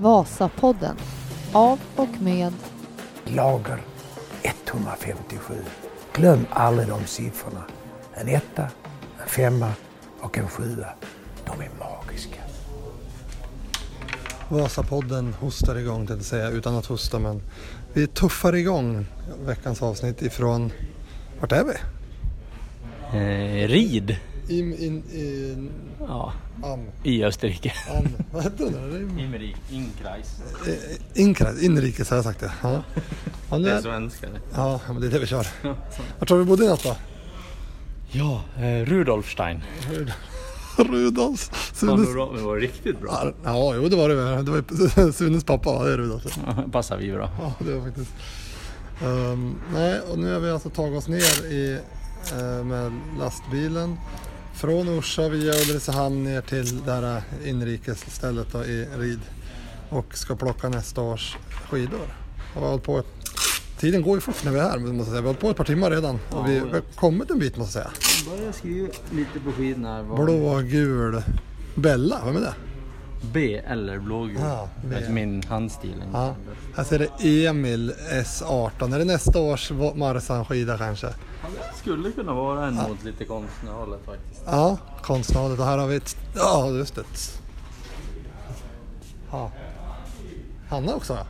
Vasapodden 0.00 0.96
av 1.52 1.80
och 1.96 2.20
med 2.20 2.52
Lager 3.24 3.80
157. 4.42 5.54
Glöm 6.12 6.46
aldrig 6.50 6.88
de 6.88 7.04
siffrorna. 7.06 7.64
En 8.14 8.28
etta, 8.28 8.62
en 9.22 9.28
femma 9.28 9.72
och 10.20 10.38
en 10.38 10.48
sjua. 10.48 10.86
De 11.44 11.60
är 11.60 11.70
magiska. 11.78 12.40
Vasapodden 14.48 15.34
hostar 15.40 15.76
igång 15.76 16.06
tänkte 16.06 16.14
jag 16.14 16.24
säga 16.24 16.50
utan 16.50 16.74
att 16.74 16.86
hosta 16.86 17.18
men 17.18 17.42
vi 17.92 18.06
tuffar 18.06 18.54
igång 18.56 19.06
veckans 19.46 19.82
avsnitt 19.82 20.22
ifrån, 20.22 20.72
vart 21.40 21.52
är 21.52 21.64
vi? 21.64 21.74
Eh, 23.18 23.68
rid 23.68 24.16
In, 24.48 24.74
in, 24.74 25.02
in, 25.12 25.70
ja, 26.00 26.32
am, 26.62 26.80
i 27.02 27.24
Österrike. 27.24 27.72
am, 27.98 28.06
vad 28.32 28.42
heter 28.42 28.64
det? 28.64 28.70
nu? 28.98 29.22
Immerik, 29.24 29.56
Inkreis. 29.70 30.40
Eh, 30.66 31.22
Inkras, 31.22 31.62
inrikes 31.62 32.10
har 32.10 32.16
jag 32.16 32.24
sagt 32.24 32.40
det. 32.40 32.52
Ja. 32.62 32.82
Ja, 33.50 33.58
Det 33.58 33.70
är 33.70 33.80
svenska 33.82 34.26
det. 34.26 34.40
ja, 34.54 34.80
men 34.86 35.00
det 35.00 35.06
är 35.06 35.10
det 35.10 35.18
vi 35.18 35.26
kör. 35.26 35.46
Vart 36.18 36.30
har 36.30 36.36
vi 36.36 36.44
bodde 36.44 36.64
i 36.64 36.68
natt 36.68 36.82
då? 36.82 36.96
Ja, 38.10 38.42
eh, 38.58 38.84
Rudolfstein. 38.84 39.60
Rudolfs. 40.76 41.48
Fan, 41.48 41.74
Sunes... 41.88 42.08
det 42.08 42.14
var, 42.18 42.36
det 42.36 42.42
var 42.42 42.56
riktigt 42.56 43.00
bra. 43.00 43.10
Ja, 43.12 43.32
Ja, 43.44 43.74
jo 43.74 43.88
det 43.88 43.96
var 43.96 44.08
det. 44.08 44.14
Det 44.42 44.50
var 44.50 45.12
Sunes 45.12 45.44
pappa, 45.44 45.72
va? 45.72 45.84
det 45.84 45.92
är 45.92 45.96
Rudolf. 45.98 46.38
Passar 46.72 46.96
vi 46.96 47.12
bra. 47.12 47.30
Ja, 47.40 47.52
det 47.64 47.72
var 47.74 47.84
faktiskt. 47.86 48.10
Ehm, 49.02 49.54
nej, 49.72 50.00
och 50.00 50.18
nu 50.18 50.32
har 50.32 50.40
vi 50.40 50.50
alltså 50.50 50.70
tagit 50.70 50.98
oss 50.98 51.08
ner 51.08 51.46
i, 51.52 51.78
eh, 52.32 52.64
med 52.64 52.92
lastbilen 53.18 53.96
från 54.58 54.98
Orsa 54.98 55.28
via 55.28 55.52
Ulricehamn 55.52 56.24
ner 56.24 56.40
till 56.40 56.84
det 56.84 56.92
här 56.92 57.22
inrikesstället 57.44 58.46
då, 58.52 58.64
i 58.64 58.86
Rid 58.98 59.20
och 59.90 60.16
ska 60.16 60.36
plocka 60.36 60.68
nästa 60.68 61.00
års 61.00 61.36
skidor. 61.70 62.14
Har 62.54 62.68
hållit 62.68 62.84
på, 62.84 63.02
tiden 63.78 64.02
går 64.02 64.16
ju 64.16 64.20
fort 64.20 64.44
när 64.44 64.52
vi 64.52 64.58
är 64.58 64.62
här, 64.62 64.78
måste 64.78 64.96
jag 64.96 65.06
säga. 65.06 65.10
Vi 65.10 65.16
har 65.16 65.24
hållit 65.24 65.40
på 65.40 65.50
ett 65.50 65.56
par 65.56 65.64
timmar 65.64 65.90
redan 65.90 66.18
och 66.30 66.48
vi 66.48 66.58
har 66.58 66.80
kommit 66.94 67.30
en 67.30 67.38
bit 67.38 67.56
måste 67.56 67.78
jag 67.78 67.86
säga. 67.86 68.36
Börjar 68.36 68.52
skriva 68.52 68.88
lite 69.10 69.40
på 69.44 69.52
skidorna. 69.52 70.02
Blå, 70.02 70.58
gul, 70.58 71.22
Bella, 71.74 72.20
vem 72.24 72.36
är 72.36 72.40
det? 72.40 72.54
B 73.32 73.60
eller 73.66 73.98
blågul. 73.98 74.36
Ja, 74.40 74.68
B. 74.84 74.96
Alltså 74.96 75.12
min 75.12 75.42
handstil. 75.42 76.02
Ja, 76.12 76.36
här 76.76 76.84
ser 76.84 76.98
det 76.98 77.46
Emil 77.46 77.92
S18. 78.10 78.94
Är 78.94 78.98
det 78.98 79.04
nästa 79.04 79.38
års 79.38 79.70
Marsan-skida 79.94 80.78
kanske? 80.78 81.06
Det 81.42 81.76
skulle 81.78 82.10
kunna 82.12 82.32
vara 82.34 82.66
en 82.66 82.74
mot 82.74 83.04
lite 83.04 83.24
konstnärhållet 83.24 84.00
faktiskt. 84.06 84.42
Ja, 84.46 84.78
konstnärligt. 85.02 85.60
Och 85.60 85.66
här 85.66 85.78
har 85.78 85.86
vi 85.86 85.96
ett... 85.96 86.16
Ja, 86.34 86.68
just 86.68 86.94
det. 86.94 87.04
Ja. 89.30 89.50
Hanna 90.68 90.94
också 90.94 91.12
ja. 91.12 91.26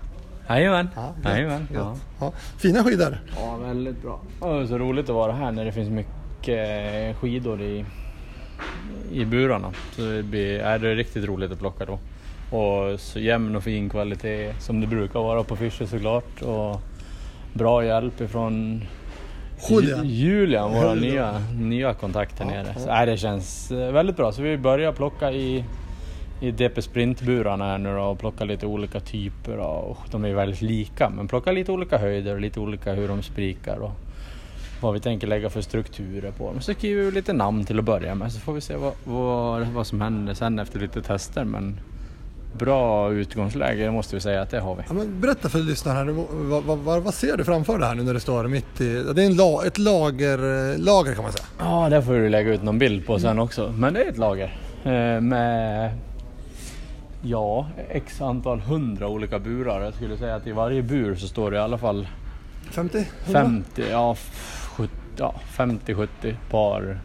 Jajamän. 0.54 0.88
Ja, 0.94 1.14
Jajamän. 1.24 1.68
Ja. 1.74 1.96
Ja. 2.20 2.32
Fina 2.58 2.84
skidor. 2.84 3.18
ja, 3.36 3.56
väldigt 3.56 4.02
bra. 4.02 4.20
Ja, 4.40 4.46
det 4.46 4.62
är 4.62 4.66
så 4.66 4.78
roligt 4.78 5.08
att 5.08 5.14
vara 5.14 5.32
här 5.32 5.52
när 5.52 5.64
det 5.64 5.72
finns 5.72 5.90
mycket 5.90 7.16
skidor 7.16 7.62
i, 7.62 7.84
i 9.12 9.24
burarna. 9.24 9.72
Så 9.92 10.02
det, 10.02 10.22
blir, 10.22 10.60
är 10.60 10.78
det 10.78 10.94
riktigt 10.94 11.24
roligt 11.24 11.52
att 11.52 11.58
plocka 11.58 11.84
då. 11.84 11.98
Och 12.56 13.00
så 13.00 13.18
jämn 13.18 13.56
och 13.56 13.62
fin 13.62 13.90
kvalitet 13.90 14.54
som 14.60 14.80
det 14.80 14.86
brukar 14.86 15.20
vara 15.20 15.44
på 15.44 15.56
Fischer 15.56 15.86
såklart. 15.86 16.42
Och 16.42 16.80
bra 17.52 17.84
hjälp 17.84 18.20
ifrån 18.20 18.84
Julian. 19.70 20.06
Ju- 20.06 20.14
Julian, 20.14 20.70
vår 20.72 20.94
nya, 20.94 21.42
nya 21.60 21.94
kontakt 21.94 22.38
här 22.38 22.46
Ja, 22.56 22.62
nere. 22.62 22.74
Så, 22.80 22.86
nej, 22.86 23.06
det 23.06 23.16
känns 23.16 23.70
eh, 23.70 23.92
väldigt 23.92 24.16
bra. 24.16 24.32
Så 24.32 24.42
vi 24.42 24.56
börjar 24.58 24.92
plocka 24.92 25.32
i, 25.32 25.64
i 26.40 26.50
DP 26.50 26.80
Sprint-burarna 26.82 27.64
här 27.64 27.78
nu 27.78 27.94
då 27.94 28.02
och 28.02 28.18
plocka 28.18 28.44
lite 28.44 28.66
olika 28.66 29.00
typer. 29.00 29.56
då. 29.56 29.62
Och 29.62 29.98
de 30.10 30.24
är 30.24 30.34
väldigt 30.34 30.62
lika 30.62 31.10
men 31.10 31.28
plocka 31.28 31.52
lite 31.52 31.72
olika 31.72 31.98
höjder 31.98 32.34
och 32.34 32.40
lite 32.40 32.60
olika 32.60 32.92
hur 32.92 33.08
de 33.08 33.22
sprikar. 33.22 33.76
Och 33.78 33.90
vad 34.80 34.94
vi 34.94 35.00
tänker 35.00 35.26
lägga 35.26 35.50
för 35.50 35.60
strukturer 35.60 36.30
på 36.30 36.52
dem. 36.52 36.60
Så 36.60 36.72
skriver 36.74 37.02
vi 37.04 37.10
lite 37.10 37.32
namn 37.32 37.64
till 37.64 37.78
att 37.78 37.84
börja 37.84 38.14
med 38.14 38.32
så 38.32 38.40
får 38.40 38.52
vi 38.52 38.60
se 38.60 38.76
vad, 38.76 38.92
vad, 39.04 39.66
vad 39.66 39.86
som 39.86 40.00
händer 40.00 40.34
sen 40.34 40.58
efter 40.58 40.80
lite 40.80 41.02
tester. 41.02 41.44
Men 41.44 41.80
bra 42.58 43.12
utgångsläge 43.12 43.84
det 43.84 43.90
måste 43.90 44.14
vi 44.16 44.20
säga 44.20 44.42
att 44.42 44.50
det 44.50 44.60
har 44.60 44.74
vi. 44.74 44.82
Ja, 44.88 44.94
berätta 45.20 45.48
för 45.48 45.58
lyssnarna. 45.58 46.12
Vad, 46.30 46.78
vad, 46.78 47.02
vad, 47.02 47.14
ser 47.14 47.36
du 47.36 47.44
framför 47.44 47.78
dig 47.78 47.88
här 47.88 47.94
nu 47.94 48.02
när 48.02 48.14
du 48.14 48.20
står 48.20 48.44
mitt 48.48 48.80
i... 48.80 49.02
Det 49.14 49.22
är 49.22 49.26
en 49.26 49.36
la, 49.36 49.66
ett 49.66 49.78
lager, 49.78 50.38
lager 50.78 51.14
kan 51.14 51.22
man 51.22 51.32
säga. 51.32 51.44
Ja, 51.58 51.88
det 51.88 52.02
får 52.02 52.12
du 52.14 52.28
lägga 52.28 52.52
ut 52.52 52.62
någon 52.62 52.78
bild 52.78 53.06
på 53.06 53.18
sen 53.18 53.38
också. 53.38 53.72
Men 53.78 53.94
det 53.94 54.04
är 54.04 54.08
ett 54.08 54.18
lager 54.18 54.58
eh, 54.84 55.20
med 55.20 55.90
ja, 57.22 57.66
x 57.90 58.20
antal 58.20 58.60
hundra 58.60 59.08
olika 59.08 59.38
burar. 59.38 59.80
Jag 59.84 59.94
skulle 59.94 60.16
säga 60.16 60.34
att 60.34 60.46
i 60.46 60.52
varje 60.52 60.82
bur 60.82 61.14
så 61.14 61.28
står 61.28 61.50
det 61.50 61.56
i 61.56 61.60
alla 61.60 61.78
fall 61.78 62.08
50? 62.70 63.04
50, 63.24 63.82
ja, 63.90 64.12
f- 64.12 64.68
70, 64.76 64.92
ja 65.16 65.34
50-70 65.56 66.08
par, 66.50 67.00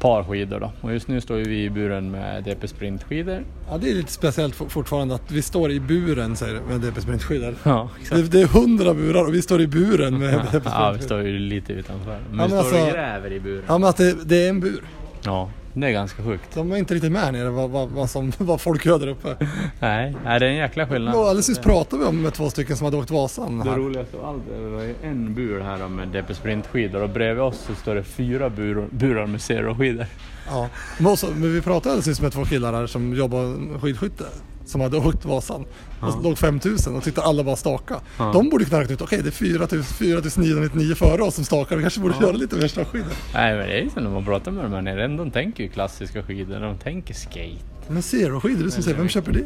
par 0.00 0.24
skidor 0.24 0.60
då. 0.60 0.72
Och 0.80 0.92
just 0.92 1.08
nu 1.08 1.20
står 1.20 1.34
vi 1.36 1.64
i 1.64 1.70
buren 1.70 2.10
med 2.10 2.44
DP 2.44 2.68
Sprint 2.68 3.04
skidor. 3.04 3.44
Ja, 3.70 3.78
det 3.78 3.90
är 3.90 3.94
lite 3.94 4.12
speciellt 4.12 4.54
for- 4.54 4.68
fortfarande 4.68 5.14
att 5.14 5.30
vi 5.30 5.42
står 5.42 5.70
i 5.70 5.80
buren 5.80 6.36
säger 6.36 6.54
du, 6.54 6.60
med 6.60 6.80
DP 6.80 7.00
Sprintskidor. 7.00 7.54
Ja, 7.62 7.88
Det, 8.10 8.22
det 8.22 8.40
är 8.40 8.46
hundra 8.46 8.94
burar 8.94 9.24
och 9.26 9.34
vi 9.34 9.42
står 9.42 9.60
i 9.60 9.66
buren 9.66 10.18
med 10.18 10.34
DP 10.52 10.62
Ja, 10.64 10.94
vi 10.96 11.02
står 11.02 11.22
ju 11.22 11.38
lite 11.38 11.72
utanför. 11.72 12.18
Men, 12.30 12.38
Ja, 12.40 12.46
vi 12.46 12.54
men 12.54 12.64
står 12.64 12.72
och 12.72 12.78
alltså- 12.80 12.94
gräver 12.96 13.32
i 13.32 13.40
buren. 13.40 13.64
Ja 13.68 13.78
men 13.78 13.88
att 13.88 13.96
det, 13.96 14.24
det 14.24 14.44
är 14.46 14.48
en 14.50 14.60
bur. 14.60 14.82
Ja, 15.24 15.50
det 15.72 15.86
är 15.86 15.90
ganska 15.90 16.22
sjukt. 16.22 16.54
De 16.54 16.70
var 16.70 16.76
inte 16.76 16.94
riktigt 16.94 17.12
med 17.12 17.32
nere 17.32 17.50
vad, 17.50 17.70
vad, 17.70 17.88
vad, 17.88 18.10
som, 18.10 18.32
vad 18.38 18.60
folk 18.60 18.86
gör 18.86 18.98
där 18.98 19.06
uppe. 19.08 19.36
Nej, 19.80 20.16
nej 20.24 20.40
det 20.40 20.46
är 20.46 20.50
en 20.50 20.56
jäkla 20.56 20.88
skillnad. 20.88 21.14
Och 21.14 21.20
alldeles 21.20 21.48
nyss 21.48 21.58
pratade 21.58 22.02
vi 22.02 22.08
om 22.08 22.22
med 22.22 22.34
två 22.34 22.50
stycken 22.50 22.76
som 22.76 22.84
hade 22.84 22.96
åkt 22.96 23.10
Vasan 23.10 23.58
Det 23.58 23.70
här. 23.70 23.76
roligaste 23.76 24.16
av 24.16 24.24
allt 24.24 24.48
är 24.48 24.54
att 24.54 24.60
det 24.62 24.68
var 24.68 24.82
ju 24.82 24.94
en 25.02 25.34
bur 25.34 25.60
här 25.60 25.88
med 25.88 26.08
DP 26.08 26.34
Sprint-skidor 26.34 27.02
och 27.02 27.10
bredvid 27.10 27.42
oss 27.42 27.58
så 27.66 27.74
står 27.74 27.94
det 27.94 28.02
fyra 28.04 28.50
burar, 28.50 28.86
burar 28.90 29.26
med 29.26 29.40
Zero-skidor. 29.40 30.06
Ja. 30.50 30.68
Men, 30.98 31.06
också, 31.12 31.26
men 31.36 31.54
vi 31.54 31.60
pratade 31.62 31.90
alldeles 31.90 32.06
nyss 32.06 32.20
med 32.20 32.32
två 32.32 32.44
killar 32.44 32.72
här 32.72 32.86
som 32.86 33.14
jobbar 33.14 33.42
med 33.42 33.80
skidskytte. 33.80 34.24
Som 34.68 34.80
hade 34.80 34.96
åkt 34.96 35.24
Vasan. 35.24 35.60
Och 35.62 35.68
Ja. 36.08 36.20
låg 36.22 36.38
5000 36.38 36.96
och 36.96 37.02
tyckte 37.04 37.22
alla 37.22 37.44
bara 37.44 37.56
staka. 37.56 38.00
Ja. 38.18 38.30
De 38.32 38.48
borde 38.50 38.64
knackat 38.64 38.90
ut, 38.90 39.00
okej 39.02 39.20
det 39.22 39.28
är 39.28 39.30
4000 39.30 39.82
4999 39.82 40.94
före 40.94 41.22
oss 41.22 41.34
som 41.34 41.44
stakar. 41.44 41.76
Vi 41.76 41.82
kanske 41.82 42.00
borde 42.00 42.14
Ja. 42.20 42.26
göra 42.26 42.36
lite 42.36 42.56
mer 42.56 42.68
slagskidor. 42.68 43.06
Nej 43.34 43.56
men 43.56 43.68
det 43.68 43.78
är 43.78 43.82
ju 43.82 43.90
så 43.90 44.00
när 44.00 44.10
man 44.10 44.24
pratar 44.24 44.50
med 44.50 44.64
de 44.64 44.72
här 44.72 44.82
nere, 44.82 45.08
de 45.08 45.30
tänker 45.30 45.62
ju 45.64 45.68
klassiska 45.70 46.22
skidor, 46.22 46.60
de 46.60 46.78
tänker 46.78 47.14
skate. 47.14 47.64
Men 47.88 48.02
zero-skidor, 48.02 48.64
du 48.64 48.70
som 48.70 48.82
säger, 48.82 48.96
vem 48.96 49.08
köper 49.08 49.32
det? 49.32 49.44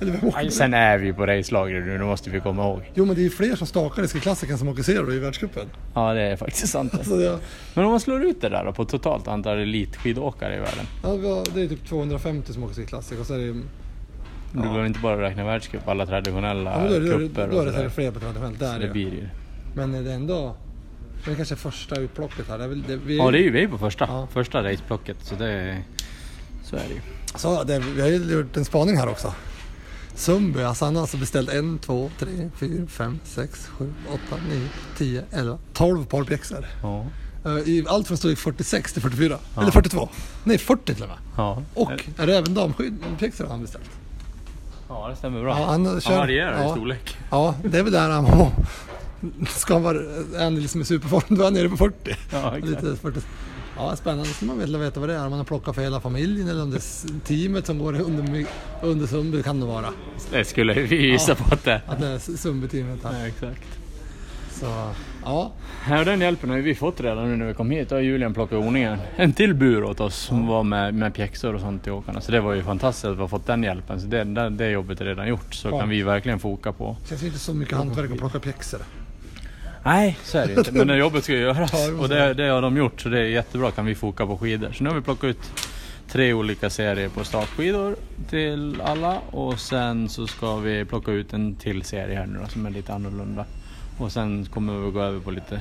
Eller 0.00 0.12
vem 0.12 0.24
åker 0.28 0.50
sen 0.50 0.74
är 0.74 0.98
vi 0.98 1.06
ju 1.06 1.14
på 1.14 1.26
racelager 1.26 1.80
nu, 1.80 1.98
det 1.98 2.04
måste 2.04 2.30
vi 2.30 2.40
komma 2.40 2.62
ihåg. 2.62 2.90
Jo 2.94 3.04
men 3.04 3.14
det 3.14 3.20
är 3.20 3.24
ju 3.24 3.30
fler 3.30 3.56
som 3.56 3.66
stakar 3.66 4.16
i 4.16 4.20
klassiken 4.20 4.58
som 4.58 4.68
åker 4.68 4.82
zero 4.82 5.12
i 5.12 5.18
världscupen. 5.18 5.66
Ja 5.94 6.14
det 6.14 6.20
är 6.22 6.36
faktiskt 6.36 6.68
sant. 6.72 6.94
Alltså 6.98 7.16
det, 7.16 7.38
Men 7.74 7.84
om 7.84 7.90
man 7.90 8.00
slår 8.00 8.24
ut 8.24 8.40
det 8.40 8.48
där 8.48 8.64
då 8.64 8.72
på 8.72 8.84
totalt 8.84 9.28
antal 9.28 9.58
elitskidåkare 9.58 10.56
i 10.56 10.58
världen. 10.58 10.86
ja, 11.02 11.42
det 11.54 11.62
är 11.62 11.68
typ 11.68 11.88
250 11.88 12.52
som 12.52 12.62
åker 12.64 12.82
klassik 12.84 13.20
och 13.20 13.26
så 13.26 13.34
är 13.34 13.38
det 13.38 13.54
Du 14.54 14.60
behöver 14.60 14.86
inte 14.86 15.00
bara 15.00 15.22
räkna 15.22 15.44
världscup, 15.44 15.88
alla 15.88 16.06
traditionella 16.06 16.70
Ja, 16.70 16.78
då 16.92 16.98
det, 16.98 17.10
då 17.10 17.18
det, 17.18 17.28
cuper 17.28 17.48
då 17.48 17.60
är 17.60 17.82
det 17.84 17.90
fler 17.90 18.10
på 18.10 18.20
traditionellt. 18.20 18.58
Där 18.58 18.78
det 18.78 18.88
blir 18.88 19.12
ju. 19.12 19.28
Men 19.74 19.92
det 20.04 20.10
är 20.10 20.14
ändå... 20.14 20.56
Det 21.24 21.30
är 21.30 21.34
kanske 21.34 21.56
första 21.56 22.00
utplocket 22.00 22.48
här. 22.48 22.58
Det 22.58 22.64
är 22.64 22.68
väl, 22.68 22.82
det, 22.82 22.96
vi, 22.96 23.18
Ja 23.18 23.30
det 23.30 23.38
är 23.38 23.42
ju 23.42 23.50
vi 23.50 23.62
är 23.62 23.68
på 23.68 23.78
första, 23.78 24.04
Ja. 24.08 24.28
första 24.32 24.62
raceplocket 24.62 25.16
så 25.22 25.34
det 25.34 25.78
så 26.62 26.76
är 26.76 26.82
det 26.88 26.94
ju. 26.94 27.00
Så 27.34 27.64
det, 27.64 27.78
vi 27.78 28.00
har 28.00 28.08
ju 28.08 28.32
gjort 28.32 28.56
en 28.56 28.64
spaning 28.64 28.96
här 28.96 29.08
också. 29.08 29.34
Sundby, 30.14 30.62
alltså 30.62 30.84
han 30.84 30.94
har 30.94 31.02
alltså 31.02 31.16
beställt 31.16 31.50
en, 31.52 31.78
två, 31.78 32.10
tre, 32.18 32.50
fyra, 32.56 32.86
fem, 32.86 33.18
sex, 33.24 33.66
sju, 33.66 33.92
åtta, 34.08 34.42
nio, 34.50 34.68
tio, 34.98 35.24
elva, 35.32 35.58
tolv 35.72 36.04
par 36.06 36.24
pjäxor. 36.24 36.66
Ja. 36.82 37.06
Eh, 37.44 37.52
I 37.52 37.84
allt 37.88 38.06
från 38.06 38.16
storlek 38.16 38.38
46 38.38 38.92
till 38.92 39.02
44. 39.02 39.38
Ja. 39.54 39.62
Eller 39.62 39.70
42. 39.72 40.08
Nej, 40.44 40.58
40 40.58 40.94
till 40.94 41.02
och 41.02 41.08
med. 41.08 41.18
Ja. 41.36 41.62
Och 41.74 41.90
är 42.18 42.26
det 42.26 42.38
även 42.38 42.56
har 42.56 43.48
han 43.48 43.62
beställt? 43.62 43.90
Ja 44.94 45.08
det 45.08 45.16
stämmer 45.16 45.40
bra. 45.42 45.58
Ja, 45.58 45.64
han 45.66 45.86
han, 45.86 46.00
kör- 46.00 46.16
varierar 46.18 46.62
ja. 46.62 46.68
i 46.68 46.70
storlek. 46.70 47.16
Ja, 47.30 47.54
det 47.64 47.78
är 47.78 47.82
väl 47.82 47.92
där 47.92 48.10
han 48.10 48.24
var. 48.24 48.50
Ska 49.48 49.72
han 49.74 49.82
vara, 49.82 49.98
är 50.36 50.44
han 50.44 50.54
liksom 50.60 50.80
i 50.80 50.84
superform, 50.84 51.22
då 51.36 51.40
är 51.40 51.44
han 51.44 51.54
nere 51.54 51.68
på 51.68 51.76
40. 51.76 52.16
Ja. 52.32 52.54
Lite 52.62 52.96
40. 52.96 53.20
Ja, 53.76 53.96
spännande. 53.96 54.24
Så 54.24 54.44
man 54.44 54.58
vill 54.58 54.76
veta 54.76 55.00
vad 55.00 55.08
det 55.08 55.14
är. 55.14 55.24
Om 55.24 55.30
man 55.30 55.38
har 55.38 55.44
plockat 55.44 55.74
för 55.74 55.82
hela 55.82 56.00
familjen 56.00 56.48
eller 56.48 56.62
om 56.62 56.70
det 56.70 56.76
är 56.76 57.20
teamet 57.26 57.66
som 57.66 57.78
går 57.78 58.00
under, 58.00 58.46
under 58.82 59.06
Sundby 59.06 59.42
kan 59.42 59.60
det 59.60 59.66
vara. 59.66 59.86
Det 60.30 60.44
skulle 60.44 60.74
vi 60.74 61.06
gissa 61.10 61.32
Ja. 61.38 61.44
på 61.44 61.54
att 61.54 61.64
det 61.64 61.80
Att 61.86 62.00
det 62.00 62.06
är 62.06 62.18
Sundby-teamet. 62.18 62.98
Ja, 63.02 63.26
exakt. 63.26 63.62
Så, 64.60 64.66
ja. 65.24 65.52
Ja, 65.90 66.04
den 66.04 66.20
hjälpen 66.20 66.50
har 66.50 66.58
vi 66.58 66.74
fått 66.74 67.00
redan 67.00 67.30
nu 67.30 67.36
när 67.36 67.46
vi 67.46 67.54
kom 67.54 67.70
hit. 67.70 67.88
Då 67.88 67.94
har 67.94 68.00
Julian 68.00 68.34
plockat 68.34 68.58
ordningen 68.58 68.98
en 69.16 69.32
till 69.32 69.54
bur 69.54 69.84
åt 69.84 70.00
oss 70.00 70.16
som 70.16 70.46
var 70.46 70.62
med, 70.62 70.94
med 70.94 71.14
pjäxor 71.14 71.54
och 71.54 71.60
sånt 71.60 71.82
till 71.82 71.92
åkarna. 71.92 72.20
Så 72.20 72.32
det 72.32 72.40
var 72.40 72.52
ju 72.54 72.62
fantastiskt 72.62 73.04
att 73.04 73.16
vi 73.16 73.20
har 73.20 73.28
fått 73.28 73.46
den 73.46 73.62
hjälpen. 73.62 74.00
Så 74.00 74.06
det, 74.06 74.24
det, 74.24 74.50
det 74.50 74.68
jobbet 74.70 75.00
är 75.00 75.04
redan 75.04 75.28
gjort. 75.28 75.54
Så 75.54 75.68
Ja. 75.68 75.78
kan 75.80 75.88
vi 75.88 76.02
verkligen 76.02 76.38
foka 76.38 76.72
på. 76.72 76.96
Det 77.02 77.08
känns 77.08 77.22
inte 77.22 77.38
så 77.38 77.54
mycket 77.54 77.76
hantverk 77.76 78.10
att 78.12 78.18
plocka 78.18 78.38
pjäxor. 78.40 78.80
Nej, 79.84 80.18
så 80.22 80.38
är 80.38 80.46
det 80.46 80.52
inte. 80.58 80.72
Men 80.72 80.86
det 80.86 80.96
jobbet 80.96 81.24
ska 81.24 81.32
ju 81.32 81.38
göras. 81.40 81.72
Ja, 81.88 82.02
Och 82.02 82.08
det, 82.08 82.34
det 82.34 82.44
har 82.48 82.62
de 82.62 82.76
gjort. 82.76 83.00
Så 83.00 83.08
det 83.08 83.18
är 83.20 83.24
jättebra. 83.24 83.70
Kan 83.70 83.86
vi 83.86 83.94
foka 83.94 84.26
på 84.26 84.36
skidor. 84.38 84.72
Så 84.72 84.84
nu 84.84 84.90
har 84.90 84.96
vi 84.96 85.02
plockat 85.02 85.24
ut 85.24 85.50
tre 86.08 86.32
olika 86.32 86.70
serier 86.70 87.08
på 87.08 87.24
startskidor 87.24 87.96
till 88.30 88.80
alla 88.84 89.18
och 89.30 89.58
sen 89.60 90.08
så 90.08 90.26
ska 90.26 90.56
vi 90.56 90.84
plocka 90.84 91.10
ut 91.12 91.32
en 91.32 91.54
till 91.54 91.82
serie 91.82 92.16
här 92.18 92.26
nu 92.26 92.38
då, 92.42 92.48
som 92.48 92.66
är 92.66 92.70
lite 92.70 92.92
annorlunda. 92.94 93.44
Och 93.98 94.12
sen 94.12 94.46
kommer 94.46 94.78
vi 94.78 94.90
gå 94.90 95.00
över 95.00 95.20
på 95.20 95.30
lite 95.30 95.60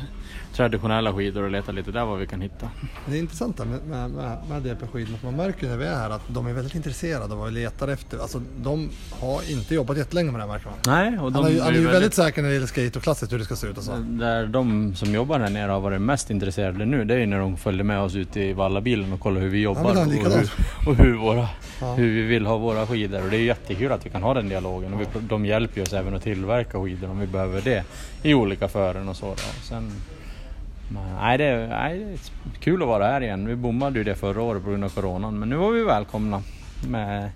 traditionella 0.54 1.14
skidor 1.14 1.44
och 1.44 1.52
leta 1.52 1.72
lite 1.72 1.92
där 1.92 2.06
vad 2.06 2.20
vi 2.20 2.28
kan 2.28 2.42
hitta. 2.42 2.70
Det 3.06 3.16
är 3.16 3.20
intressant 3.20 3.58
med, 3.60 3.68
med, 3.90 4.10
med, 4.12 4.38
med 4.50 4.62
DP-skidorna. 4.62 5.18
Man 5.24 5.36
märker 5.36 5.68
när 5.68 5.78
vi 5.78 5.86
är 5.86 5.96
här 5.96 6.10
att 6.10 6.22
de 6.28 6.48
är 6.48 6.54
väldigt 6.54 6.76
intresserade 6.76 7.24
av 7.34 7.40
vad 7.40 7.48
vi 7.48 7.54
letar 7.54 7.88
efter. 7.88 8.18
Alltså, 8.18 8.42
de 8.58 8.90
har 9.20 9.52
inte 9.52 9.76
jobbat 9.76 9.98
jättelänge 9.98 10.32
med 10.32 10.40
det 10.42 10.46
här 10.46 10.52
märker 10.54 10.66
man. 10.70 10.80
Nej, 10.88 11.20
och 11.20 11.32
de 11.32 11.44
Han 11.44 11.52
är, 11.52 11.60
han 11.60 11.68
är 11.70 11.72
ju 11.74 11.78
väldigt- 11.80 11.94
väldigt 11.96 12.14
säker 12.14 12.42
när 12.42 12.50
det 12.50 12.54
gäller 12.56 12.68
skate 12.68 12.92
och 13.00 13.04
klassiskt 13.04 13.34
hur 13.34 13.40
det 13.40 13.46
ska 13.46 13.56
se 13.56 13.68
ut 13.68 13.78
och 13.78 13.84
så. 13.84 13.92
Där 13.98 14.46
de 14.48 14.96
som 14.96 15.14
jobbar 15.14 15.40
här 15.40 15.50
nere 15.50 15.72
har 15.72 15.80
varit 15.80 16.02
mest 16.02 16.30
intresserade 16.30 16.86
nu, 16.86 17.06
det 17.06 17.14
är 17.14 17.18
ju 17.18 17.26
när 17.26 17.40
de 17.40 17.58
följde 17.58 17.84
med 17.84 18.00
oss 18.00 18.16
ut 18.16 18.38
i 18.38 18.54
vallabilen 18.54 19.14
och 19.14 19.20
kollade 19.20 19.42
hur 19.46 19.50
vi 19.52 19.62
jobbar 19.62 19.92
en 19.92 19.98
och, 19.98 20.06
hur, 20.14 20.50
och 20.88 20.96
hur, 20.96 21.14
våra, 21.18 21.48
Ja. 21.82 21.94
hur 21.94 22.14
vi 22.16 22.22
vill 22.22 22.46
ha 22.46 22.58
våra 22.58 22.88
skidor. 22.88 23.24
Och 23.24 23.30
det 23.30 23.38
är 23.38 23.42
jättekul 23.44 23.92
att 23.92 24.06
vi 24.06 24.10
kan 24.10 24.24
ha 24.24 24.34
den 24.34 24.50
dialogen 24.50 24.94
och 24.94 25.02
vi, 25.02 25.06
de 25.20 25.46
hjälper 25.46 25.82
oss 25.82 25.94
även 25.94 26.16
att 26.16 26.24
tillverka 26.24 26.84
skidor 26.84 27.10
om 27.10 27.20
vi 27.20 27.28
behöver 27.28 27.62
det 27.62 27.84
i 28.24 28.34
olika 28.34 28.68
fören 28.68 29.10
och 29.10 29.16
så. 29.16 29.26
Då. 29.26 29.36
Sen, 29.62 29.92
men, 30.90 31.16
nej, 31.16 31.38
det, 31.38 31.68
nej, 31.68 32.00
det 32.00 32.12
är 32.14 32.20
kul 32.60 32.82
att 32.82 32.88
vara 32.88 33.06
här 33.06 33.22
igen. 33.22 33.48
Vi 33.48 33.56
bommade 33.56 34.00
ju 34.00 34.04
det 34.04 34.16
förra 34.16 34.42
året 34.42 34.64
på 34.64 34.70
grund 34.70 34.84
av 34.84 34.90
coronan 34.90 35.40
men 35.40 35.50
nu 35.50 35.56
var 35.56 35.72
vi 35.72 35.84
välkomna 35.84 36.44
med, 36.88 37.32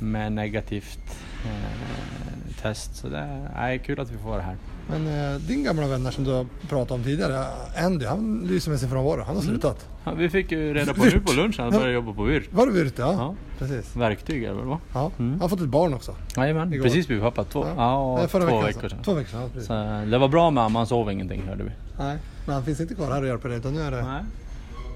med 0.00 0.32
negativt 0.32 1.20
eh, 1.44 2.62
test. 2.62 2.96
Så 2.96 3.08
det 3.08 3.18
är 3.18 3.50
nej, 3.54 3.78
kul 3.78 4.00
att 4.00 4.10
vi 4.10 4.18
får 4.18 4.30
vara 4.30 4.42
här. 4.42 4.56
Men 4.90 5.32
eh, 5.34 5.40
din 5.40 5.64
gamla 5.64 5.86
vänner 5.86 6.10
som 6.10 6.24
du 6.24 6.30
har 6.30 6.46
pratat 6.68 6.90
om 6.90 7.02
tidigare, 7.04 7.44
Andy, 7.84 8.06
han 8.06 8.40
lyser 8.46 8.70
med 8.70 8.80
sin 8.80 8.88
frånvaro. 8.88 9.16
Han 9.16 9.26
har 9.36 9.42
Mm. 9.42 9.44
slutat. 9.44 9.86
Ja, 10.04 10.12
vi 10.14 10.30
fick 10.30 10.52
ju 10.52 10.74
reda 10.74 10.94
på 10.94 11.04
nu 11.04 11.20
på 11.20 11.32
lunchen 11.32 11.66
att 11.66 11.72
han 11.72 11.80
börjar 11.82 11.94
jobba 11.94 12.12
på 12.12 12.22
Vyrt. 12.22 12.52
Var 12.52 12.66
det 12.66 12.72
Virte? 12.72 13.02
Ja. 13.02 13.12
Ja. 13.12 13.34
Precis. 13.58 13.96
Verktyg 13.96 14.44
är 14.44 14.48
det 14.48 14.54
väl 14.54 14.64
va? 14.66 14.78
Ja. 14.94 15.10
Mm. 15.18 15.30
Han 15.32 15.40
har 15.40 15.48
fått 15.48 15.60
ett 15.60 15.68
barn 15.68 15.94
också. 15.94 16.14
Jajamän, 16.36 16.72
Igår. 16.72 16.84
precis 16.84 17.06
blivit 17.06 17.24
pappa. 17.24 17.44
Två, 17.44 17.66
ja. 17.76 18.26
Förra 18.28 18.42
två 18.46 18.56
veckan, 18.56 18.64
veckor 18.64 18.88
sedan. 18.88 18.98
Två 19.04 19.14
veckor 19.14 19.30
sedan, 19.30 19.40
ja, 19.42 19.48
precis. 19.52 19.66
Så, 19.68 19.74
eh, 19.74 20.02
det 20.02 20.18
var 20.18 20.28
bra 20.28 20.50
med 20.50 20.62
honom, 20.62 20.76
han 20.76 20.86
sov 20.86 21.12
ingenting 21.12 21.42
hörde 21.48 21.64
vi. 21.64 21.70
Nej, 21.98 22.16
men 22.46 22.54
han 22.54 22.64
finns 22.64 22.80
inte 22.80 22.94
kvar 22.94 23.10
här 23.12 23.20
och 23.22 23.26
hjälper 23.28 23.48
dig 23.48 23.58
utan 23.58 23.72
nu 23.74 23.80
är 23.80 23.90
det 23.90 24.02
Nej. 24.02 24.22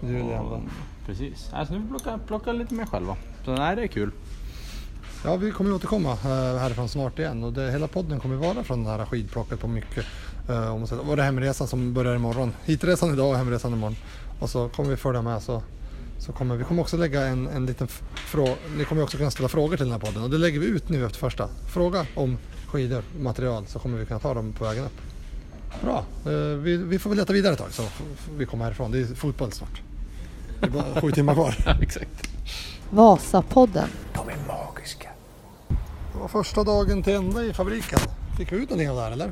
Julian. 0.03 0.44
Och, 0.47 0.61
precis. 1.06 1.50
Alltså, 1.53 1.75
nu 1.75 1.81
får 1.81 1.87
vi 1.94 2.00
plocka, 2.03 2.19
plocka 2.27 2.53
lite 2.53 2.75
mer 2.75 2.87
själva. 2.87 3.17
Så 3.44 3.55
nej, 3.55 3.77
det 3.77 3.83
är 3.83 3.87
kul. 3.87 4.11
Ja, 5.24 5.36
vi 5.36 5.50
kommer 5.50 5.72
återkomma 5.74 6.12
eh, 6.12 6.58
härifrån 6.58 6.88
snart 6.88 7.19
igen 7.19 7.44
och 7.44 7.52
det, 7.52 7.70
hela 7.70 7.88
podden 7.88 8.20
kommer 8.20 8.36
vara 8.36 8.64
från 8.64 8.84
det 8.84 8.90
här 8.90 9.04
skidplocket 9.06 9.60
på 9.60 9.69
mycket. 9.69 10.04
eh, 10.48 10.74
om 10.74 10.86
säger. 10.86 11.10
Och 11.10 11.16
det 11.16 11.22
hemresan 11.22 11.66
som 11.66 11.92
börjar 11.94 12.14
imorgon. 12.16 12.52
Hitresan 12.64 13.12
idag 13.12 13.30
och 13.30 13.36
hemresan 13.36 13.72
imorgon. 13.72 13.96
Och 14.40 14.50
så 14.50 14.69
kommer 14.69 14.90
vi 14.90 14.96
följa 14.96 15.22
med 15.22 15.42
så, 15.42 15.62
så 16.19 16.32
kommer 16.32 16.56
vi 16.56 16.64
kommer 16.64 16.82
också 16.82 16.96
lägga 16.96 17.20
en, 17.26 17.48
en 17.48 17.66
liten 17.66 17.88
fråga. 18.14 18.54
Ni 18.76 18.84
kommer 18.84 19.02
också 19.02 19.16
kunna 19.16 19.30
ställa 19.30 19.48
frågor 19.48 19.76
till 19.76 19.86
den 19.86 19.92
här 19.92 20.00
podden 20.00 20.22
och 20.22 20.30
det 20.30 20.38
lägger 20.38 20.60
vi 20.60 20.66
ut 20.66 20.88
nu 20.88 21.06
efter 21.06 21.19
första. 21.19 21.48
Fråga 21.72 22.06
om 22.14 22.38
skidor, 22.66 23.02
material 23.20 23.66
så 23.66 23.78
kommer 23.78 23.98
vi 23.98 24.06
kunna 24.06 24.20
ta 24.20 24.34
dem 24.34 24.52
på 24.52 24.64
vägen 24.64 24.84
upp. 24.84 25.00
Bra, 25.82 26.04
eh, 26.26 26.32
vi, 26.56 26.76
vi 26.76 26.98
får 26.98 27.10
väl 27.10 27.19
leta 27.19 27.32
vidare 27.32 27.52
ett 27.52 27.58
tag 27.58 27.72
så 27.72 27.82
vi 28.36 28.46
kommer 28.46 28.64
härifrån. 28.64 28.90
Det 28.90 28.98
är 28.98 29.04
fotboll 29.04 29.52
snart. 29.52 29.80
Det 30.60 30.66
är 30.66 30.70
bara 30.70 31.00
sju 31.00 31.10
timmar 31.12 31.34
kvar. 31.34 31.54
Ja, 31.66 31.76
exakt. 31.82 32.28
Vasapodden. 32.90 33.88
De 34.14 34.28
är 34.28 34.36
magiska. 34.48 35.08
Var 36.22 36.28
första 36.28 36.64
dagen 36.64 37.02
till 37.02 37.14
ända 37.14 37.42
i 37.42 37.52
fabriken. 37.52 37.98
Fick 38.38 38.52
vi 38.52 38.56
ut 38.56 38.70
någonting 38.70 38.90
av 38.90 38.96
det 38.96 39.02
här 39.02 39.10
eller? 39.12 39.30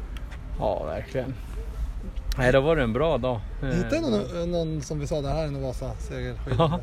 Ja, 0.59 0.85
verkligen. 0.85 1.35
Nej, 2.39 2.53
det 2.53 2.61
var 2.61 2.77
det 2.77 2.83
en 2.83 2.93
bra 2.93 3.19
dag. 3.19 3.41
Eh, 3.63 3.69
Hittade 3.69 3.95
jag 3.97 4.03
någon, 4.11 4.51
någon 4.51 4.83
som 4.83 4.99
vi 5.01 5.07
sa, 5.07 5.21
det 5.21 5.29
här 5.29 5.43
är 5.43 5.47
en 5.47 5.63
Vasa 5.63 5.91
segerskida? 5.99 6.57
Ja, 6.59 6.81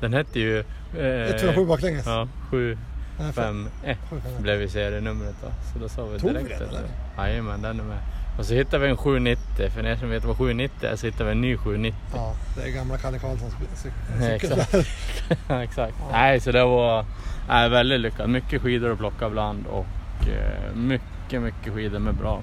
Den 0.00 0.12
hette 0.12 0.40
ju... 0.40 0.58
Eh, 0.58 0.64
147 0.96 1.66
baklänges? 1.66 2.06
Ja, 2.06 2.28
7, 2.50 2.78
Nej, 3.20 3.32
5, 3.32 3.68
1 3.84 3.98
Sju, 4.10 4.20
fem, 4.20 4.32
ett. 4.36 4.42
blev 4.42 4.58
vi 4.58 4.68
serienumret 4.68 5.34
då. 5.42 5.48
Så 5.72 5.78
då 5.78 5.88
sa 5.88 6.04
vi 6.06 6.18
Tog 6.18 6.30
vi 6.30 6.38
direkt 6.38 6.58
den, 6.58 6.68
att- 6.68 6.74
eller? 6.74 6.88
Jajamän, 7.28 7.62
den 7.62 7.80
är 7.80 7.84
med. 7.84 7.98
Och 8.38 8.46
så 8.46 8.54
hittade 8.54 8.84
vi 8.84 8.90
en 8.90 8.96
790. 8.96 9.70
För 9.70 9.86
er 9.86 9.96
som 9.96 10.10
vet 10.10 10.24
vad 10.24 10.36
790 10.36 10.88
är 10.92 10.96
så 10.96 11.06
hittade 11.06 11.24
vi 11.24 11.30
en 11.30 11.40
ny 11.40 11.56
790. 11.56 12.00
Ja, 12.14 12.32
det 12.56 12.62
är 12.62 12.72
gamla 12.74 12.98
Kalle 12.98 13.18
Karlssons 13.18 13.54
cykel. 13.76 14.58
exakt. 14.60 14.74
Ja, 15.48 15.62
Exakt. 15.62 15.94
Nej, 16.12 16.40
så 16.40 16.52
det 16.52 16.64
var 16.64 17.04
nej, 17.48 17.68
väldigt 17.68 18.00
lyckat. 18.00 18.30
Mycket 18.30 18.62
skidor 18.62 18.92
att 18.92 18.98
plocka 18.98 19.26
ibland 19.26 19.66
och 19.66 20.28
eh, 20.28 20.74
mycket, 20.76 21.42
mycket 21.42 21.72
skidor 21.74 21.98
med 21.98 22.14
bra, 22.14 22.42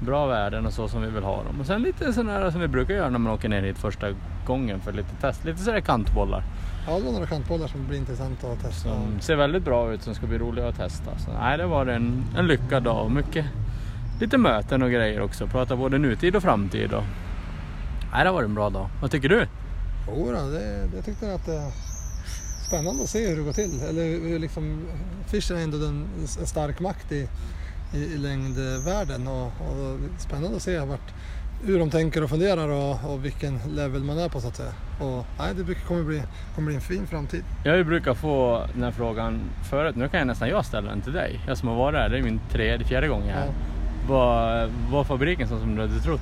bra 0.00 0.26
värden 0.26 0.66
och 0.66 0.72
så 0.72 0.88
som 0.88 1.02
vi 1.02 1.10
vill 1.10 1.22
ha 1.24 1.36
dem. 1.44 1.60
Och 1.60 1.66
sen 1.66 1.82
lite 1.82 2.12
sådana 2.12 2.50
som 2.52 2.60
vi 2.60 2.68
brukar 2.68 2.94
göra 2.94 3.10
när 3.10 3.18
man 3.18 3.32
åker 3.32 3.48
ner 3.48 3.62
hit 3.62 3.78
första 3.78 4.06
gången 4.46 4.80
för 4.80 4.92
lite 4.92 5.14
test. 5.20 5.44
Lite 5.44 5.58
sådär 5.58 5.80
kantbollar 5.80 6.42
Ja, 6.86 6.98
det 6.98 7.04
var 7.04 7.12
några 7.12 7.26
kantbollar 7.26 7.66
som 7.66 7.86
blir 7.88 7.98
intressanta 7.98 8.46
att 8.52 8.62
testa. 8.62 8.88
som 8.88 9.20
ser 9.20 9.36
väldigt 9.36 9.64
bra 9.64 9.92
ut 9.92 10.02
som 10.02 10.14
ska 10.14 10.26
bli 10.26 10.38
roliga 10.38 10.68
att 10.68 10.76
testa. 10.76 11.18
Så, 11.18 11.30
nej, 11.40 11.58
det 11.58 11.66
var 11.66 11.86
en, 11.86 12.24
en 12.38 12.46
lyckad 12.46 12.82
dag 12.82 13.04
och 13.04 13.10
mycket 13.12 13.46
lite 14.20 14.38
möten 14.38 14.82
och 14.82 14.90
grejer 14.90 15.20
också. 15.20 15.46
Prata 15.46 15.76
både 15.76 15.98
nutid 15.98 16.36
och 16.36 16.42
framtid. 16.42 16.92
Och, 16.92 17.02
nej, 18.12 18.24
det 18.24 18.30
var 18.30 18.42
en 18.42 18.54
bra 18.54 18.70
dag. 18.70 18.88
Vad 19.00 19.10
tycker 19.10 19.28
du? 19.28 19.46
Jo, 20.08 20.26
då, 20.26 20.50
det, 20.50 20.88
jag 20.96 21.04
tyckte 21.04 21.34
att 21.34 21.46
det 21.46 21.54
är 21.56 21.91
spännande 22.72 23.02
att 23.02 23.08
se 23.10 23.28
hur 23.28 23.36
det 23.36 23.42
går 23.42 23.52
till. 23.52 23.80
Eller 23.88 24.38
liksom, 24.38 24.86
Fischer 25.26 25.54
är 25.54 25.60
ändå 25.62 25.78
den, 25.78 26.06
en 26.40 26.46
stark 26.46 26.80
makt 26.80 27.12
i, 27.12 27.28
i, 27.94 27.98
i 27.98 28.18
längdvärlden 28.18 29.26
och, 29.28 29.46
och 29.46 29.98
spännande 30.18 30.56
att 30.56 30.62
se 30.62 30.78
vart, 30.78 31.14
hur 31.64 31.78
de 31.78 31.90
tänker 31.90 32.24
och 32.24 32.30
funderar 32.30 32.68
och, 32.68 33.12
och 33.12 33.24
vilken 33.24 33.58
level 33.68 34.04
man 34.04 34.18
är 34.18 34.28
på 34.28 34.40
så 34.40 34.48
att 34.48 34.56
säga. 34.56 34.72
Och, 35.00 35.24
nej, 35.38 35.54
det 35.56 35.64
brukar- 35.64 35.86
kommer 35.86 36.02
bli, 36.02 36.22
kommer 36.54 36.66
bli 36.66 36.74
en 36.74 36.80
fin 36.80 37.06
framtid. 37.06 37.44
Jag 37.64 37.86
brukat 37.86 38.16
få 38.18 38.66
den 38.74 38.82
här 38.82 38.90
frågan 38.90 39.40
förut. 39.70 39.96
Nu 39.96 40.08
kan 40.08 40.18
jag 40.18 40.26
nästan 40.26 40.48
jag 40.48 40.64
ställa 40.64 40.90
den 40.90 41.00
till 41.00 41.12
dig. 41.12 41.40
Jag 41.48 41.58
som 41.58 41.68
har 41.68 41.76
varit 41.76 41.98
här. 41.98 42.08
Det 42.08 42.18
är 42.18 42.22
min 42.22 42.40
tredje, 42.50 42.86
fjärde 42.86 43.08
gång 43.08 43.22
här. 43.22 43.46
Ja. 43.46 43.52
Var, 44.08 44.68
var 44.90 45.04
fabriken 45.04 45.48
så 45.48 45.58
som 45.58 45.74
du 45.76 45.80
hade 45.82 46.00
trott? 46.00 46.20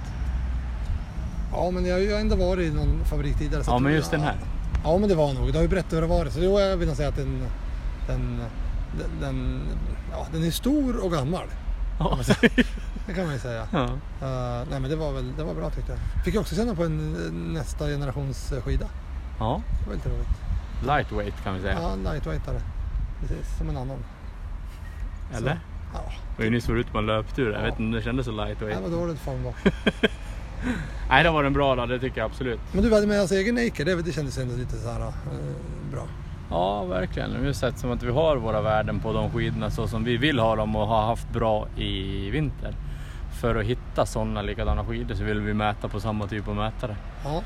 Ja, 1.53 1.71
men 1.71 1.87
jag 1.87 1.95
har 1.95 2.01
ju 2.01 2.13
ändå 2.13 2.37
varit 2.37 2.67
i 2.69 2.71
någon 2.75 3.05
fabrik 3.05 3.39
tidigare. 3.39 3.65
så 3.65 3.71
Ja, 3.71 3.79
men 3.79 3.93
just 3.93 4.11
den 4.11 4.21
här. 4.21 4.37
Ja, 4.85 4.99
men 4.99 5.09
det 5.09 5.15
var 5.15 5.33
nog. 5.35 5.47
Du 5.47 5.53
har 5.59 5.63
ju 5.63 5.69
berättat 5.69 5.93
hur 5.93 6.01
det 6.01 6.07
var. 6.07 6.27
Så 6.27 6.41
jo, 6.41 6.61
jag 6.61 6.77
vill 6.77 6.89
nog 6.89 6.97
säga 6.97 7.09
att 7.09 7.17
den, 7.17 7.43
den, 8.07 8.41
den, 8.99 9.21
den, 9.21 9.61
ja, 10.13 10.27
den 10.33 10.45
är 10.45 10.51
stor 10.51 11.05
och 11.05 11.13
gammal. 11.13 11.45
Ja. 11.99 12.19
Det 13.07 13.15
kan 13.15 13.25
man 13.25 13.33
ju 13.35 13.39
säga. 13.41 13.67
ja. 13.73 13.79
Uh, 13.85 14.67
nej, 14.71 14.81
men 14.81 14.91
det 14.91 14.97
var 14.97 15.13
väl 15.13 15.33
det 15.37 15.45
var 15.45 15.55
bra 15.55 15.71
tyckte 15.71 15.93
jag. 15.93 16.25
Fick 16.25 16.35
jag 16.35 16.41
också 16.41 16.55
känna 16.55 16.75
på 16.75 16.85
en 16.85 17.17
eh, 17.27 17.33
nästa 17.61 17.87
generations 17.87 18.53
eh, 18.53 18.63
skida. 18.63 18.87
ja. 19.39 19.63
Det 19.83 19.87
var 19.89 19.95
lite 19.95 20.09
roligt. 20.09 20.29
Lightweight 20.87 21.45
kan 21.45 21.55
vi 21.55 21.61
säga. 21.61 21.79
Ja, 21.83 21.95
lightweightare. 22.13 22.61
Precis, 23.21 23.59
som 23.59 23.69
en 23.69 23.77
annan. 23.77 23.99
Eller? 25.37 25.61
Ja, 25.95 26.01
Det 26.37 26.39
var 26.39 26.45
ju 26.45 26.51
nyss 26.51 26.71
ute 26.71 26.91
på 26.93 26.99
en 26.99 27.07
löptur. 27.07 27.51
Jag 27.53 27.61
Ja. 27.61 27.65
vet 27.65 27.71
inte 27.73 27.83
om 27.83 27.91
det 27.91 28.03
kändes 28.03 28.27
så 28.27 28.33
det 28.33 28.45
lightweight. 28.45 28.83
var 28.83 28.89
dåligt 28.91 29.19
form 29.19 29.43
då. 29.43 29.53
Nej, 31.09 31.25
det 31.25 31.31
var 31.31 31.45
en 31.45 31.53
bra 31.53 31.75
dag. 31.75 31.89
Det 31.89 31.99
tycker 31.99 32.19
jag 32.19 32.31
absolut. 32.31 32.61
Men 32.73 32.83
du 32.83 32.95
hade 32.95 33.07
med 33.07 33.23
oss 33.23 33.33
egen 33.33 33.55
Naker, 33.55 33.85
det, 33.85 34.03
det 34.03 34.13
kändes 34.13 34.39
ändå 34.39 34.57
lite 34.57 34.77
så 34.77 34.91
här 34.91 35.01
eh, 35.01 35.13
bra. 35.93 36.07
Ja, 36.51 36.85
verkligen. 36.85 37.41
Vi 37.41 37.47
har 37.47 37.53
sett 37.53 37.79
som 37.79 37.91
att 37.91 38.03
vi 38.03 38.11
har 38.11 38.37
våra 38.37 38.61
värden 38.63 39.01
på 39.01 39.13
de 39.13 39.31
skidorna 39.31 39.71
så 39.71 39.89
som 39.89 40.05
vi 40.05 40.17
vill 40.17 40.39
ha 40.39 40.57
dem 40.57 40.77
och 40.77 40.87
har 40.87 41.07
haft 41.07 41.31
bra 41.33 41.69
i 41.77 42.31
vinter. 42.31 42.75
För 43.41 43.55
att 43.57 43.65
hitta 43.65 44.07
sådana 44.07 44.43
likadana 44.43 44.85
skidor 44.85 45.15
så 45.15 45.25
vill 45.25 45.41
vi 45.41 45.55
mäta 45.55 45.89
på 45.89 46.01
samma 46.01 46.27
typ 46.27 46.49
av 46.49 46.57
mätare. 46.57 46.97
Ja. 47.25 47.43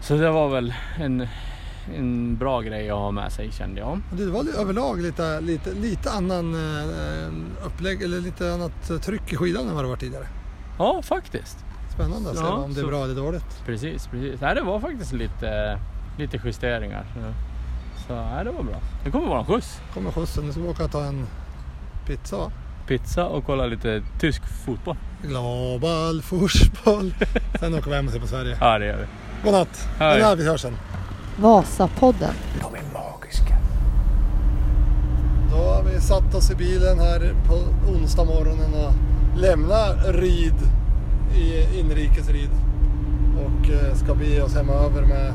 Så 0.00 0.16
det 0.16 0.30
var 0.30 0.48
väl 0.48 0.74
en, 0.98 1.28
en 1.96 2.36
bra 2.36 2.60
grej 2.60 2.90
att 2.90 2.98
ha 2.98 3.10
med 3.10 3.32
sig 3.32 3.52
kände 3.52 3.80
jag. 3.80 4.00
Det 4.12 4.26
var 4.26 4.60
överlag 4.60 5.00
lite, 5.00 5.40
lite, 5.40 5.74
lite 5.74 6.10
annan 6.10 6.54
eh, 6.54 7.66
upplägg 7.66 8.02
eller 8.02 8.20
lite 8.20 8.52
annat 8.52 9.02
tryck 9.02 9.32
i 9.32 9.36
skidan 9.36 9.68
än 9.68 9.74
vad 9.74 9.84
det 9.84 9.88
var 9.88 9.96
tidigare. 9.96 10.26
Ja, 10.78 11.02
faktiskt. 11.02 11.65
Spännande 11.96 12.30
att 12.30 12.36
se 12.36 12.42
Ja, 12.42 12.52
om 12.52 12.74
det 12.74 12.80
är 12.80 12.82
så- 12.82 12.88
bra 12.88 13.04
eller 13.04 13.14
dåligt. 13.14 13.62
Precis, 13.66 14.06
precis. 14.06 14.40
Nej, 14.40 14.54
det 14.54 14.62
var 14.62 14.80
faktiskt 14.80 15.12
lite, 15.12 15.78
lite 16.18 16.40
justeringar. 16.44 17.04
Så, 17.14 17.20
så 18.08 18.14
nej, 18.14 18.44
det 18.44 18.50
var 18.50 18.62
bra. 18.62 18.76
Det 19.04 19.10
kommer 19.10 19.28
vara 19.28 19.38
en 19.40 19.46
skjuts. 19.46 19.80
Kommer 19.94 20.10
skjutsen, 20.10 20.44
nu 20.46 20.52
ska 20.52 20.60
vi 20.60 20.68
åka 20.68 20.84
och 20.84 20.90
ta 20.92 21.04
en 21.04 21.26
pizza 22.06 22.36
va? 22.36 22.50
Pizza 22.88 23.26
och 23.26 23.44
kolla 23.46 23.66
lite 23.66 24.02
tysk 24.20 24.42
fotboll. 24.64 24.96
Global 25.22 26.22
fotboll. 26.22 27.14
Sen 27.60 27.74
åker 27.74 27.90
vi 27.90 27.96
hem 27.96 28.06
och 28.06 28.12
ser 28.12 28.20
på 28.20 28.26
Sverige. 28.26 28.56
Ja, 28.60 28.78
det 28.78 28.86
gör 28.86 28.96
vi. 28.96 29.06
God 29.44 29.52
natt! 29.52 29.88
Hej. 29.98 30.16
Men 30.18 30.24
här, 30.26 30.36
vi 30.36 30.48
hörs 30.48 30.60
sen. 30.60 30.76
Vasapodden. 31.36 32.34
De 32.60 32.74
är 32.74 32.82
magiska. 32.92 33.56
Då 35.50 35.56
har 35.56 35.82
vi 35.82 36.00
satt 36.00 36.34
oss 36.34 36.50
i 36.50 36.54
bilen 36.54 36.98
här 36.98 37.34
på 37.48 37.54
onsdag 37.92 38.24
morgonen 38.24 38.74
och 38.74 38.92
lämnar 39.40 40.12
Rid 40.12 40.54
i 41.36 41.78
inrikesrid 41.80 42.50
och 43.36 43.70
eh, 43.70 43.94
ska 43.94 44.14
bege 44.14 44.42
oss 44.42 44.54
hemöver 44.54 45.02
med 45.02 45.32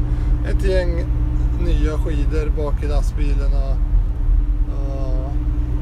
ett 0.49 0.65
gäng 0.65 1.05
nya 1.65 1.97
skidor 1.97 2.49
bak 2.57 2.83
i 2.83 2.87
lastbilen 2.87 3.53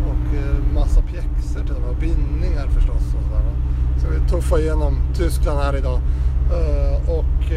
och, 0.07 0.35
eh, 0.35 0.73
massa 0.73 1.01
pjäxor 1.01 1.65
till 1.65 1.75
och 1.75 1.81
med, 1.81 1.99
bindningar 1.99 2.67
förstås. 2.67 3.15
Och 3.17 3.23
sådär. 3.23 3.41
Så 3.97 4.07
vi 4.07 4.29
tuffa 4.29 4.59
igenom 4.59 4.99
Tyskland 5.15 5.59
här 5.59 5.77
idag. 5.77 5.99
Eh, 6.51 7.09
och 7.09 7.51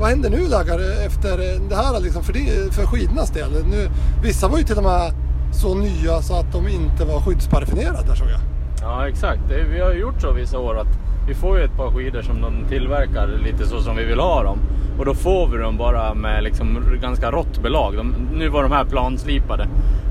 vad 0.00 0.08
händer 0.08 0.30
nu 0.30 0.48
Laggar 0.48 1.06
efter 1.06 1.38
det 1.68 1.76
här 1.76 2.00
liksom 2.00 2.22
för, 2.22 2.32
det, 2.32 2.74
för 2.74 2.86
skidornas 2.86 3.30
del? 3.30 3.50
Nu, 3.70 3.88
vissa 4.22 4.48
var 4.48 4.58
ju 4.58 4.64
till 4.64 4.76
och 4.76 4.82
med 4.82 5.12
så 5.52 5.74
nya 5.74 6.22
så 6.22 6.34
att 6.34 6.52
de 6.52 6.68
inte 6.68 7.04
var 7.04 7.20
skyddsparfinerade 7.20 8.16
såg 8.16 8.28
jag. 8.28 8.40
Ja 8.80 9.08
exakt, 9.08 9.40
det, 9.48 9.62
vi 9.62 9.80
har 9.80 9.92
gjort 9.92 10.20
så 10.20 10.32
vissa 10.32 10.58
år 10.58 10.78
att 10.78 11.09
vi 11.30 11.34
får 11.34 11.58
ju 11.58 11.64
ett 11.64 11.76
par 11.76 11.90
skidor 11.90 12.22
som 12.22 12.40
de 12.40 12.68
tillverkar 12.68 13.26
lite 13.44 13.66
så 13.66 13.80
som 13.80 13.96
vi 13.96 14.04
vill 14.04 14.18
ha 14.18 14.42
dem. 14.42 14.58
Och 14.98 15.04
då 15.04 15.14
får 15.14 15.48
vi 15.48 15.58
dem 15.58 15.76
bara 15.76 16.14
med 16.14 16.42
liksom 16.44 16.84
ganska 17.02 17.30
rått 17.30 17.62
belag. 17.62 17.96
De, 17.96 18.14
nu 18.32 18.48
var 18.48 18.62
de 18.62 18.72
här 18.72 18.84
planslipade. 18.84 19.68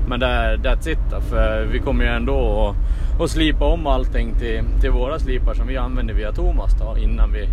Men 0.08 0.20
det, 0.20 0.60
that's 0.62 0.88
it 0.88 1.24
för 1.30 1.64
vi 1.72 1.78
kommer 1.78 2.04
ju 2.04 2.10
ändå 2.10 2.68
att, 2.68 3.22
att 3.22 3.30
slipa 3.30 3.64
om 3.64 3.86
allting 3.86 4.34
till, 4.38 4.64
till 4.80 4.90
våra 4.90 5.18
slipar 5.18 5.54
som 5.54 5.66
vi 5.66 5.76
använder 5.76 6.14
via 6.14 6.32
Thomas 6.32 6.74
då, 6.80 6.98
innan, 6.98 7.32
vi, 7.32 7.48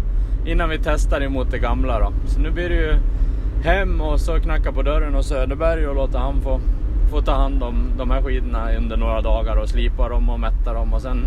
innan 0.52 0.70
vi 0.70 0.80
testar 0.84 1.22
emot 1.22 1.52
det 1.52 1.60
gamla. 1.60 2.00
Då. 2.00 2.12
Så 2.26 2.40
nu 2.40 2.52
blir 2.52 2.70
det 2.70 2.76
ju 2.76 2.94
hem 3.64 4.02
och 4.02 4.20
så 4.20 4.40
knacka 4.40 4.72
på 4.72 4.82
dörren 4.82 5.14
hos 5.14 5.28
Söderberg 5.28 5.88
och 5.88 5.96
låta 5.96 6.20
han 6.20 6.42
få, 6.42 6.60
få 7.12 7.22
ta 7.22 7.32
hand 7.32 7.64
om 7.64 7.92
de 7.98 8.12
här 8.12 8.22
skidorna 8.22 8.76
under 8.78 8.98
några 8.98 9.22
dagar 9.22 9.56
och 9.56 9.70
slipa 9.70 10.10
dem 10.10 10.30
och 10.30 10.40
mätta 10.40 10.74
dem. 10.74 10.94
Och 10.94 11.02
sen 11.02 11.24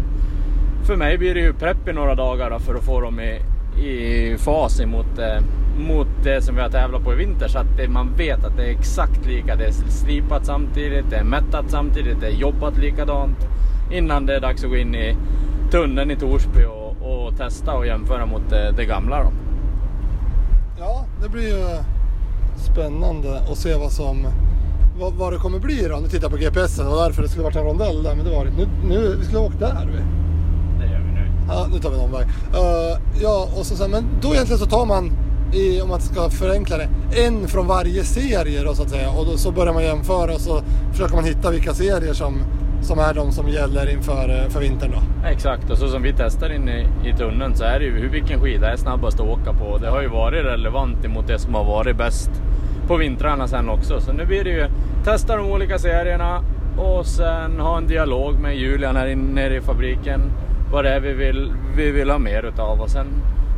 för 0.84 0.96
mig 0.96 1.18
blir 1.18 1.34
det 1.34 1.40
ju 1.40 1.52
prepp 1.52 1.88
i 1.88 1.92
några 1.92 2.14
dagar 2.14 2.50
då, 2.50 2.58
för 2.58 2.74
att 2.74 2.84
få 2.84 3.00
dem 3.00 3.20
i, 3.20 3.40
i 3.82 4.36
fas 4.38 4.80
emot 4.80 5.18
eh, 5.18 5.42
mot 5.78 6.08
det 6.22 6.42
som 6.42 6.54
vi 6.54 6.60
har 6.60 6.68
tävlat 6.68 7.04
på 7.04 7.12
i 7.12 7.16
vinter 7.16 7.48
så 7.48 7.58
att 7.58 7.76
det, 7.76 7.88
man 7.88 8.14
vet 8.16 8.44
att 8.44 8.56
det 8.56 8.62
är 8.64 8.70
exakt 8.70 9.26
lika. 9.26 9.56
Det 9.56 9.64
är 9.64 9.72
slipat 9.72 10.46
samtidigt, 10.46 11.10
det 11.10 11.16
är 11.16 11.24
mättat 11.24 11.70
samtidigt, 11.70 12.20
det 12.20 12.26
är 12.26 12.30
jobbat 12.30 12.78
likadant 12.78 13.48
innan 13.90 14.26
det 14.26 14.36
är 14.36 14.40
dags 14.40 14.64
att 14.64 14.70
gå 14.70 14.76
in 14.76 14.94
i 14.94 15.16
tunneln 15.70 16.10
i 16.10 16.16
Torsby 16.16 16.64
och, 16.64 16.96
och 17.02 17.36
testa 17.36 17.72
och 17.72 17.86
jämföra 17.86 18.26
mot 18.26 18.50
det, 18.50 18.72
det 18.76 18.84
gamla. 18.84 19.22
Då. 19.22 19.32
Ja, 20.78 21.04
det 21.22 21.28
blir 21.28 21.48
ju 21.48 21.64
spännande 22.56 23.40
att 23.50 23.58
se 23.58 23.74
vad 23.74 23.92
som 23.92 24.26
vad, 25.00 25.12
vad 25.12 25.32
det 25.32 25.38
kommer 25.38 25.58
bli 25.58 25.88
då. 25.88 25.96
Nu 25.96 26.08
tittar 26.08 26.30
jag 26.30 26.30
på 26.30 26.36
GPSen 26.36 26.86
och 26.86 26.96
därför 26.96 27.22
det 27.22 27.28
skulle 27.28 27.44
varit 27.44 27.56
en 27.56 27.64
rondell 27.64 28.02
där 28.02 28.14
men 28.14 28.24
det 28.24 28.30
var 28.30 28.44
det 28.44 28.50
Nu, 28.50 28.68
nu 28.88 29.16
vi 29.18 29.24
skulle 29.24 29.38
ha 29.38 29.46
åkt 29.46 29.60
där 29.60 29.88
vi. 29.92 30.29
Det 30.80 30.86
gör 30.92 31.00
vi 31.06 31.12
nu. 31.12 31.30
Ja, 31.48 31.66
nu 31.72 31.78
tar 31.78 31.90
vi 31.90 31.96
en 31.96 32.02
omväg. 32.02 32.26
Uh, 32.26 32.98
ja, 33.22 33.48
och 33.58 33.66
så, 33.66 33.88
men 33.88 34.04
då 34.22 34.34
egentligen 34.34 34.58
så 34.58 34.66
tar 34.66 34.86
man 34.86 35.10
i, 35.52 35.80
om 35.80 35.88
man 35.88 36.00
ska 36.00 36.30
förenkla 36.30 36.76
det, 36.76 36.88
en 37.26 37.48
från 37.48 37.66
varje 37.66 38.04
serie 38.04 38.62
då, 38.62 38.74
så 38.74 38.82
att 38.82 38.90
säga. 38.90 39.10
Och 39.10 39.26
då, 39.26 39.36
så 39.36 39.50
börjar 39.52 39.72
man 39.72 39.82
jämföra 39.82 40.34
och 40.34 40.40
så 40.40 40.62
försöker 40.92 41.14
man 41.14 41.24
hitta 41.24 41.50
vilka 41.50 41.74
serier 41.74 42.12
som, 42.12 42.42
som 42.82 42.98
är 42.98 43.14
de 43.14 43.32
som 43.32 43.48
gäller 43.48 43.90
inför 43.90 44.28
eh, 44.28 44.50
för 44.50 44.60
vintern. 44.60 44.90
Då. 44.90 45.28
Exakt, 45.28 45.70
och 45.70 45.78
så 45.78 45.88
som 45.88 46.02
vi 46.02 46.14
testar 46.16 46.52
inne 46.52 46.80
i, 47.04 47.12
tunneln 47.18 47.54
så 47.54 47.64
är 47.64 47.78
det 47.78 47.84
ju 47.84 48.08
vilken 48.08 48.40
skida 48.40 48.72
är 48.72 48.76
snabbast 48.76 49.20
att 49.20 49.26
åka 49.26 49.52
på. 49.52 49.78
Det 49.78 49.88
har 49.88 50.02
ju 50.02 50.08
varit 50.08 50.44
relevant 50.44 51.04
emot 51.04 51.26
det 51.26 51.38
som 51.38 51.54
har 51.54 51.64
varit 51.64 51.96
bäst 51.96 52.30
på 52.86 52.96
vintrarna 52.96 53.48
sen 53.48 53.68
också. 53.68 54.00
Så 54.00 54.12
nu 54.12 54.26
blir 54.26 54.44
det 54.44 54.50
ju 54.50 54.66
testa 55.04 55.36
de 55.36 55.50
olika 55.50 55.78
serierna 55.78 56.44
och 56.78 57.06
sen 57.06 57.60
ha 57.60 57.76
en 57.76 57.86
dialog 57.86 58.40
med 58.40 58.56
Julian 58.56 58.96
här 58.96 59.06
inne 59.06 59.32
nere 59.32 59.56
i 59.56 59.60
fabriken. 59.60 60.20
Vad 60.72 60.84
det 60.84 60.90
är 60.90 61.00
vi 61.00 61.12
vill, 61.12 61.52
vi 61.76 61.90
vill 61.90 62.10
ha 62.10 62.18
mer 62.18 62.42
utav 62.42 62.80
och 62.80 62.90
sen 62.90 63.06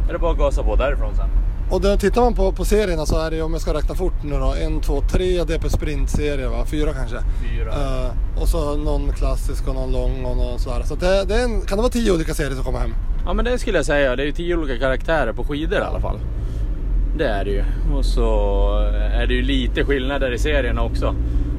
är 0.08 0.12
det 0.12 0.18
bara 0.18 0.32
att 0.32 0.38
gasa 0.38 0.62
på 0.62 0.76
därifrån 0.76 1.16
sen. 1.16 1.28
Och 1.70 1.80
då 1.80 1.96
tittar 1.96 2.20
man 2.20 2.34
på, 2.34 2.52
på 2.52 2.64
serierna 2.64 3.06
så 3.06 3.18
är 3.18 3.30
det 3.30 3.42
om 3.42 3.52
jag 3.52 3.60
ska 3.60 3.74
räkna 3.74 3.94
fort 3.94 4.22
nu 4.24 4.30
då, 4.30 4.54
en, 4.66 4.80
två, 4.80 5.00
tre 5.00 5.44
DP 5.44 5.68
Sprint-serier 5.68 6.48
va? 6.48 6.64
Fyra 6.66 6.92
kanske? 6.92 7.16
Fyra. 7.42 7.68
Uh, 7.70 8.42
och 8.42 8.48
så 8.48 8.76
någon 8.76 9.12
klassisk 9.12 9.68
och 9.68 9.74
någon 9.74 9.92
lång 9.92 10.24
och 10.24 10.36
någon 10.36 10.58
sådär. 10.58 10.82
Så 10.84 10.94
det, 10.94 11.24
det 11.24 11.34
är 11.34 11.44
en, 11.44 11.60
kan 11.60 11.78
det 11.78 11.82
vara 11.82 11.92
tio 11.92 12.12
olika 12.12 12.34
serier 12.34 12.54
som 12.54 12.64
kommer 12.64 12.78
hem? 12.78 12.94
Ja 13.26 13.32
men 13.32 13.44
det 13.44 13.58
skulle 13.58 13.78
jag 13.78 13.86
säga. 13.86 14.16
Det 14.16 14.22
är 14.22 14.26
ju 14.26 14.32
tio 14.32 14.56
olika 14.56 14.78
karaktärer 14.78 15.32
på 15.32 15.44
skidor 15.44 15.78
i 15.78 15.82
alla 15.82 16.00
fall. 16.00 16.18
Det 17.18 17.26
är 17.26 17.44
det 17.44 17.50
ju. 17.50 17.64
Och 17.94 18.04
så 18.04 18.78
är 19.14 19.26
det 19.26 19.34
ju 19.34 19.42
lite 19.42 19.84
skillnader 19.84 20.32
i 20.32 20.38
serierna 20.38 20.82
också. 20.82 21.14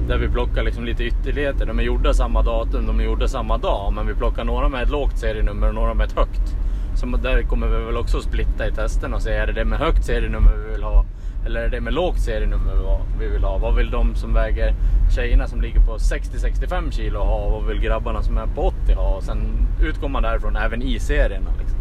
Där 0.07 0.17
vi 0.17 0.29
plockar 0.29 0.63
liksom 0.63 0.86
lite 0.86 1.03
ytterligheter. 1.03 1.65
De 1.65 1.79
är 1.79 1.83
gjorda 1.83 2.13
samma 2.13 2.41
datum, 2.41 2.88
de 2.88 3.00
är 3.00 3.03
gjorda 3.03 3.27
samma 3.27 3.57
dag. 3.57 3.93
Men 3.93 4.07
vi 4.07 4.13
plockar 4.13 4.43
några 4.43 4.69
med 4.69 4.83
ett 4.83 4.89
lågt 4.89 5.17
serienummer 5.17 5.67
och 5.67 5.75
några 5.75 5.93
med 5.93 6.07
ett 6.07 6.17
högt. 6.17 6.55
Så 6.95 7.05
där 7.05 7.41
kommer 7.41 7.67
vi 7.67 7.86
väl 7.86 7.98
också 7.98 8.22
splitta 8.22 8.67
i 8.67 8.72
testen 8.72 9.13
och 9.13 9.22
se 9.22 9.31
är 9.31 9.48
det 9.48 9.53
det 9.53 9.65
med 9.65 9.79
högt 9.79 10.05
serienummer 10.05 10.51
vi 10.65 10.72
vill 10.72 10.83
ha 10.83 11.05
eller 11.45 11.62
är 11.62 11.69
det 11.69 11.81
med 11.81 11.93
lågt 11.93 12.19
serienummer 12.19 13.00
vi 13.19 13.27
vill 13.27 13.43
ha? 13.43 13.57
Vad 13.57 13.75
vill 13.75 13.91
de 13.91 14.15
som 14.15 14.33
väger 14.33 14.74
tjejerna 15.15 15.48
som 15.48 15.62
ligger 15.62 15.79
på 15.79 15.98
60-65 15.98 16.91
kilo 16.91 17.19
ha? 17.19 17.36
Och 17.36 17.51
vad 17.51 17.69
vill 17.69 17.81
grabbarna 17.81 18.24
som 18.24 18.38
är 18.38 18.45
på 18.45 18.62
80 18.62 18.93
ha? 18.93 19.15
Och 19.15 19.24
sen 19.24 19.67
utgår 19.81 20.10
man 20.10 20.24
därifrån 20.24 20.55
även 20.55 20.81
i 20.81 21.00
serierna. 21.00 21.50
Liksom. 21.60 21.79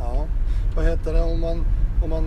Ja, 0.00 0.24
vad 0.76 0.84
heter 0.84 1.12
det 1.12 1.22
om 1.22 1.40
man, 1.40 1.64
om 2.04 2.10
man 2.10 2.24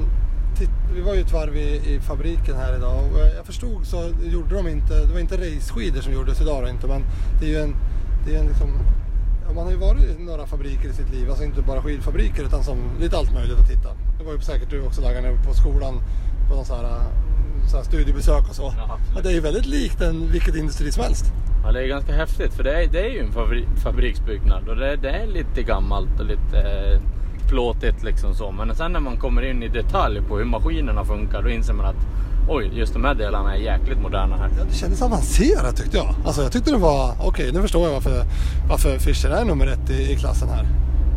vi 0.93 1.01
var 1.01 1.13
ju 1.13 1.21
ett 1.21 1.33
varv 1.33 1.55
i, 1.57 1.95
i, 1.95 1.99
fabriken 1.99 2.55
här 2.55 2.75
idag 2.75 3.03
och 3.13 3.19
jag 3.37 3.45
förstod 3.45 3.85
så 3.85 4.09
gjorde 4.23 4.55
de 4.55 4.67
inte, 4.67 5.05
det 5.05 5.13
var 5.13 5.19
inte 5.19 5.37
raceskidor 5.37 6.01
som 6.01 6.13
gjordes 6.13 6.41
idag 6.41 6.63
då 6.63 6.69
inte 6.69 6.87
men 6.87 7.03
det 7.39 7.45
är 7.45 7.49
ju 7.49 7.59
en, 7.59 7.75
det 8.25 8.35
är 8.35 8.39
en 8.39 8.47
liksom 8.47 8.69
man 9.55 9.65
har 9.65 9.71
ju 9.71 9.77
varit 9.77 10.19
i 10.19 10.23
några 10.23 10.45
fabriker 10.45 10.89
i 10.89 10.93
sitt 10.93 11.09
liv, 11.09 11.29
alltså 11.29 11.43
inte 11.43 11.61
bara 11.61 11.81
skidfabriker 11.81 12.43
utan 12.43 12.63
som 12.63 12.77
lite 12.99 13.17
allt 13.17 13.33
möjligt 13.33 13.59
att 13.59 13.67
titta. 13.67 13.89
Det 14.17 14.23
var 14.23 14.33
ju 14.33 14.39
säkert 14.39 14.69
du 14.69 14.81
också 14.81 15.01
Laggan 15.01 15.43
på 15.47 15.53
skolan 15.53 16.01
på 16.49 16.55
någon 16.55 16.65
sån 16.65 16.85
här, 16.85 17.01
så 17.71 17.77
här 17.77 17.83
studiebesök 17.83 18.49
och 18.49 18.55
så. 18.55 18.73
Ja, 18.77 18.99
ja, 19.15 19.21
det 19.21 19.29
är 19.29 19.33
ju 19.33 19.39
väldigt 19.39 19.65
likt 19.65 20.01
en 20.01 20.31
vilket 20.31 20.55
industri 20.55 20.91
som 20.91 21.03
helst. 21.03 21.25
Ja 21.63 21.71
det 21.71 21.83
är 21.83 21.87
ganska 21.87 22.13
häftigt 22.13 22.53
för 22.53 22.63
det 22.63 22.83
är, 22.83 22.87
det 22.87 22.99
är 22.99 23.09
ju 23.09 23.19
en 23.19 23.31
fabri 23.31 23.67
fabriksbyggnad 23.83 24.69
och 24.69 24.75
det, 24.75 24.95
det, 24.95 25.09
är 25.09 25.27
lite 25.27 25.63
gammalt 25.63 26.19
och 26.19 26.25
lite 26.25 26.59
eh, 26.59 27.01
plåtigt 27.49 28.03
liksom 28.03 28.33
så. 28.33 28.51
Men 28.51 28.75
sen 28.75 28.91
när 28.91 28.99
man 28.99 29.17
kommer 29.17 29.41
in 29.41 29.63
i 29.63 29.67
detalj 29.67 30.21
på 30.21 30.37
hur 30.37 30.45
maskinerna 30.45 31.05
funkar 31.05 31.41
då 31.41 31.49
inser 31.49 31.73
man 31.73 31.85
att 31.85 32.05
oj, 32.49 32.71
just 32.73 32.93
de 32.93 33.05
här 33.05 33.15
delarna 33.15 33.55
är 33.55 33.59
jäkligt 33.59 34.01
moderna 34.01 34.35
här. 34.37 34.49
Ja, 34.57 34.63
det 34.69 34.75
kändes 34.75 35.01
avancerat 35.01 35.77
tyckte 35.77 35.97
jag. 35.97 36.15
Alltså 36.25 36.41
jag 36.41 36.51
tyckte 36.51 36.71
det 36.71 36.77
var, 36.77 37.11
okej 37.11 37.27
okay, 37.27 37.51
nu 37.51 37.61
förstår 37.61 37.87
jag 37.87 37.93
varför, 37.93 38.23
varför 38.69 38.99
Fischer 38.99 39.29
är 39.29 39.45
nummer 39.45 39.67
ett 39.67 39.89
i, 39.89 40.11
i 40.11 40.15
klassen 40.15 40.49
här. 40.49 40.65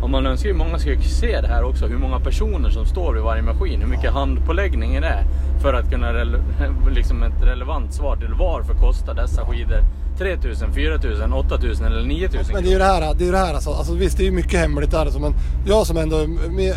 Och 0.02 0.10
man 0.10 0.26
önskar 0.26 0.48
ju 0.48 0.54
många 0.54 0.78
skulle 0.78 1.02
se 1.02 1.40
det 1.40 1.48
här 1.48 1.64
också, 1.64 1.86
hur 1.86 1.98
många 1.98 2.20
personer 2.20 2.70
som 2.70 2.86
står 2.86 3.14
vid 3.14 3.22
varje 3.22 3.42
maskin, 3.42 3.80
hur 3.80 3.88
mycket 3.88 4.04
ja. 4.04 4.10
handpåläggning 4.10 4.94
är 4.94 5.00
det? 5.00 5.24
För 5.62 5.74
att 5.74 5.90
kunna, 5.90 6.12
liksom 6.90 7.22
ett 7.22 7.42
relevant 7.42 7.94
svar 7.94 8.16
till 8.16 8.34
varför 8.38 8.74
kostar 8.74 9.14
dessa 9.14 9.46
skidor 9.46 9.80
3000, 10.22 10.72
4000, 10.74 11.32
8000 11.32 11.86
eller 11.86 12.04
9000 12.04 12.54
Men 12.54 12.62
det 12.62 12.68
är 12.68 12.72
ju 12.72 12.78
det 12.78 12.84
här, 12.84 13.14
det 13.14 13.28
är 13.28 13.32
det 13.32 13.38
här 13.38 13.54
alltså, 13.54 13.70
alltså 13.70 13.94
visst 13.94 14.16
det 14.16 14.22
är 14.22 14.24
ju 14.24 14.30
mycket 14.30 14.60
hemligt 14.60 14.90
där 14.90 14.98
alltså, 14.98 15.18
men 15.18 15.34
jag 15.66 15.86
som 15.86 15.96
ändå 15.96 16.16
är 16.16 16.26
med, 16.26 16.74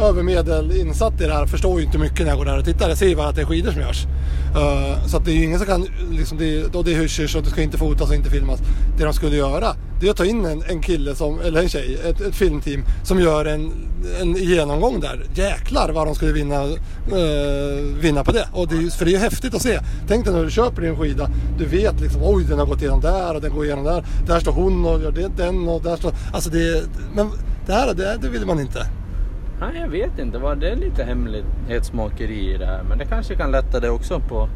övermedel 0.00 0.72
insatt 0.76 1.20
i 1.20 1.24
det 1.24 1.32
här 1.32 1.46
förstår 1.46 1.80
ju 1.80 1.86
inte 1.86 1.98
mycket 1.98 2.20
när 2.20 2.26
jag 2.26 2.38
går 2.38 2.44
där 2.44 2.58
och 2.58 2.64
tittar. 2.64 2.88
Jag 2.88 2.98
ser 2.98 3.08
ju 3.08 3.16
bara 3.16 3.28
att 3.28 3.36
det 3.36 3.42
är 3.42 3.46
skidor 3.46 3.70
som 3.70 3.80
görs. 3.80 4.06
Uh, 4.56 5.06
så 5.06 5.16
att 5.16 5.24
det 5.24 5.30
är 5.30 5.34
ju 5.34 5.44
ingen 5.44 5.58
som 5.58 5.66
kan, 5.66 5.86
liksom, 6.10 6.38
det, 6.38 6.44
är, 6.44 6.84
det 6.84 6.92
är 6.92 7.00
hysch 7.00 7.36
och 7.36 7.42
det 7.42 7.50
ska 7.50 7.62
inte 7.62 7.78
fotas 7.78 8.08
och 8.08 8.14
inte 8.14 8.30
filmas. 8.30 8.60
Det 8.98 9.04
de 9.04 9.12
skulle 9.12 9.36
göra, 9.36 9.76
det 10.00 10.06
är 10.06 10.10
att 10.10 10.16
ta 10.16 10.24
in 10.24 10.44
en, 10.44 10.62
en 10.62 10.80
kille, 10.82 11.14
som, 11.14 11.40
eller 11.40 11.62
en 11.62 11.68
tjej, 11.68 11.98
ett, 12.04 12.20
ett 12.20 12.34
filmteam 12.34 12.84
som 13.04 13.20
gör 13.20 13.44
en, 13.44 13.72
en 14.20 14.34
genomgång 14.34 15.00
där. 15.00 15.24
Jäklar 15.34 15.92
vad 15.92 16.06
de 16.06 16.14
skulle 16.14 16.32
vinna, 16.32 16.62
eh, 16.64 18.00
vinna 18.00 18.24
på 18.24 18.32
det. 18.32 18.48
Och 18.52 18.68
det 18.68 18.76
är, 18.76 18.90
för 18.90 19.04
det 19.04 19.10
är 19.10 19.12
ju 19.12 19.18
häftigt 19.18 19.54
att 19.54 19.62
se. 19.62 19.78
Tänk 20.08 20.24
dig 20.24 20.34
när 20.34 20.44
du 20.44 20.50
köper 20.50 20.82
din 20.82 20.96
skida, 20.96 21.30
du 21.58 21.64
vet 21.64 22.00
liksom 22.00 22.22
oj 22.24 22.44
den 22.44 22.58
har 22.58 22.66
gått 22.66 22.82
igenom 22.82 23.00
där 23.00 23.34
och 23.34 23.40
den 23.40 23.54
går 23.54 23.64
igenom 23.64 23.84
där. 23.84 24.04
Där 24.26 24.40
står 24.40 24.52
hon 24.52 24.86
och 24.86 25.02
gör 25.02 25.12
det, 25.12 25.28
den 25.36 25.68
och 25.68 25.82
där 25.82 25.96
står... 25.96 26.12
Alltså 26.32 26.50
det, 26.50 26.84
men 27.14 27.30
det 27.66 27.72
här 27.72 27.94
det, 27.94 28.18
det 28.22 28.28
vill 28.28 28.46
man 28.46 28.60
inte. 28.60 28.86
Nej, 29.60 29.80
jag 29.80 29.88
vet 29.88 30.18
inte. 30.18 30.38
Var 30.38 30.54
det 30.54 30.70
är 30.70 30.76
lite 30.76 31.04
hemlighetsmakeri 31.04 32.54
i 32.54 32.58
det 32.58 32.66
här. 32.66 32.82
Men 32.82 32.98
det 32.98 33.04
kanske 33.04 33.34
kan 33.34 33.50
lätta 33.50 33.80
det 33.80 33.90
också 33.90 34.20
på, 34.20 34.48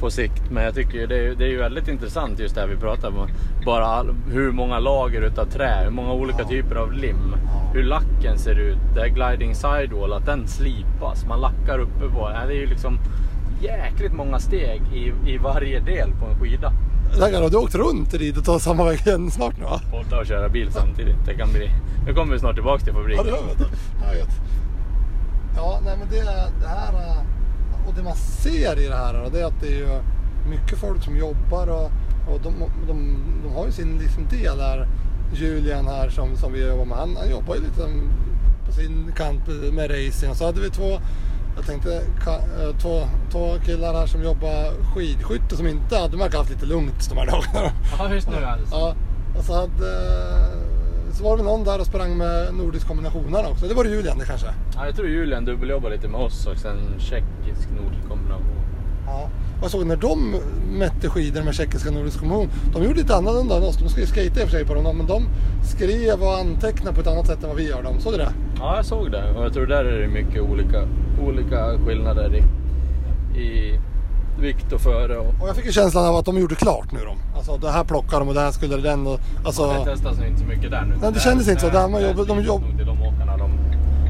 på 0.00 0.10
sikt. 0.10 0.42
Men 0.50 0.64
jag 0.64 0.74
tycker 0.74 1.06
det 1.06 1.18
är, 1.18 1.34
det 1.34 1.44
är 1.44 1.48
ju 1.48 1.58
väldigt 1.58 1.88
intressant 1.88 2.38
just 2.38 2.54
det 2.54 2.60
här 2.60 2.68
vi 2.68 2.76
pratar 2.76 3.08
om. 3.08 3.28
Bara 3.66 4.04
hur 4.30 4.52
många 4.52 4.78
lager 4.78 5.22
utav 5.22 5.44
trä, 5.44 5.84
hur 5.84 5.90
många 5.90 6.12
olika 6.12 6.42
ja. 6.42 6.48
typer 6.48 6.76
av 6.76 6.92
lim. 6.92 7.36
Hur 7.74 7.82
lacken 7.82 8.38
ser 8.38 8.58
ut. 8.58 8.78
Det 8.94 9.00
här 9.00 9.08
gliding 9.08 9.54
sidewall, 9.54 10.12
att 10.12 10.26
den 10.26 10.48
slipas. 10.48 11.26
Man 11.26 11.40
lackar 11.40 11.78
uppe 11.78 12.08
på. 12.14 12.28
Det 12.28 12.54
är 12.54 12.60
ju 12.60 12.66
liksom 12.66 12.98
jäkligt 13.60 14.12
många 14.12 14.38
steg 14.38 14.82
i, 14.94 15.32
i 15.32 15.38
varje 15.38 15.80
del 15.80 16.10
på 16.20 16.26
en 16.26 16.40
skida. 16.40 16.72
Ragnar, 17.20 17.42
har 17.42 17.50
du 17.50 17.56
åkt 17.56 17.74
runt 17.74 18.10
dit 18.10 18.36
och 18.36 18.44
tar 18.44 18.58
samma 18.58 18.84
väg 18.84 19.06
igen 19.06 19.30
snart 19.30 19.58
nu 19.58 19.64
va? 19.64 19.80
Podda 19.90 20.18
och 20.20 20.26
köra 20.26 20.48
bil 20.48 20.72
samtidigt. 20.72 21.16
Det 21.26 21.34
kan 21.34 21.52
bli... 21.52 21.70
Nu 22.06 22.14
kommer 22.14 22.32
vi 22.32 22.38
snart 22.38 22.54
tillbaka 22.54 22.84
till 22.84 22.92
fabriken. 22.92 23.26
Ja, 23.26 23.32
det 23.32 24.18
gör 24.18 24.24
vi. 24.24 24.32
Ja, 25.56 25.80
nej 25.84 25.96
men 25.98 26.08
det, 26.08 26.24
det 26.60 26.68
här... 26.68 27.16
Och 27.86 27.94
det 27.94 28.02
man 28.02 28.16
ser 28.16 28.78
i 28.78 28.88
det 28.88 28.96
här 28.96 29.30
det 29.32 29.40
är 29.40 29.44
att 29.44 29.60
det 29.60 29.66
är 29.66 29.78
ju 29.78 30.02
mycket 30.48 30.78
folk 30.78 31.04
som 31.04 31.16
jobbar 31.16 31.66
och, 31.66 31.90
och 32.34 32.40
de, 32.42 32.54
de, 32.86 33.16
de 33.42 33.54
har 33.54 33.66
ju 33.66 33.72
sin 33.72 33.98
liksom 33.98 34.28
del 34.28 34.58
där. 34.58 34.88
Julian 35.34 35.86
här 35.86 36.08
som, 36.08 36.36
som 36.36 36.52
vi 36.52 36.66
jobbar 36.68 36.84
med, 36.84 36.96
han, 36.96 37.16
han 37.16 37.30
jobbar 37.30 37.54
ju 37.54 37.60
lite 37.60 37.88
på 38.66 38.72
sin 38.72 39.12
kant 39.16 39.48
med 39.72 39.90
racing. 39.90 40.34
Så 40.34 40.46
hade 40.46 40.60
vi 40.60 40.70
två 40.70 40.98
jag 41.56 41.66
tänkte 41.66 41.94
eh, 42.26 42.76
två, 42.78 43.02
två 43.32 43.54
killar 43.64 43.94
här 43.94 44.06
som 44.06 44.22
jobbar 44.22 44.72
skidskytte 44.94 45.56
som 45.56 45.66
inte 45.66 45.96
hade, 45.96 46.08
de 46.08 46.16
verkar 46.16 46.38
haft 46.38 46.50
lite 46.50 46.66
lugnt 46.66 47.08
de 47.08 47.18
här 47.18 47.26
dagarna. 47.26 47.72
Ja, 47.98 48.14
just 48.14 48.28
nu 48.30 48.44
alltså. 48.44 48.74
Ja, 48.74 48.94
och 49.38 49.44
så 49.44 49.54
hade 49.54 49.90
så 51.16 51.24
var 51.24 51.36
det 51.36 51.42
någon 51.42 51.64
där 51.64 51.80
och 51.80 51.86
sprang 51.86 52.16
med 52.16 52.54
nordisk 52.54 52.86
kombinationerna 52.86 53.48
också. 53.48 53.66
Det 53.66 53.74
var 53.74 53.84
det 53.84 53.90
Julian 53.90 54.18
det 54.18 54.24
kanske? 54.24 54.46
Ja, 54.74 54.86
jag 54.86 54.96
tror 54.96 55.08
Julian 55.08 55.44
dubbeljobbade 55.44 55.94
lite 55.94 56.08
med 56.08 56.20
oss 56.20 56.46
och 56.46 56.56
sen 56.56 56.78
tjeckisk 56.98 57.68
nordkombination. 57.70 58.56
Ja. 59.06 59.30
Och 59.58 59.62
jag 59.62 59.70
såg 59.70 59.86
när 59.86 59.96
de 59.96 60.36
mätte 60.78 61.08
skidor 61.08 61.42
med 61.42 61.54
tjeckiska 61.54 61.90
nordisk 61.90 62.18
kombination. 62.18 62.48
De 62.72 62.82
gjorde 62.84 62.98
lite 62.98 63.16
annorlunda 63.16 63.56
än 63.56 63.62
oss. 63.62 63.76
De 63.76 63.88
ska 63.88 64.00
ju 64.00 64.06
skata 64.06 64.40
i 64.40 64.44
och 64.44 64.48
för 64.48 64.56
sig 64.56 64.64
på 64.64 64.74
dem 64.74 64.96
men 64.96 65.06
de 65.06 65.28
skrev 65.64 66.22
och 66.22 66.38
antecknade 66.38 66.94
på 66.94 67.00
ett 67.00 67.06
annat 67.06 67.26
sätt 67.26 67.42
än 67.42 67.48
vad 67.48 67.56
vi 67.56 67.68
gör. 67.68 67.82
Dem. 67.82 68.00
Såg 68.00 68.12
du 68.12 68.18
det? 68.18 68.32
Ja, 68.58 68.76
jag 68.76 68.84
såg 68.84 69.10
det 69.10 69.30
och 69.36 69.44
jag 69.44 69.52
tror 69.52 69.66
där 69.66 69.84
är 69.84 70.00
det 70.00 70.08
mycket 70.08 70.42
olika, 70.42 70.82
olika 71.26 71.78
skillnader 71.86 72.34
i, 72.34 72.42
i 73.40 73.80
vikt 74.40 74.72
och 74.72 74.80
före. 74.80 75.16
Och... 75.16 75.34
Och 75.40 75.48
jag 75.48 75.56
fick 75.56 75.66
ju 75.66 75.72
känslan 75.72 76.06
av 76.06 76.16
att 76.16 76.24
de 76.24 76.38
gjorde 76.38 76.54
klart 76.54 76.92
nu 76.92 76.98
de. 77.04 77.36
Alltså 77.36 77.56
det 77.56 77.70
här 77.70 77.84
plockar 77.84 78.18
de 78.18 78.28
och 78.28 78.34
det 78.34 78.40
här 78.40 78.50
skulle 78.50 78.76
den 78.76 79.06
och... 79.06 79.20
Alltså... 79.44 79.66
Det 79.72 79.84
testas 79.84 80.18
nog 80.18 80.26
inte 80.26 80.40
så 80.40 80.46
mycket 80.46 80.70
där 80.70 80.82
nu. 80.82 80.94
Nej, 81.00 81.12
det 81.12 81.20
kändes 81.20 81.48
inte 81.48 81.60
så. 81.60 81.68
Där 81.68 81.88
man 81.88 82.02
de 82.02 82.42
jobb- 82.42 82.62
nog 82.62 82.76
till 82.76 82.86
de 82.86 83.02
åkarna. 83.02 83.36
De 83.36 83.50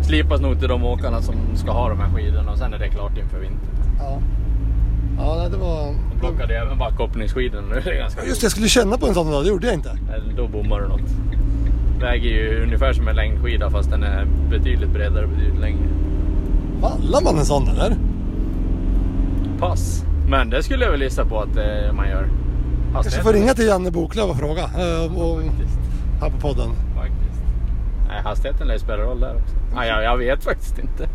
slipas 0.05 0.41
nog 0.41 0.59
till 0.59 0.69
de 0.69 0.85
åkarna 0.85 1.23
som 1.23 1.35
ska 1.55 1.71
ha 1.71 1.89
de 1.89 2.01
här 2.01 2.11
skidorna 2.15 2.53
och 2.53 2.59
sen 2.59 2.75
är 2.75 2.79
det 2.79 2.89
klart 2.89 3.19
inför 3.19 3.39
vintern. 3.39 3.69
Ja. 3.99 4.19
Ja, 5.19 5.37
nej, 5.39 5.51
det 5.51 5.57
var... 5.57 5.87
De 6.13 6.21
plockade 6.21 6.59
även 6.59 6.79
backhoppningsskidorna 6.79 7.67
nu. 7.75 7.81
Det 7.85 7.91
är 7.91 7.99
ganska 7.99 8.25
Just 8.25 8.41
det, 8.41 8.45
jag 8.45 8.53
skulle 8.53 8.69
känna 8.69 8.99
på 8.99 9.07
en 9.07 9.15
sån 9.15 9.31
dag. 9.31 9.45
Det 9.45 9.49
gjorde 9.49 9.67
jag 9.67 9.75
inte. 9.75 9.99
Eller 10.15 10.33
Då 10.37 10.49
bommar 10.49 10.81
du 10.81 10.89
något. 10.89 11.11
Väger 12.01 12.29
ju 12.31 12.63
ungefär 12.63 12.93
som 12.93 13.09
en 13.09 13.17
längdskida 13.17 13.71
fast 13.71 13.91
den 13.91 14.03
är 14.03 14.27
betydligt 14.51 14.91
bredare 14.91 15.25
och 15.25 15.31
betydligt 15.31 15.61
längre. 15.61 15.89
Vallar 16.81 17.23
man 17.25 17.39
en 17.39 17.45
sån 17.45 17.69
eller? 17.69 17.97
Pass. 19.59 20.05
Men 20.29 20.51
det 20.51 20.63
skulle 20.63 20.85
jag 20.85 20.93
väl 20.93 21.03
gissa 21.03 21.25
på 21.25 21.41
att 21.41 21.57
eh, 21.57 21.93
man 21.93 22.09
gör. 22.09 22.29
Kanske 22.93 23.23
får 23.23 23.33
ringa 23.33 23.55
till 23.55 23.67
Janne 23.67 23.91
Boklöv 23.91 24.31
och 24.31 24.37
fråga. 24.37 24.63
eh, 24.63 25.17
Och, 25.19 25.43
Faktiskt. 25.43 25.79
här 26.21 26.31
på 26.31 26.37
podden. 26.41 26.71
faktiskt. 26.97 27.43
Nej, 28.09 28.23
hastigheten 28.25 28.67
lär 28.67 28.75
ju 28.75 28.81
spela 28.81 29.03
roll 29.03 29.21
där 29.21 29.35
också. 29.35 29.55
Nej, 29.75 29.89
jag, 29.89 30.05
jag 30.05 30.17
vet 30.17 30.45
faktiskt 30.45 30.79
inte. 30.79 31.09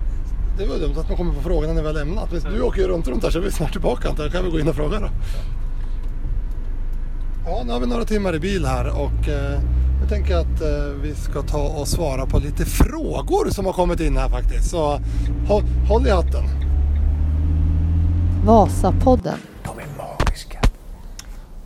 Det 0.58 0.66
var 0.66 0.78
dumt 0.78 0.96
att 1.00 1.08
man 1.08 1.18
kommer 1.18 1.34
på 1.34 1.42
frågan 1.42 1.76
när 1.76 1.82
vi 1.82 1.88
har 1.88 1.94
lämnat. 1.94 2.30
Du 2.56 2.62
åker 2.62 2.82
ju 2.82 2.88
runt 2.88 3.08
runt 3.08 3.24
här 3.24 3.32
så 3.32 3.40
är 3.40 3.44
vi 3.44 3.52
snart 3.52 3.72
tillbaka. 3.72 4.10
antar 4.10 4.24
jag. 4.24 4.32
kan 4.32 4.46
vi 4.46 4.52
gå 4.52 4.60
in 4.60 4.68
och 4.68 4.76
fråga 4.76 5.00
då. 5.00 5.08
Ja, 7.46 7.62
nu 7.66 7.72
har 7.72 7.80
vi 7.80 7.88
några 7.88 8.06
timmar 8.06 8.36
i 8.36 8.40
bil 8.40 8.66
här 8.66 8.88
och 8.88 9.30
eh, 9.30 9.60
jag 10.02 10.10
tänker 10.10 10.36
att 10.38 10.62
eh, 10.62 10.94
vi 11.04 11.16
ska 11.16 11.42
ta 11.42 11.58
och 11.68 11.88
svara 11.88 12.26
på 12.26 12.40
lite 12.40 12.66
frågor 12.66 13.50
som 13.50 13.66
har 13.66 13.74
kommit 13.74 14.00
in 14.00 14.18
här 14.18 14.30
faktiskt. 14.30 14.70
Så 14.70 15.00
håll, 15.48 15.64
håll 15.88 16.08
i 16.08 16.10
hatten. 16.10 16.44
Vasapodden. 18.46 19.38
De 19.64 19.80
är 19.80 19.88
magiska. 19.98 20.62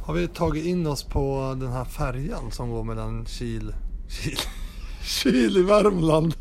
Har 0.06 0.14
vi 0.14 0.28
tagit 0.28 0.66
in 0.66 0.88
oss 0.88 1.04
på 1.04 1.56
den 1.60 1.72
här 1.72 1.86
färjan 1.86 2.52
som 2.52 2.70
går 2.70 2.84
mellan 2.84 3.26
Kil, 3.26 3.74
Kil, 4.10 4.38
Kil 5.04 5.58
i 5.58 5.64
Värmland 5.64 6.34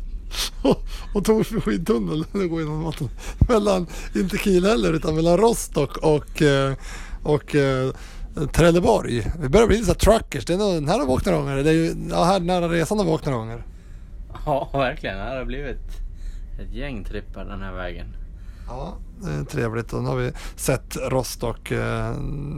och, 0.63 0.83
och 1.13 1.25
Torsby 1.25 1.59
skidtunnel. 1.59 2.25
Den 2.31 2.49
går 2.49 2.61
genom 2.61 2.83
vatten. 2.83 3.09
Mellan, 3.49 3.87
inte 4.15 4.37
Kiel 4.37 4.65
heller, 4.65 4.93
utan 4.93 5.15
mellan 5.15 5.37
Rostock 5.37 5.97
och, 5.97 6.41
eh, 6.41 6.73
och 7.23 7.55
eh, 7.55 7.91
Trelleborg. 8.53 9.31
Vi 9.39 9.49
börjar 9.49 9.67
bli 9.67 9.77
lite 9.77 9.87
så 9.87 9.93
truckers. 9.93 10.45
Det 10.45 10.53
är 10.53 10.57
nog, 10.57 10.73
den 10.73 10.87
här 10.87 10.99
har 10.99 11.05
vi 11.05 11.11
åkt 11.11 11.25
några 11.25 11.39
gånger. 11.39 11.55
Det 11.55 11.69
är 11.69 11.73
ju, 11.73 11.95
ja, 12.09 12.23
här 12.23 12.39
nära 12.39 12.69
resan 12.69 12.97
har 12.97 13.05
vi 13.05 13.11
åkt 13.11 13.25
några 13.25 13.39
gånger. 13.39 13.63
Ja, 14.45 14.69
verkligen. 14.73 15.17
Det 15.17 15.23
här 15.23 15.37
har 15.37 15.45
blivit 15.45 15.81
ett 16.59 16.73
gäng 16.73 17.03
trippar 17.03 17.45
den 17.45 17.61
här 17.61 17.73
vägen. 17.73 18.07
Ja, 18.67 18.97
det 19.23 19.31
är 19.31 19.43
trevligt. 19.43 19.93
Och 19.93 20.03
nu 20.03 20.09
har 20.09 20.15
vi 20.15 20.31
sett 20.55 20.97
Rostock 21.09 21.71
eh, 21.71 22.13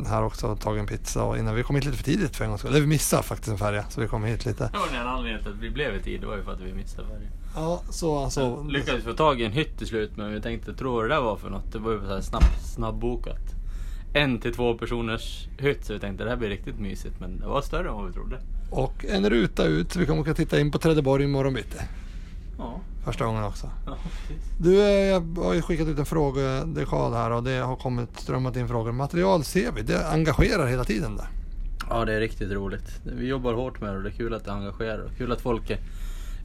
här 0.07 0.23
också 0.23 0.47
och 0.47 0.59
tagit 0.59 0.79
en 0.79 0.87
pizza. 0.87 1.23
Och 1.23 1.37
innan 1.37 1.55
vi 1.55 1.63
kom 1.63 1.75
hit 1.75 1.85
lite 1.85 1.97
för 1.97 2.03
tidigt 2.03 2.35
för 2.35 2.43
en 2.43 2.49
gångs 2.49 2.61
skull. 2.61 2.71
Eller 2.71 2.81
vi 2.81 2.87
missade 2.87 3.23
faktiskt 3.23 3.51
en 3.51 3.57
färja. 3.57 3.85
Så 3.89 4.01
vi 4.01 4.07
kom 4.07 4.23
hit 4.23 4.45
lite. 4.45 4.69
Det 4.73 4.77
var 4.77 5.01
en 5.01 5.07
anledning 5.07 5.43
till 5.43 5.51
att 5.51 5.59
vi 5.59 5.69
blev 5.69 5.95
i 5.95 6.01
tid. 6.01 6.21
Det 6.21 6.27
var 6.27 6.37
ju 6.37 6.43
för 6.43 6.53
att 6.53 6.61
vi 6.61 6.73
missade 6.73 7.07
färjan. 7.07 7.31
Ja, 7.55 7.81
så 7.89 8.17
alltså. 8.17 8.63
Lyckades 8.63 9.03
få 9.03 9.13
tag 9.13 9.41
i 9.41 9.45
en 9.45 9.51
hytt 9.51 9.77
till 9.77 9.87
slut 9.87 10.11
men 10.17 10.33
vi 10.33 10.41
tänkte, 10.41 10.73
tror 10.73 11.03
det 11.03 11.09
där 11.09 11.21
var 11.21 11.37
för 11.37 11.49
något? 11.49 11.71
Det 11.71 11.79
var 11.79 11.91
ju 11.91 11.99
så 11.99 12.13
här 12.13 12.21
snabb, 12.21 12.43
snabbbokat. 12.75 13.41
En 14.13 14.39
till 14.39 14.53
två 14.53 14.77
personers 14.77 15.47
hytt 15.57 15.85
så 15.85 15.93
vi 15.93 15.99
tänkte 15.99 16.23
det 16.23 16.29
här 16.29 16.37
blir 16.37 16.49
riktigt 16.49 16.79
mysigt 16.79 17.19
men 17.19 17.39
det 17.39 17.47
var 17.47 17.61
större 17.61 17.87
än 17.89 17.93
vad 17.93 18.07
vi 18.07 18.13
trodde. 18.13 18.39
Och 18.71 19.05
en 19.05 19.29
ruta 19.29 19.65
ut. 19.65 19.95
Vi 19.95 20.05
kommer 20.05 20.21
åka 20.21 20.33
titta 20.33 20.59
in 20.59 20.71
på 20.71 20.77
Trelleborg 20.77 21.23
imorgon 21.23 21.53
bitti. 21.53 21.77
Ja, 22.57 22.81
Första 23.07 23.25
gången 23.25 23.43
också. 23.43 23.69
ja. 23.85 23.97
Du, 24.59 24.81
eh, 24.81 24.89
jag 24.89 25.37
har 25.37 25.53
ju 25.53 25.61
skickat 25.61 25.87
ut 25.87 25.99
en 25.99 26.05
frågedekal 26.05 27.13
här 27.13 27.31
och 27.31 27.43
det 27.43 27.57
har 27.57 27.75
kommit 27.75 28.19
strömmat 28.19 28.55
in 28.55 28.67
frågor. 28.67 28.91
Material 28.91 29.43
ser 29.43 29.71
vi, 29.71 29.81
det 29.81 30.07
engagerar 30.07 30.67
hela 30.67 30.83
tiden 30.83 31.15
där. 31.15 31.27
Ja 31.89 32.05
det 32.05 32.13
är 32.13 32.19
riktigt 32.19 32.51
roligt. 32.51 33.01
Vi 33.03 33.27
jobbar 33.27 33.53
hårt 33.53 33.81
med 33.81 33.93
det 33.93 33.97
och 33.97 34.03
det 34.03 34.09
är 34.09 34.17
kul 34.17 34.33
att 34.33 34.45
det 34.45 34.51
engagerar 34.51 34.99
och 34.99 35.17
kul 35.17 35.31
att 35.31 35.41
folk 35.41 35.69
är 35.69 35.79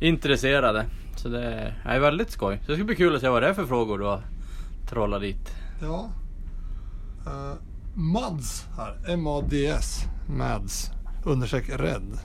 intresserade. 0.01 0.87
Så 1.17 1.29
det 1.29 1.75
är, 1.85 2.01
väldigt 2.01 2.31
skoj. 2.31 2.61
Så 2.65 2.71
det 2.71 2.77
ska 2.77 2.85
bli 2.85 2.97
kul 2.97 3.15
att 3.15 3.21
se 3.21 3.29
vad 3.29 3.43
det 3.43 3.49
är 3.49 3.55
för 3.55 3.67
frågor 3.67 3.99
du 3.99 4.05
har 4.05 4.23
trollat 4.89 5.21
dit. 5.21 5.55
Ja. 5.81 6.11
Uh, 7.27 7.55
Mads 7.95 8.67
här, 8.77 8.99
M-A-D-S, 9.09 10.05
Mads, 10.29 10.91
understreck 11.25 11.69
rädd. 11.69 12.19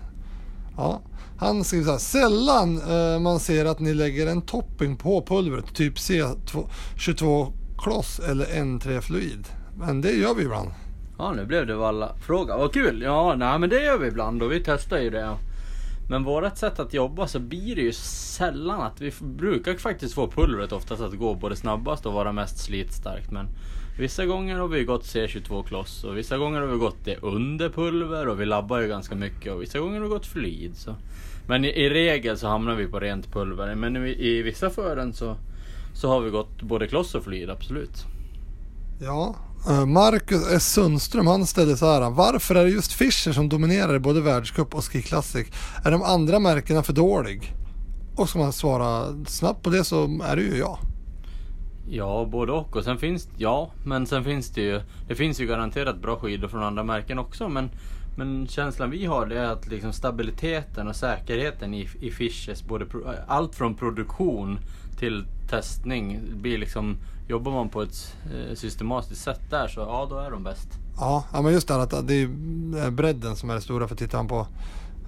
Ja, 0.78 1.02
han 1.38 1.64
skriver 1.64 1.86
så 1.86 1.92
här, 1.92 1.98
sällan 1.98 2.82
eh, 2.82 3.20
man 3.20 3.40
ser 3.40 3.66
att 3.66 3.80
ni 3.80 3.94
lägger 3.94 4.28
en 4.28 4.42
topping 4.42 4.98
på 4.98 5.22
pulvret, 5.22 5.76
typ 5.76 5.96
C22 5.96 7.54
kloss 7.78 8.20
eller 8.20 8.46
N3 8.46 9.02
fluid. 9.02 9.48
Men 9.78 10.02
det 10.02 10.12
gör 10.12 10.36
vi 10.36 10.44
ibland. 10.44 10.70
Ja 11.18 11.32
nu 11.32 11.46
blev 11.46 11.68
det 11.68 11.76
valla 11.76 12.16
fråga. 12.28 12.58
Vad 12.58 12.74
kul! 12.74 13.02
Ja 13.02 13.36
nej 13.38 13.60
men 13.60 13.70
det 13.70 13.84
gör 13.84 13.98
vi 13.98 14.08
ibland 14.08 14.44
och 14.44 14.52
vi 14.52 14.64
testar 14.66 14.98
ju 14.98 15.10
det. 15.10 15.38
Men 16.10 16.24
vårt 16.24 16.58
sätt 16.58 16.80
att 16.80 16.94
jobba 16.94 17.28
så 17.28 17.40
blir 17.40 17.76
det 17.76 17.82
ju 17.82 17.94
sällan 17.94 18.82
att 18.82 19.02
vi 19.02 19.14
brukar 19.22 19.74
faktiskt 19.74 20.14
få 20.14 20.32
pulvret 20.32 20.72
oftast 20.72 21.02
att 21.02 21.14
gå 21.14 21.36
både 21.36 21.56
snabbast 21.56 22.06
och 22.06 22.14
vara 22.14 22.32
mest 22.32 22.58
slitstarkt. 22.58 23.32
Men 23.32 23.48
vissa 23.98 24.26
gånger 24.26 24.60
har 24.60 24.68
vi 24.68 24.84
gått 24.84 25.04
C22 25.04 25.64
kloss 25.64 26.04
och 26.04 26.18
vissa 26.18 26.38
gånger 26.38 26.62
har 26.62 26.68
vi 26.68 26.78
gått 26.78 27.06
det 27.06 27.16
under 27.22 27.70
pulver 27.70 28.28
och 28.28 28.42
vi 28.42 28.46
labbar 28.46 28.80
ju 28.80 28.88
ganska 28.88 29.16
mycket 29.16 29.54
och 29.54 29.62
vissa 29.62 29.80
gånger 29.80 29.96
har 29.96 30.04
vi 30.04 30.10
gått 30.10 30.26
fluid. 30.26 30.78
Så. 30.78 30.96
Men 31.48 31.66
i, 31.66 31.68
i 31.68 31.90
regel 31.90 32.38
så 32.38 32.48
hamnar 32.48 32.76
vi 32.76 32.88
på 32.88 33.00
rent 33.00 33.34
pulver. 33.34 33.76
Men 33.76 34.06
i, 34.06 34.10
i 34.10 34.42
vissa 34.42 34.70
fören 34.70 35.14
så, 35.14 35.36
så 35.94 36.10
har 36.10 36.22
vi 36.22 36.30
gått 36.30 36.62
både 36.62 36.88
kloss 36.88 37.16
och 37.16 37.24
fluid 37.24 37.50
absolut. 37.50 38.06
Ja, 39.02 39.36
eh, 39.70 39.86
Marcus 39.86 40.52
S 40.52 40.74
Sundström 40.74 41.28
han 41.28 41.46
ställde 41.46 41.78
så 41.78 41.86
här. 41.86 42.10
Varför 42.10 42.56
är 42.56 42.64
det 42.64 42.70
just 42.70 42.94
Fischer 42.94 43.32
som 43.32 43.50
dominerar 43.50 43.96
i 43.96 44.00
både 44.00 44.22
världscup 44.22 44.76
och 44.76 44.84
Ski 44.84 45.02
Classic? 45.02 45.48
Är 45.86 45.92
de 45.92 46.04
andra 46.04 46.40
märkena 46.40 46.84
för 46.84 46.94
dålig? 46.94 47.54
Och 48.16 48.30
ska 48.30 48.40
man 48.40 48.54
svara 48.54 49.16
snabbt 49.26 49.64
på 49.64 49.70
det 49.70 49.84
så 49.84 50.22
är 50.24 50.36
det 50.36 50.42
ju 50.42 50.58
ja. 50.58 50.80
Ja, 51.90 52.28
både 52.32 52.52
och. 52.52 52.76
Och 52.76 52.84
sen 52.84 52.98
finns 52.98 53.30
ja, 53.38 53.72
men 53.84 54.06
sen 54.06 54.24
finns 54.24 54.50
det 54.50 54.62
ju 54.62 54.82
Det 55.08 55.16
finns 55.16 55.40
ju 55.40 55.48
garanterat 55.48 56.02
bra 56.02 56.16
skidor 56.16 56.48
från 56.48 56.64
andra 56.64 56.84
märken 56.84 57.20
också 57.20 57.50
men 57.50 57.70
men 58.18 58.48
känslan 58.48 58.90
vi 58.90 59.06
har 59.06 59.26
det 59.26 59.40
är 59.40 59.46
att 59.46 59.68
liksom 59.68 59.94
stabiliteten 59.94 60.88
och 60.88 60.96
säkerheten 60.96 61.74
i, 61.74 61.90
i 62.00 62.12
Fischers, 62.12 62.64
både 62.64 62.86
allt 63.28 63.56
från 63.56 63.76
produktion 63.76 64.60
till 65.00 65.26
testning 65.50 66.20
blir 66.42 66.58
liksom 66.58 66.98
Jobbar 67.30 67.52
man 67.52 67.70
på 67.70 67.82
ett 67.82 68.16
eh, 68.34 68.56
systematiskt 68.56 69.24
sätt 69.24 69.42
där 69.50 69.68
så 69.68 69.80
ja, 69.80 70.08
då 70.10 70.18
är 70.18 70.32
de 70.32 70.44
bäst. 70.44 70.68
Ja, 70.98 71.24
ja 71.34 71.42
men 71.42 71.54
just 71.54 71.68
det 71.68 71.76
att 71.76 72.08
det 72.08 72.14
är 72.14 72.30
eh, 72.86 72.90
bredden 72.90 73.36
som 73.36 73.50
är 73.50 73.56
det 73.56 73.62
stora. 73.62 73.88
För 73.88 73.96
tittar 73.96 74.18
man 74.18 74.28
på 74.28 74.48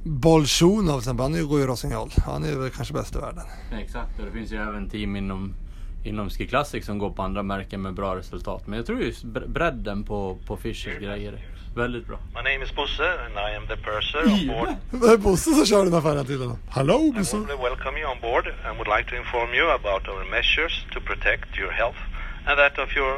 Bolsjunov 0.04 0.92
till 0.92 0.98
exempel, 0.98 1.24
han 1.24 1.48
går 1.48 1.60
ju 1.60 1.68
Rossignol. 1.68 2.10
Han 2.26 2.44
är 2.44 2.56
väl 2.56 2.70
kanske 2.70 2.94
bäst 2.94 3.16
i 3.16 3.20
världen. 3.20 3.44
Exakt, 3.72 4.20
och 4.20 4.26
det 4.26 4.32
finns 4.32 4.52
ju 4.52 4.58
även 4.58 4.90
team 4.90 5.16
inom 5.16 5.54
Inom 6.04 6.30
Ski 6.30 6.48
Classic 6.48 6.86
som 6.86 6.98
går 7.00 7.10
på 7.10 7.22
andra 7.22 7.44
märken 7.44 7.82
med 7.82 7.94
bra 7.94 8.16
resultat. 8.16 8.68
Men 8.68 8.78
jag 8.78 8.86
tror 8.86 9.02
just 9.02 9.24
bre- 9.24 9.48
bredden 9.48 10.04
på, 10.04 10.38
på 10.48 10.58
Fischers 10.58 11.00
grejer 11.00 11.34
är 11.34 11.40
väldigt 11.76 12.08
bra. 12.08 12.18
My 12.36 12.42
name 12.52 12.66
is 12.66 12.76
Bosse 12.76 13.04
and 13.04 13.34
I 13.34 13.56
am 13.58 13.68
the 13.68 13.76
purser 13.76 14.24
on 14.34 14.48
board. 14.48 14.70
Det 15.02 15.14
är 15.14 15.18
Bosse 15.18 15.54
som 15.54 15.66
kör 15.66 15.84
den 15.84 15.94
här 15.94 16.02
färjan 16.02 16.26
till 16.26 16.40
den. 16.40 16.56
Hallå 16.70 17.00
I 17.00 17.12
Bosse! 17.12 17.38
warmly 17.38 17.54
welcome 17.64 18.00
you 18.00 18.12
on 18.12 18.18
board 18.22 18.46
and 18.66 18.78
would 18.78 18.88
like 18.98 19.10
to 19.10 19.16
inform 19.16 19.54
you 19.54 19.70
about 19.72 20.08
our 20.08 20.32
measures 20.32 20.74
to 20.94 21.00
protect 21.00 21.58
your 21.58 21.72
health 21.72 22.00
and 22.46 22.58
that 22.58 22.80
of 22.86 22.98
your 22.98 23.14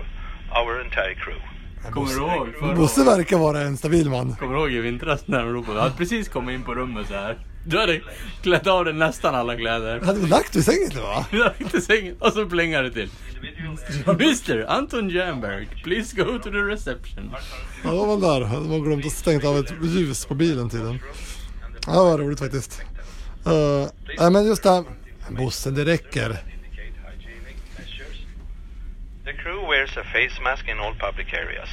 our 0.59 0.81
entire 0.85 1.15
crew. 1.15 1.39
Kommer 1.91 2.07
du 2.07 2.65
ihåg? 2.65 2.75
Bosse 2.77 3.03
verkar 3.03 3.37
vara 3.37 3.59
en 3.61 3.77
stabil 3.77 4.09
man. 4.09 4.35
Kommer 4.39 4.53
du 4.55 4.59
ihåg 4.61 4.71
i 4.71 4.79
vintras 4.81 5.27
när 5.27 5.39
de 5.39 5.53
ropade? 5.53 5.77
Jag 5.77 5.83
hade 5.83 5.95
precis 5.95 6.29
kommit 6.29 6.53
in 6.55 6.63
på 6.63 6.75
rummet 6.75 7.07
så 7.07 7.13
här. 7.13 7.37
Du 7.63 7.77
hade 7.77 8.01
klätt 8.41 8.67
av 8.67 8.85
dig 8.85 8.93
nästan 8.93 9.35
alla 9.35 9.57
kläder. 9.57 9.99
Hade 9.99 10.19
vi 10.19 10.27
lagt 10.27 10.55
vid 10.55 10.65
sängen 10.65 10.91
nu 10.93 11.01
va? 11.01 11.25
Du 11.31 11.43
hade 11.43 11.55
inte 11.59 11.81
sängen. 11.81 12.15
Och 12.19 12.33
så 12.33 12.45
plingar 12.45 12.83
det 12.83 12.91
till. 12.91 13.09
Mr 14.07 14.65
Anton 14.69 15.09
Jernberg, 15.09 15.67
please 15.83 16.15
go 16.15 16.39
to 16.39 16.51
the 16.51 16.57
reception. 16.57 17.35
Ja, 17.83 17.91
då 17.91 17.97
var 17.97 18.07
man 18.07 18.19
där. 18.19 18.39
De 18.39 18.69
har 18.69 18.79
glömt 18.79 19.05
att 19.05 19.11
stänga 19.11 19.49
av 19.49 19.57
ett 19.57 19.73
ljus 19.83 20.25
på 20.25 20.35
bilen 20.35 20.69
till 20.69 20.79
den. 20.79 20.99
Ja, 21.87 21.91
det 21.91 21.97
var 21.97 22.17
roligt 22.17 22.39
faktiskt. 22.39 22.81
Uh, 23.47 23.87
nej 24.17 24.31
men 24.31 24.45
just 24.45 24.63
det 24.63 24.69
här. 24.69 24.83
Bosse, 25.29 25.71
det 25.71 25.85
räcker. 25.85 26.37
The 29.25 29.33
crew 29.33 29.67
wears 29.71 29.97
a 29.97 30.03
face 30.03 30.41
mask 30.43 30.67
in 30.67 30.79
all 30.79 30.95
public 30.95 31.33
areas. 31.33 31.69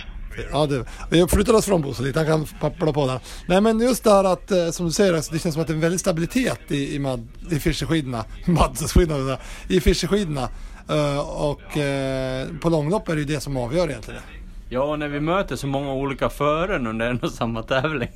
Ja, 0.53 0.67
det, 0.67 0.85
vi 1.11 1.27
flyttar 1.27 1.55
oss 1.55 1.67
från 1.67 1.83
Bosse 1.83 2.03
lite, 2.03 2.19
han 2.19 2.27
kan 2.27 2.47
pappla 2.61 2.93
på 2.93 3.07
där. 3.07 3.21
Nej 3.47 3.61
men 3.61 3.81
just 3.81 4.05
det 4.05 4.11
här 4.11 4.25
att, 4.25 4.51
eh, 4.51 4.71
som 4.71 4.87
du 4.87 4.93
säger, 4.93 5.15
alltså, 5.15 5.33
det 5.33 5.39
känns 5.39 5.55
som 5.55 5.63
att 5.63 5.69
det 5.69 5.73
är 5.73 5.75
en 5.75 5.81
väldig 5.81 6.01
stabilitet 6.01 6.61
i, 6.69 6.95
i, 6.95 6.99
mad, 6.99 7.29
i 7.51 7.59
fischerskidorna. 7.59 8.25
Madseskidorna, 8.47 9.39
i 9.69 9.81
fischerskidorna. 9.81 10.49
Uh, 10.91 11.19
och 11.19 11.77
uh, 11.77 12.59
på 12.61 12.69
långlopp 12.69 13.09
är 13.09 13.15
det 13.15 13.21
ju 13.21 13.27
det 13.27 13.41
som 13.41 13.57
avgör 13.57 13.89
egentligen. 13.89 14.21
Ja, 14.69 14.83
och 14.83 14.99
när 14.99 15.09
vi 15.09 15.21
möter 15.21 15.57
så 15.57 15.67
många 15.67 15.93
olika 15.93 16.29
fören 16.29 16.87
under 16.87 17.11
en 17.11 17.19
och 17.19 17.31
samma 17.31 17.63
tävling. 17.63 18.09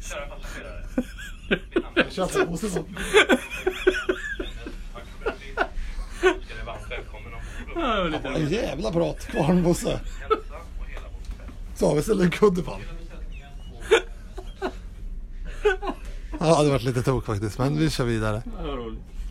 jävla 8.50 8.90
prat 8.90 9.28
med 9.34 9.62
Bosse. 9.62 10.00
Kudde 12.30 12.62
på 12.62 12.70
honom. 12.70 12.86
Ja, 16.40 16.62
det 16.62 16.70
varit 16.70 16.82
lite 16.82 17.02
tok 17.02 17.26
faktiskt, 17.26 17.58
men 17.58 17.78
vi 17.78 17.90
kör 17.90 18.04
vidare. 18.04 18.42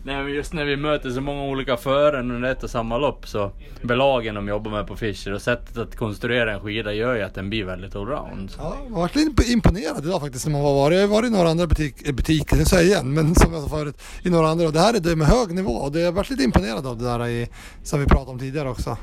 Nej 0.03 0.23
men 0.23 0.33
just 0.33 0.53
när 0.53 0.65
vi 0.65 0.77
möter 0.77 1.09
så 1.09 1.21
många 1.21 1.43
olika 1.43 1.77
fören 1.77 2.31
under 2.31 2.51
ett 2.51 2.63
och 2.63 2.69
samma 2.69 2.97
lopp 2.97 3.27
så 3.27 3.51
belagen 3.81 4.35
de 4.35 4.47
jobbar 4.47 4.71
med 4.71 4.87
på 4.87 4.95
Fischer 4.95 5.33
och 5.33 5.41
sättet 5.41 5.77
att 5.77 5.95
konstruera 5.95 6.53
en 6.53 6.59
skida 6.59 6.93
gör 6.93 7.15
ju 7.15 7.21
att 7.21 7.35
den 7.35 7.49
blir 7.49 7.65
väldigt 7.65 7.95
allround. 7.95 8.51
Ja, 8.57 8.77
jag 8.87 8.95
har 8.95 9.01
varit 9.01 9.49
imponerad 9.49 10.05
idag 10.05 10.21
faktiskt 10.21 10.45
när 10.45 10.51
man 10.51 10.61
var 10.61 10.73
varit. 10.73 10.95
Jag 10.95 11.07
har 11.07 11.15
varit 11.15 11.27
i 11.27 11.33
några 11.33 11.49
andra 11.49 11.67
butik, 11.67 12.07
eh, 12.07 12.13
butiker, 12.13 12.57
det 12.57 12.65
säger 12.65 12.83
jag 12.83 12.91
igen, 12.91 13.13
men 13.13 13.35
som 13.35 13.53
jag 13.53 13.63
sa 13.63 13.69
förut, 13.69 14.01
i 14.23 14.29
några 14.29 14.47
andra. 14.49 14.67
Och 14.67 14.73
det 14.73 14.79
här 14.79 14.93
är 14.93 14.99
det 14.99 15.15
med 15.15 15.27
hög 15.27 15.53
nivå 15.53 15.71
och 15.71 15.91
det 15.91 15.99
har 15.99 16.05
jag 16.05 16.11
varit 16.11 16.29
lite 16.29 16.43
imponerad 16.43 16.87
av 16.87 16.97
det 16.97 17.03
där 17.03 17.27
i, 17.27 17.49
som 17.83 17.99
vi 17.99 18.05
pratade 18.05 18.31
om 18.31 18.39
tidigare 18.39 18.69
också. 18.69 18.97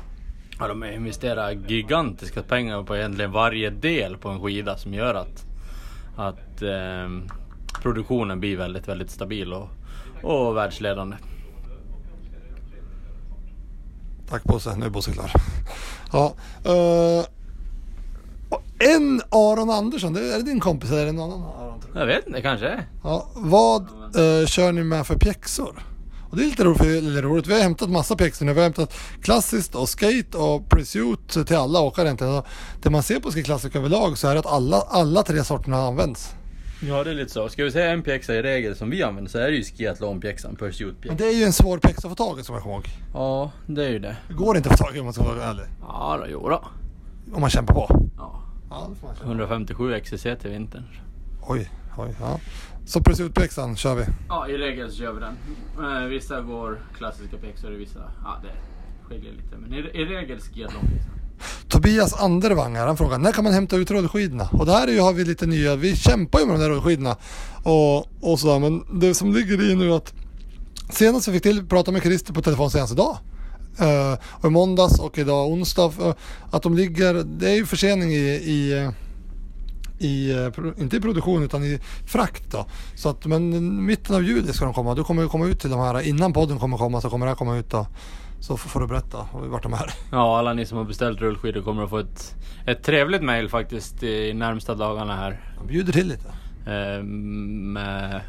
Ja, 0.59 0.67
de 0.67 0.83
investerar 0.83 1.51
gigantiska 1.51 2.43
pengar 2.43 2.83
på 2.83 2.95
egentligen 2.97 3.31
varje 3.31 3.69
del 3.69 4.17
på 4.17 4.29
en 4.29 4.41
skida 4.41 4.77
som 4.77 4.93
gör 4.93 5.13
att, 5.13 5.45
att 6.15 6.61
ehm, 6.61 7.29
produktionen 7.81 8.39
blir 8.39 8.57
väldigt, 8.57 8.87
väldigt 8.87 9.09
stabil 9.11 9.53
och, 9.53 9.69
och 10.23 10.57
världsledande. 10.57 11.17
Tack 14.29 14.43
Bosse, 14.43 14.75
nu 14.75 14.85
är 14.85 14.89
Bosse 14.89 15.11
klar. 15.11 15.31
Ja, 16.11 16.33
eh, 16.63 17.25
en 18.95 19.21
Aron 19.29 19.69
Andersson, 19.69 20.15
är 20.15 20.37
det 20.37 20.43
din 20.43 20.59
kompis 20.59 20.91
eller 20.91 21.01
är 21.01 21.05
det 21.05 21.11
någon 21.11 21.31
annan 21.31 21.61
Aron? 21.61 21.81
Jag 21.95 22.05
vet 22.05 22.27
inte, 22.27 22.41
kanske. 22.41 22.83
Ja, 23.03 23.27
vad 23.35 23.81
eh, 23.81 24.45
kör 24.47 24.71
ni 24.71 24.83
med 24.83 25.07
för 25.07 25.15
pjäxor? 25.15 25.83
Och 26.29 26.37
det 26.37 26.43
är 26.43 26.45
lite 26.45 26.63
roligt, 26.63 26.77
för, 26.77 26.85
eller 26.97 27.21
roligt. 27.21 27.47
vi 27.47 27.53
har 27.53 27.61
hämtat 27.61 27.89
massa 27.89 28.15
pjäxor 28.15 28.45
nu. 28.45 28.53
Vi 28.53 28.59
har 28.59 28.63
hämtat 28.63 28.93
klassiskt 29.21 29.75
och 29.75 29.89
skate 29.89 30.37
och 30.37 30.69
pursuit 30.69 31.47
till 31.47 31.55
alla 31.55 31.79
åkare. 31.81 32.37
Och 32.37 32.45
Det 32.81 32.89
man 32.89 33.03
ser 33.03 33.19
på 33.19 33.31
Ski 33.31 33.43
Classic 33.43 33.75
överlag 33.75 34.17
så 34.17 34.27
är 34.27 34.33
det 34.33 34.39
att 34.39 34.45
alla, 34.45 34.77
alla 34.81 35.23
tre 35.23 35.43
sorterna 35.43 35.77
används. 35.77 36.33
Ja, 36.81 37.03
det 37.03 37.09
är 37.09 37.15
lite 37.15 37.31
så. 37.31 37.49
Ska 37.49 37.63
vi 37.63 37.71
säga 37.71 37.91
en 37.91 38.03
pjäxa 38.03 38.35
i 38.35 38.41
regel 38.41 38.75
som 38.75 38.89
vi 38.89 39.03
använder 39.03 39.31
så 39.31 39.37
är 39.37 39.51
det 39.51 39.57
ju 39.57 39.63
skiathlonpjäxan, 39.63 40.55
pursuit 40.55 40.93
Men 40.93 41.01
pjäxa. 41.01 41.15
det 41.17 41.25
är 41.29 41.35
ju 41.37 41.43
en 41.43 41.53
svår 41.53 41.77
pjäxa 41.77 42.07
att 42.07 42.17
få 42.17 42.25
tag 42.25 42.39
i 42.39 42.43
som 42.43 42.55
jag 42.55 42.63
kommer 42.63 42.75
ihåg. 42.75 42.85
Ja, 43.13 43.51
det 43.67 43.85
är 43.85 43.89
ju 43.89 43.99
det. 43.99 44.17
Det 44.27 44.33
går 44.33 44.57
inte 44.57 44.69
att 44.69 44.77
få 44.79 44.83
tag 44.85 44.95
i 44.95 44.99
om 44.99 45.05
man 45.05 45.13
ska 45.13 45.23
vara 45.23 45.43
ärlig. 45.43 45.65
Ja, 45.81 46.17
då, 46.21 46.25
jo 46.31 46.49
då. 46.49 46.63
Om 47.33 47.41
man 47.41 47.49
kämpar 47.49 47.73
på. 47.73 48.09
Ja. 48.17 48.41
Ja, 48.69 48.87
det 48.89 48.95
får 48.99 49.07
man 49.07 49.15
köra. 49.15 49.27
157 49.27 49.99
XCC 49.99 50.23
till 50.41 50.49
vintern. 50.49 50.83
Oj, 51.47 51.69
oj, 51.97 52.15
ja. 52.19 52.39
Så 52.85 52.99
pursuit-pjäxan 52.99 53.75
kör 53.75 53.95
vi. 53.95 54.05
Ja, 54.29 54.47
i 54.47 54.57
regel 54.57 54.91
så 54.91 55.03
gör 55.03 55.13
vi 55.13 55.19
den. 55.19 55.37
Eh, 55.85 56.07
vissa 56.07 56.41
går 56.41 56.81
klassiska 56.97 57.37
pjäxor 57.37 57.69
vissa, 57.69 57.99
ja 58.23 58.41
det 58.43 58.51
skiljer 59.07 59.31
lite. 59.31 59.57
Men 59.57 59.73
i, 59.73 59.77
i 59.77 60.05
regel 60.05 60.39
skiathlonpjäxan. 60.39 61.19
Tobias 61.67 62.13
Andervang 62.13 62.75
här, 62.75 62.87
han 62.87 62.97
frågar 62.97 63.17
när 63.17 63.31
kan 63.31 63.43
man 63.43 63.53
hämta 63.53 63.75
ut 63.75 63.91
rullskidorna? 63.91 64.49
Och 64.51 64.65
där 64.65 64.87
är 64.87 64.91
ju, 64.91 64.99
har 64.99 65.13
vi 65.13 65.25
lite 65.25 65.45
nya, 65.45 65.75
vi 65.75 65.95
kämpar 65.95 66.39
ju 66.39 66.45
med 66.45 66.55
de 66.55 66.61
där 66.61 66.69
rullskidorna. 66.69 67.15
Och, 67.63 68.31
och 68.31 68.39
sådär, 68.39 68.59
men 68.59 68.99
det 68.99 69.13
som 69.13 69.33
ligger 69.33 69.71
i 69.71 69.75
nu 69.75 69.93
att 69.93 70.13
senast 70.89 71.27
vi 71.27 71.33
fick 71.33 71.43
till 71.43 71.67
prata 71.67 71.91
med 71.91 72.01
Christer 72.01 72.33
på 72.33 72.41
telefon 72.41 72.71
senast 72.71 72.93
idag. 72.93 73.17
Uh, 73.81 74.19
och 74.31 74.45
i 74.45 74.49
måndags 74.49 74.99
och 74.99 75.17
idag 75.17 75.49
onsdag. 75.49 75.91
eh, 76.01 76.13
att 76.51 76.63
de 76.63 76.75
ligger, 76.75 77.13
det 77.13 77.49
är 77.49 77.55
ju 77.55 77.65
försening 77.65 78.13
i, 78.13 78.25
i 78.29 78.83
eh, 78.83 78.91
i, 79.99 80.31
eh, 80.31 80.81
inte 80.81 80.97
i 80.97 81.01
produktion 81.01 81.43
utan 81.43 81.63
i 81.63 81.79
frakt 82.05 82.51
då. 82.51 82.65
Så 82.95 83.09
att, 83.09 83.25
men 83.25 83.85
mitten 83.85 84.15
av 84.15 84.23
juli 84.23 84.53
ska 84.53 84.65
de 84.65 84.73
komma. 84.73 84.95
Du 84.95 85.03
kommer 85.03 85.27
komma 85.27 85.45
ut 85.45 85.59
till 85.59 85.69
de 85.69 85.79
här, 85.79 86.01
innan 86.01 86.33
podden 86.33 86.59
kommer 86.59 86.77
komma 86.77 87.01
så 87.01 87.09
kommer 87.09 87.25
det 87.25 87.29
här 87.29 87.35
komma 87.35 87.57
ut 87.57 87.69
då. 87.69 87.87
Så 88.39 88.57
får, 88.57 88.69
får 88.69 88.79
du 88.79 88.87
berätta 88.87 89.27
vart 89.33 89.63
de 89.63 89.73
är. 89.73 89.91
Ja, 90.11 90.39
alla 90.39 90.53
ni 90.53 90.65
som 90.65 90.77
har 90.77 90.85
beställt 90.85 91.19
rullskidor 91.19 91.61
kommer 91.61 91.83
att 91.83 91.89
få 91.89 91.97
ett, 91.97 92.35
ett 92.65 92.83
trevligt 92.83 93.23
mail 93.23 93.49
faktiskt 93.49 94.03
i 94.03 94.33
närmsta 94.33 94.75
dagarna 94.75 95.15
här. 95.15 95.41
De 95.57 95.67
bjuder 95.67 95.93
till 95.93 96.07
lite. 96.07 96.29
Eh, 96.71 97.03
med 97.03 98.21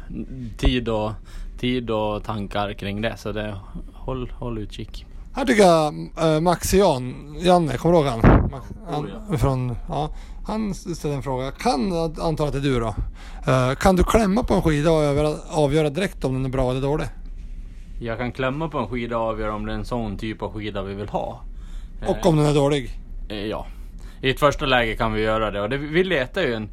tid 0.57 0.89
och, 0.89 1.11
tid 1.59 1.89
och 1.89 2.23
tankar 2.23 2.73
kring 2.73 3.01
det. 3.01 3.17
Så 3.17 3.31
det, 3.31 3.55
håll, 3.93 4.29
håll 4.29 4.57
utkik. 4.57 5.05
Här 5.35 5.45
tycker 5.45 5.63
jag 5.63 5.93
äh, 6.35 6.39
Max 6.41 6.73
Jan, 6.73 7.35
Janne, 7.39 7.77
kommer 7.77 7.93
du 7.95 7.99
ihåg 8.01 8.07
han? 8.07 8.49
Max, 8.51 8.65
han, 8.91 9.05
Oh, 9.29 9.37
från, 9.37 9.75
ja, 9.89 10.09
han 10.47 10.73
ställde 10.73 11.17
en 11.17 11.23
fråga. 11.23 11.51
Kan, 11.51 11.93
antar 12.21 12.47
att 12.47 12.53
det 12.53 12.59
är 12.59 12.61
du 12.61 12.79
då. 12.79 12.95
Eh, 13.51 13.75
kan 13.75 13.95
du 13.95 14.03
klämma 14.03 14.43
på 14.43 14.53
en 14.53 14.61
skida 14.61 14.91
och 14.91 14.97
avgöra, 14.97 15.35
avgöra 15.49 15.89
direkt 15.89 16.23
om 16.25 16.33
den 16.33 16.45
är 16.45 16.49
bra 16.49 16.71
eller 16.71 16.81
dålig? 16.81 17.05
Jag 18.01 18.17
kan 18.17 18.31
klämma 18.31 18.69
på 18.69 18.77
en 18.77 18.87
skida 18.87 19.17
och 19.17 19.23
avgöra 19.23 19.55
om 19.55 19.65
det 19.65 19.71
är 19.71 19.75
en 19.75 19.85
sån 19.85 20.17
typ 20.17 20.41
av 20.41 20.53
skida 20.53 20.83
vi 20.83 20.93
vill 20.93 21.09
ha. 21.09 21.41
Och 22.07 22.25
om 22.25 22.37
den 22.37 22.45
är 22.45 22.53
dålig? 22.53 22.89
Eh, 23.29 23.37
Ja. 23.45 23.65
I 24.21 24.29
ett 24.29 24.39
första 24.39 24.65
läge 24.65 24.95
kan 24.95 25.13
vi 25.13 25.21
göra 25.21 25.51
det 25.51 25.61
och 25.61 25.69
det, 25.69 25.77
vi 25.77 26.03
letar 26.03 26.41
ju 26.41 26.53
en, 26.53 26.69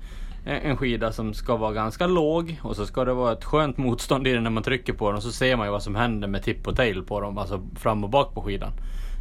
en 0.48 0.76
skida 0.76 1.12
som 1.12 1.34
ska 1.34 1.56
vara 1.56 1.72
ganska 1.72 2.06
låg 2.06 2.60
och 2.62 2.76
så 2.76 2.86
ska 2.86 3.04
det 3.04 3.12
vara 3.12 3.32
ett 3.32 3.44
skönt 3.44 3.76
motstånd 3.76 4.26
i 4.26 4.32
den 4.32 4.42
när 4.42 4.50
man 4.50 4.62
trycker 4.62 4.92
på 4.92 5.08
den 5.08 5.16
och 5.16 5.22
så 5.22 5.32
ser 5.32 5.56
man 5.56 5.66
ju 5.66 5.70
vad 5.70 5.82
som 5.82 5.94
händer 5.94 6.28
med 6.28 6.42
tipp 6.42 6.66
och 6.66 6.76
tail 6.76 7.02
på 7.02 7.20
dem, 7.20 7.38
alltså 7.38 7.62
fram 7.76 8.04
och 8.04 8.10
bak 8.10 8.34
på 8.34 8.42
skidan. 8.42 8.72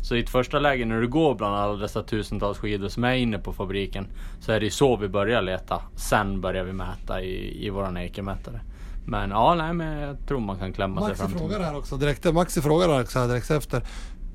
Så 0.04 0.16
i 0.16 0.20
ett 0.20 0.30
första 0.30 0.60
läge 0.60 0.86
när 0.86 1.02
du 1.02 1.08
går 1.08 1.36
bland 1.36 1.56
alla 1.56 1.78
dessa 1.78 2.04
tusentals 2.04 2.58
skidor 2.58 2.88
som 2.88 3.04
är 3.04 3.14
inne 3.14 3.38
på 3.38 3.54
fabriken 3.54 4.08
så 4.40 4.52
är 4.52 4.60
det 4.60 4.66
ju 4.66 4.72
så 4.72 4.96
vi 4.96 5.08
börjar 5.08 5.42
leta. 5.42 5.82
Sen 5.96 6.42
börjar 6.42 6.64
vi 6.64 6.74
mäta 6.74 7.22
i, 7.22 7.66
i 7.66 7.70
våran 7.70 7.98
Eike-mätare. 7.98 8.60
Men 9.06 9.30
ja, 9.30 9.56
nej 9.56 9.74
men 9.74 10.00
jag 10.00 10.28
tror 10.28 10.40
man 10.40 10.60
kan 10.60 10.74
klämma 10.74 11.02
sig 11.02 11.10
Maxi 11.10 11.22
fram 11.22 11.32
till 11.32 11.40
frågar 11.40 11.60
här 11.60 11.78
också 11.78 11.98
direkt, 11.98 12.34
Maxi 12.34 12.62
frågar 12.62 12.90
här 12.90 13.02
också 13.02 13.20
här 13.20 13.28
direkt 13.28 13.52
efter. 13.52 13.82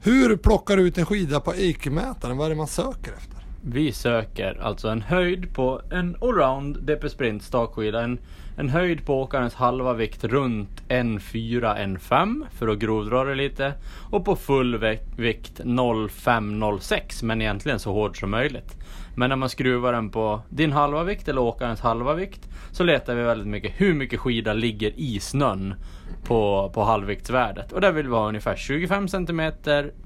Hur 0.03 0.37
plockar 0.37 0.77
du 0.77 0.83
ut 0.83 0.99
en 0.99 1.07
skida 1.07 1.41
på 1.41 1.55
Eike-mätaren? 1.55 2.37
Vad 2.37 2.47
är 2.47 2.51
det 2.51 2.57
man 2.57 2.67
söker 2.67 3.13
efter? 3.13 3.42
Vi 3.65 3.93
söker 3.93 4.59
alltså 4.63 4.89
en 4.89 5.03
höjd 5.03 5.55
på 5.55 5.81
en 5.91 6.17
allround 6.21 6.83
DP 6.83 7.09
Sprint 7.09 7.43
stakskida. 7.43 8.03
En, 8.03 8.19
en 8.57 8.69
höjd 8.69 9.07
på 9.07 9.23
åkarens 9.23 9.55
halva 9.55 9.93
vikt 9.93 10.25
runt 10.25 10.83
1,4-1,5 10.89 12.47
för 12.59 12.69
att 12.69 12.79
grovdra 12.79 13.25
det 13.25 13.35
lite. 13.35 13.75
Och 14.11 14.25
på 14.25 14.37
full 14.37 14.79
vikt 15.17 15.61
0,5-0,6 15.61 17.25
men 17.25 17.43
egentligen 17.43 17.79
så 17.79 17.93
hård 17.93 18.21
som 18.21 18.31
möjligt. 18.31 18.77
Men 19.17 19.29
när 19.29 19.37
man 19.37 19.49
skruvar 19.49 19.93
den 19.93 20.11
på 20.11 20.41
din 20.49 20.73
halva 20.73 21.05
vikt 21.05 21.29
eller 21.29 21.41
åkarens 21.41 21.81
halva 21.81 22.15
vikt 22.15 22.49
så 22.73 22.85
letar 22.85 23.15
vi 23.15 23.23
väldigt 23.23 23.49
mycket 23.49 23.73
hur 23.77 23.95
mycket 23.95 24.21
skida 24.21 24.53
ligger 24.53 24.93
i 24.97 25.21
snön 25.21 25.75
på, 26.25 26.71
på 26.75 26.83
halvviktsvärdet. 26.85 27.73
Och 27.73 27.81
där 27.81 27.93
vill 27.93 28.09
vi 28.09 28.15
ha 28.15 28.29
ungefär 28.29 28.57
25 28.57 29.09
cm 29.09 29.53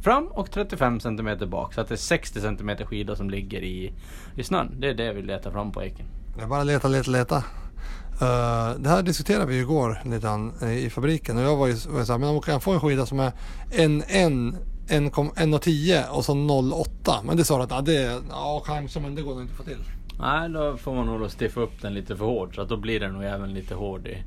fram 0.00 0.26
och 0.26 0.50
35 0.50 1.00
cm 1.00 1.50
bak. 1.50 1.74
Så 1.74 1.80
att 1.80 1.88
det 1.88 1.94
är 1.94 1.96
60 1.96 2.40
cm 2.40 2.70
skida 2.86 3.16
som 3.16 3.30
ligger 3.30 3.62
i, 3.62 3.92
i 4.36 4.42
snön. 4.42 4.74
Det 4.78 4.88
är 4.88 4.94
det 4.94 5.12
vi 5.12 5.22
letar 5.22 5.50
fram 5.50 5.72
på 5.72 5.82
eken. 5.82 6.06
Jag 6.38 6.48
bara 6.48 6.64
leta, 6.64 6.88
leta, 6.88 7.10
leta. 7.10 7.36
Eh, 8.20 8.78
det 8.78 8.88
här 8.88 9.02
diskuterade 9.02 9.46
vi 9.46 9.54
ju 9.54 9.60
igår 9.60 10.02
lite 10.04 10.18
grann 10.18 10.52
eh, 10.62 10.84
i 10.84 10.90
fabriken 10.90 11.36
och 11.36 11.42
jag 11.42 11.56
var 11.56 11.66
ju, 11.66 11.74
var 11.74 11.98
ju 11.98 12.04
såhär, 12.04 12.18
men 12.18 12.28
om 12.28 12.40
kan 12.40 12.52
jag 12.52 12.62
få 12.62 12.72
en 12.72 12.80
skida 12.80 13.06
som 13.06 13.20
är 13.20 13.32
en, 13.70 14.02
en, 14.08 14.56
1,10 14.88 16.08
och 16.08 16.24
så 16.24 16.34
0,8. 16.34 17.24
Men 17.24 17.36
det 17.36 17.44
sa 17.44 17.56
du 17.56 17.62
att 17.62 17.70
ja, 17.70 17.80
det, 17.80 18.22
ja 18.30 18.62
kanske 18.66 19.00
men 19.00 19.14
det 19.14 19.22
går 19.22 19.30
nog 19.30 19.42
inte 19.42 19.52
att 19.52 19.56
få 19.56 19.64
till. 19.64 19.84
Nej, 20.20 20.48
då 20.48 20.76
får 20.76 20.94
man 20.94 21.06
nog 21.06 21.20
då 21.20 21.28
stiffa 21.28 21.60
upp 21.60 21.82
den 21.82 21.94
lite 21.94 22.16
för 22.16 22.24
hårt. 22.24 22.54
Så 22.54 22.62
att 22.62 22.68
då 22.68 22.76
blir 22.76 23.00
den 23.00 23.12
nog 23.12 23.24
även 23.24 23.54
lite 23.54 23.74
hård 23.74 24.06
i, 24.06 24.22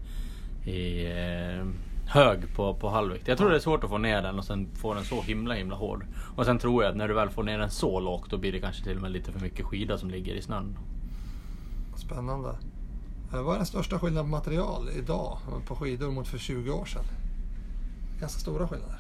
i 0.66 1.06
eh, 1.06 1.66
hög 2.08 2.56
på, 2.56 2.74
på 2.74 2.90
halvvikt. 2.90 3.28
Jag 3.28 3.38
tror 3.38 3.50
det 3.50 3.56
är 3.56 3.60
svårt 3.60 3.84
att 3.84 3.90
få 3.90 3.98
ner 3.98 4.22
den 4.22 4.40
och 4.40 4.46
sen 4.46 4.68
få 4.76 4.94
den 4.94 5.04
så 5.04 5.22
himla 5.22 5.54
himla 5.54 5.76
hård. 5.76 6.06
Och 6.36 6.46
sen 6.46 6.60
tror 6.60 6.84
jag 6.84 6.92
att 6.92 6.98
när 6.98 7.08
du 7.08 7.14
väl 7.14 7.30
får 7.30 7.44
ner 7.44 7.60
den 7.60 7.70
så 7.72 8.00
lågt 8.00 8.30
då 8.30 8.38
blir 8.38 8.52
det 8.52 8.60
kanske 8.60 8.84
till 8.84 8.96
och 8.96 9.02
med 9.02 9.12
lite 9.12 9.32
för 9.32 9.40
mycket 9.40 9.66
skida 9.66 9.98
som 9.98 10.10
ligger 10.10 10.34
i 10.36 10.42
snön. 10.42 10.78
Spännande. 11.98 12.50
Eh, 13.34 13.42
Vad 13.42 13.54
är 13.54 13.58
den 13.58 13.66
största 13.66 14.00
skillnaden 14.00 14.32
på 14.32 14.38
material 14.38 14.90
idag 14.98 15.38
på 15.68 15.76
skidor 15.76 16.12
mot 16.12 16.28
för 16.28 16.38
20 16.38 16.72
år 16.72 16.86
sedan? 16.86 17.04
Ganska 18.20 18.40
stora 18.40 18.68
skillnader. 18.68 19.00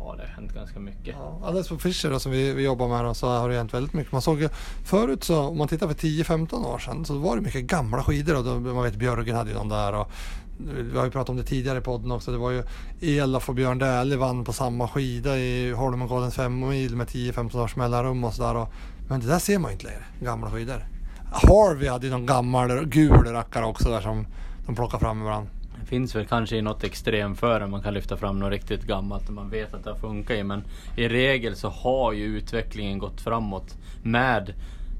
Ja, 0.00 0.14
det 0.16 0.22
har 0.22 0.28
hänt 0.28 0.52
ganska 0.54 0.80
mycket. 0.80 1.14
Ja, 1.18 1.40
alldeles 1.44 1.68
på 1.68 1.78
Fischer 1.78 2.10
då, 2.10 2.18
som 2.18 2.32
vi, 2.32 2.52
vi 2.52 2.64
jobbar 2.64 2.88
med 2.88 3.04
då, 3.04 3.14
så 3.14 3.28
har 3.28 3.48
det 3.48 3.56
hänt 3.56 3.74
väldigt 3.74 3.92
mycket. 3.92 4.12
Man 4.12 4.22
såg 4.22 4.48
förut 4.84 5.24
så, 5.24 5.40
om 5.42 5.58
man 5.58 5.68
tittar 5.68 5.88
för 5.88 5.94
10-15 5.94 6.66
år 6.66 6.78
sedan 6.78 7.04
så 7.04 7.18
var 7.18 7.36
det 7.36 7.42
mycket 7.42 7.64
gamla 7.64 8.02
skidor. 8.02 8.36
Och 8.38 8.44
då, 8.44 8.54
man 8.74 8.84
vet 8.84 8.96
Björgen 8.96 9.36
hade 9.36 9.50
ju 9.50 9.56
de 9.56 9.68
där. 9.68 9.92
Och, 9.94 10.10
vi 10.58 10.98
har 10.98 11.04
ju 11.04 11.10
pratat 11.10 11.28
om 11.28 11.36
det 11.36 11.42
tidigare 11.42 11.78
i 11.78 11.80
podden 11.80 12.10
också. 12.10 12.30
Det 12.30 12.38
var 12.38 12.50
ju 12.50 12.62
Elof 13.00 13.48
och 13.48 13.54
Björn 13.54 13.78
Dählie 13.78 14.16
vann 14.16 14.44
på 14.44 14.52
samma 14.52 14.88
skida 14.88 15.38
i 15.38 15.72
Holmenkollens 15.72 16.34
5 16.34 16.68
mil 16.68 16.96
med 16.96 17.06
10-15 17.06 17.64
års 17.64 17.76
mellanrum 17.76 18.24
och 18.24 18.34
sådär. 18.34 18.66
Men 19.08 19.20
det 19.20 19.26
där 19.26 19.38
ser 19.38 19.58
man 19.58 19.70
ju 19.70 19.72
inte 19.72 19.86
längre, 19.86 20.04
gamla 20.20 20.50
skidor. 20.50 20.86
Harvey 21.32 21.88
hade 21.88 22.06
ju 22.06 22.12
någon 22.12 22.26
gammal 22.26 22.84
gul 22.84 23.24
rackare 23.26 23.64
också 23.64 23.90
där 23.90 24.00
som 24.00 24.26
de 24.66 24.74
plockar 24.74 24.98
fram 24.98 25.20
ibland. 25.20 25.48
Det 25.80 25.86
finns 25.86 26.14
väl 26.14 26.26
kanske 26.26 26.56
i 26.56 26.62
något 26.62 26.84
extremföre 26.84 27.66
man 27.66 27.82
kan 27.82 27.94
lyfta 27.94 28.16
fram 28.16 28.38
något 28.38 28.50
riktigt 28.50 28.82
gammalt 28.82 29.28
och 29.28 29.34
man 29.34 29.50
vet 29.50 29.74
att 29.74 29.84
det 29.84 29.90
har 29.90 29.98
funkat 29.98 30.36
i. 30.36 30.42
Men 30.42 30.64
i 30.96 31.08
regel 31.08 31.56
så 31.56 31.68
har 31.68 32.12
ju 32.12 32.24
utvecklingen 32.24 32.98
gått 32.98 33.20
framåt 33.20 33.76
med 34.02 34.54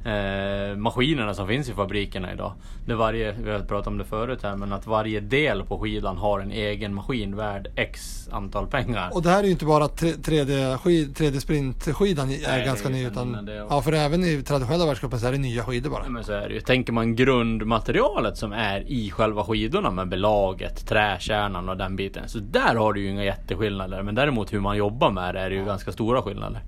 eh, 0.08 0.76
maskinerna 0.76 1.34
som 1.34 1.48
finns 1.48 1.68
i 1.68 1.72
fabrikerna 1.72 2.32
idag. 2.32 2.52
Det 2.86 2.94
varje, 2.94 3.32
vi 3.32 3.50
har 3.50 3.58
pratat 3.58 3.86
om 3.86 3.98
det 3.98 4.04
förut 4.04 4.42
här, 4.42 4.56
men 4.56 4.72
att 4.72 4.86
varje 4.86 5.20
del 5.20 5.64
på 5.64 5.78
skidan 5.78 6.16
har 6.16 6.40
en 6.40 6.52
egen 6.52 6.94
maskin 6.94 7.36
värd 7.36 7.68
X 7.76 8.28
antal 8.32 8.66
pengar. 8.66 9.10
Och 9.12 9.22
det 9.22 9.30
här 9.30 9.38
är 9.38 9.44
ju 9.44 9.50
inte 9.50 9.64
bara 9.64 9.86
3D, 9.86 10.76
skid, 10.78 11.16
3D 11.16 11.38
sprintskidan 11.40 12.30
är 12.30 12.48
Nej, 12.48 12.64
ganska 12.64 12.88
ny 12.88 13.06
utan 13.06 13.50
ja, 13.70 13.82
för 13.82 13.92
även 13.92 14.24
i 14.24 14.42
traditionella 14.42 14.86
världscupen 14.86 15.20
så 15.20 15.26
är 15.26 15.32
det 15.32 15.38
nya 15.38 15.64
skidor 15.64 15.90
bara. 15.90 16.02
Ja, 16.04 16.10
Men 16.10 16.24
så 16.24 16.32
är 16.32 16.48
det 16.48 16.54
ju. 16.54 16.60
Tänker 16.60 16.92
man 16.92 17.16
grundmaterialet 17.16 18.36
som 18.36 18.52
är 18.52 18.80
i 18.80 19.10
själva 19.10 19.44
skidorna 19.44 19.90
med 19.90 20.08
belaget, 20.08 20.88
träkärnan 20.88 21.68
och 21.68 21.76
den 21.76 21.96
biten. 21.96 22.28
Så 22.28 22.38
där 22.38 22.74
har 22.74 22.92
du 22.92 23.00
ju 23.00 23.08
inga 23.08 23.24
jätteskillnader. 23.24 24.02
Men 24.02 24.14
däremot 24.14 24.52
hur 24.52 24.60
man 24.60 24.76
jobbar 24.76 25.10
med 25.10 25.34
det 25.34 25.40
är 25.40 25.50
det 25.50 25.56
ju 25.56 25.64
ganska 25.64 25.92
stora 25.92 26.22
skillnader. 26.22 26.60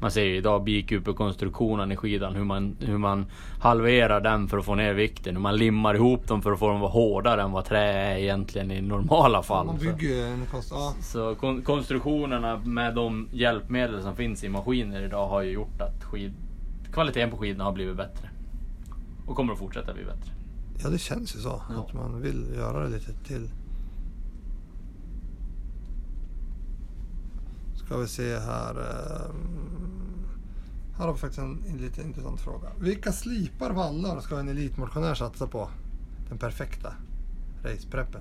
Man 0.00 0.10
ser 0.10 0.24
ju 0.24 0.36
idag 0.36 0.64
bikupekonstruktionen 0.64 1.92
i 1.92 1.96
skidan, 1.96 2.34
hur 2.34 2.44
man, 2.44 2.76
hur 2.80 2.98
man 2.98 3.26
halverar 3.60 4.20
den 4.20 4.48
för 4.48 4.58
att 4.58 4.64
få 4.64 4.74
ner 4.74 4.94
vikten. 4.94 5.34
Hur 5.34 5.42
man 5.42 5.56
limmar 5.56 5.94
ihop 5.94 6.28
dem 6.28 6.42
för 6.42 6.52
att 6.52 6.58
få 6.58 6.66
dem 6.66 6.76
att 6.76 6.82
vara 6.82 6.90
hårdare 6.92 7.42
än 7.42 7.52
vad 7.52 7.64
trä 7.64 7.92
är 7.92 8.16
egentligen 8.16 8.70
i 8.70 8.80
normala 8.80 9.42
fall. 9.42 9.66
Man 9.66 9.78
bygger 9.78 10.26
en 10.26 10.46
kost... 10.46 10.70
Ja. 10.70 10.94
så 11.02 11.34
kon- 11.34 11.62
konstruktionerna 11.62 12.56
med 12.64 12.94
de 12.94 13.28
hjälpmedel 13.32 14.02
som 14.02 14.16
finns 14.16 14.44
i 14.44 14.48
maskiner 14.48 15.02
idag 15.02 15.28
har 15.28 15.42
ju 15.42 15.50
gjort 15.50 15.80
att 15.80 16.04
skid, 16.04 16.32
kvaliteten 16.92 17.30
på 17.30 17.36
skidorna 17.36 17.64
har 17.64 17.72
blivit 17.72 17.96
bättre. 17.96 18.30
Och 19.26 19.36
kommer 19.36 19.52
att 19.52 19.58
fortsätta 19.58 19.94
bli 19.94 20.04
bättre. 20.04 20.32
ja, 20.82 20.88
det 20.88 20.98
känns 20.98 21.36
ju 21.36 21.40
så. 21.40 21.62
Ja. 21.68 21.84
Att 21.88 21.94
man 21.94 22.20
vill 22.22 22.46
göra 22.56 22.84
det 22.84 22.88
lite 22.88 23.12
till. 23.12 23.48
Ska 27.90 27.98
vi 27.98 28.08
se 28.08 28.38
här. 28.38 28.70
ehm, 28.70 30.26
Här 30.98 31.06
har 31.06 31.12
vi 31.12 31.18
faktiskt 31.18 31.38
en, 31.38 31.64
en 31.68 31.76
lite 31.76 32.02
intressant 32.02 32.40
fråga. 32.40 32.68
Vilka 32.80 33.12
slipar 33.12 33.70
vallar 33.70 34.20
ska 34.20 34.38
en 34.38 34.48
elitmotionär 34.48 35.14
satsa 35.14 35.46
på? 35.46 35.70
Den 36.28 36.38
perfekta 36.38 36.94
racepreppen. 37.64 38.20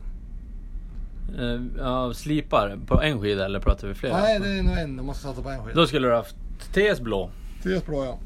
Eh, 1.40 1.62
ja, 1.78 2.14
slipar 2.14 2.80
på 2.88 3.02
en 3.02 3.22
skida 3.22 3.46
eller 3.46 3.60
pratar 3.60 3.88
vi 3.88 3.94
flera? 3.94 4.18
Nej, 4.22 4.40
det 4.40 4.48
är 4.60 4.64
nog 4.64 4.78
en. 4.78 4.98
Du 4.98 5.04
måste 5.04 5.24
satsa 5.24 5.42
på 5.42 5.50
en 5.50 5.64
skida. 5.64 5.76
Då 5.82 5.88
skulle 5.88 6.08
du 6.08 6.16
haft 6.16 6.36
TS 6.74 7.00
blå. 7.02 7.30
Är 7.64 7.86
bra 7.86 8.06
ja. 8.06 8.20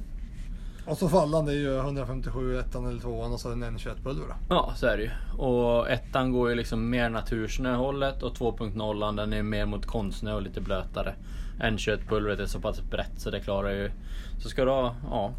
Och 0.85 0.97
så 0.97 1.09
fallan 1.09 1.45
det 1.45 1.51
är 1.51 1.55
ju 1.55 1.77
157 1.77 2.59
ettan 2.59 2.85
eller 2.85 2.99
tvåan 2.99 3.33
och 3.33 3.39
så 3.39 3.51
en 3.51 3.63
N21 3.63 4.03
pulver 4.03 4.27
då. 4.27 4.35
Ja, 4.49 4.73
så 4.75 4.87
är 4.87 4.97
det 4.97 5.03
ju. 5.03 5.11
Och 5.37 5.89
ettan 5.89 6.31
går 6.31 6.49
ju 6.49 6.55
liksom 6.55 6.89
mer 6.89 7.09
natursnöhållet 7.09 8.23
och 8.23 8.33
2.0 8.33 9.15
den 9.15 9.33
är 9.33 9.43
mer 9.43 9.65
mot 9.65 9.85
konstsnö 9.85 10.33
och 10.33 10.41
lite 10.41 10.61
blötare. 10.61 11.15
N21-pulvret 11.59 12.39
är 12.39 12.45
så 12.45 12.59
pass 12.59 12.81
brett 12.81 13.11
så 13.17 13.29
det 13.29 13.39
klarar 13.39 13.69
ju... 13.69 13.91
Så 14.41 14.49
ska 14.49 14.65
du 14.65 14.71
ha, 14.71 14.95
ja. 15.09 15.33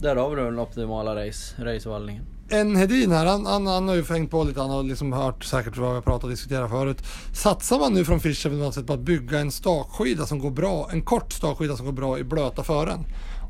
Där 0.00 0.16
har 0.16 0.30
vi 0.30 0.42
den 0.42 0.58
optimala 0.58 1.26
race, 1.26 1.64
racevallningen. 1.64 2.24
En 2.48 2.76
Hedin 2.76 3.12
här, 3.12 3.26
han, 3.26 3.46
han, 3.46 3.66
han 3.66 3.88
har 3.88 3.94
ju 3.94 4.04
hängt 4.04 4.30
på 4.30 4.44
lite, 4.44 4.60
han 4.60 4.70
har 4.70 4.82
liksom 4.82 5.12
hört 5.12 5.44
säkert 5.44 5.76
vad 5.76 5.88
vi 5.88 5.94
har 5.94 6.02
pratat 6.02 6.24
och 6.24 6.30
diskuterat 6.30 6.70
förut. 6.70 7.02
Satsar 7.32 7.78
man 7.78 7.94
nu 7.94 8.04
från 8.04 8.20
Fischer 8.20 8.50
på 8.50 8.56
något 8.56 8.74
sätt 8.74 8.86
på 8.86 8.92
att 8.92 9.00
bygga 9.00 9.38
en 9.38 9.52
stakskida 9.52 10.26
som 10.26 10.38
går 10.38 10.50
bra, 10.50 10.88
en 10.92 11.02
kort 11.02 11.32
stakskida 11.32 11.76
som 11.76 11.86
går 11.86 11.92
bra 11.92 12.18
i 12.18 12.24
blöta 12.24 12.62
fören? 12.62 13.04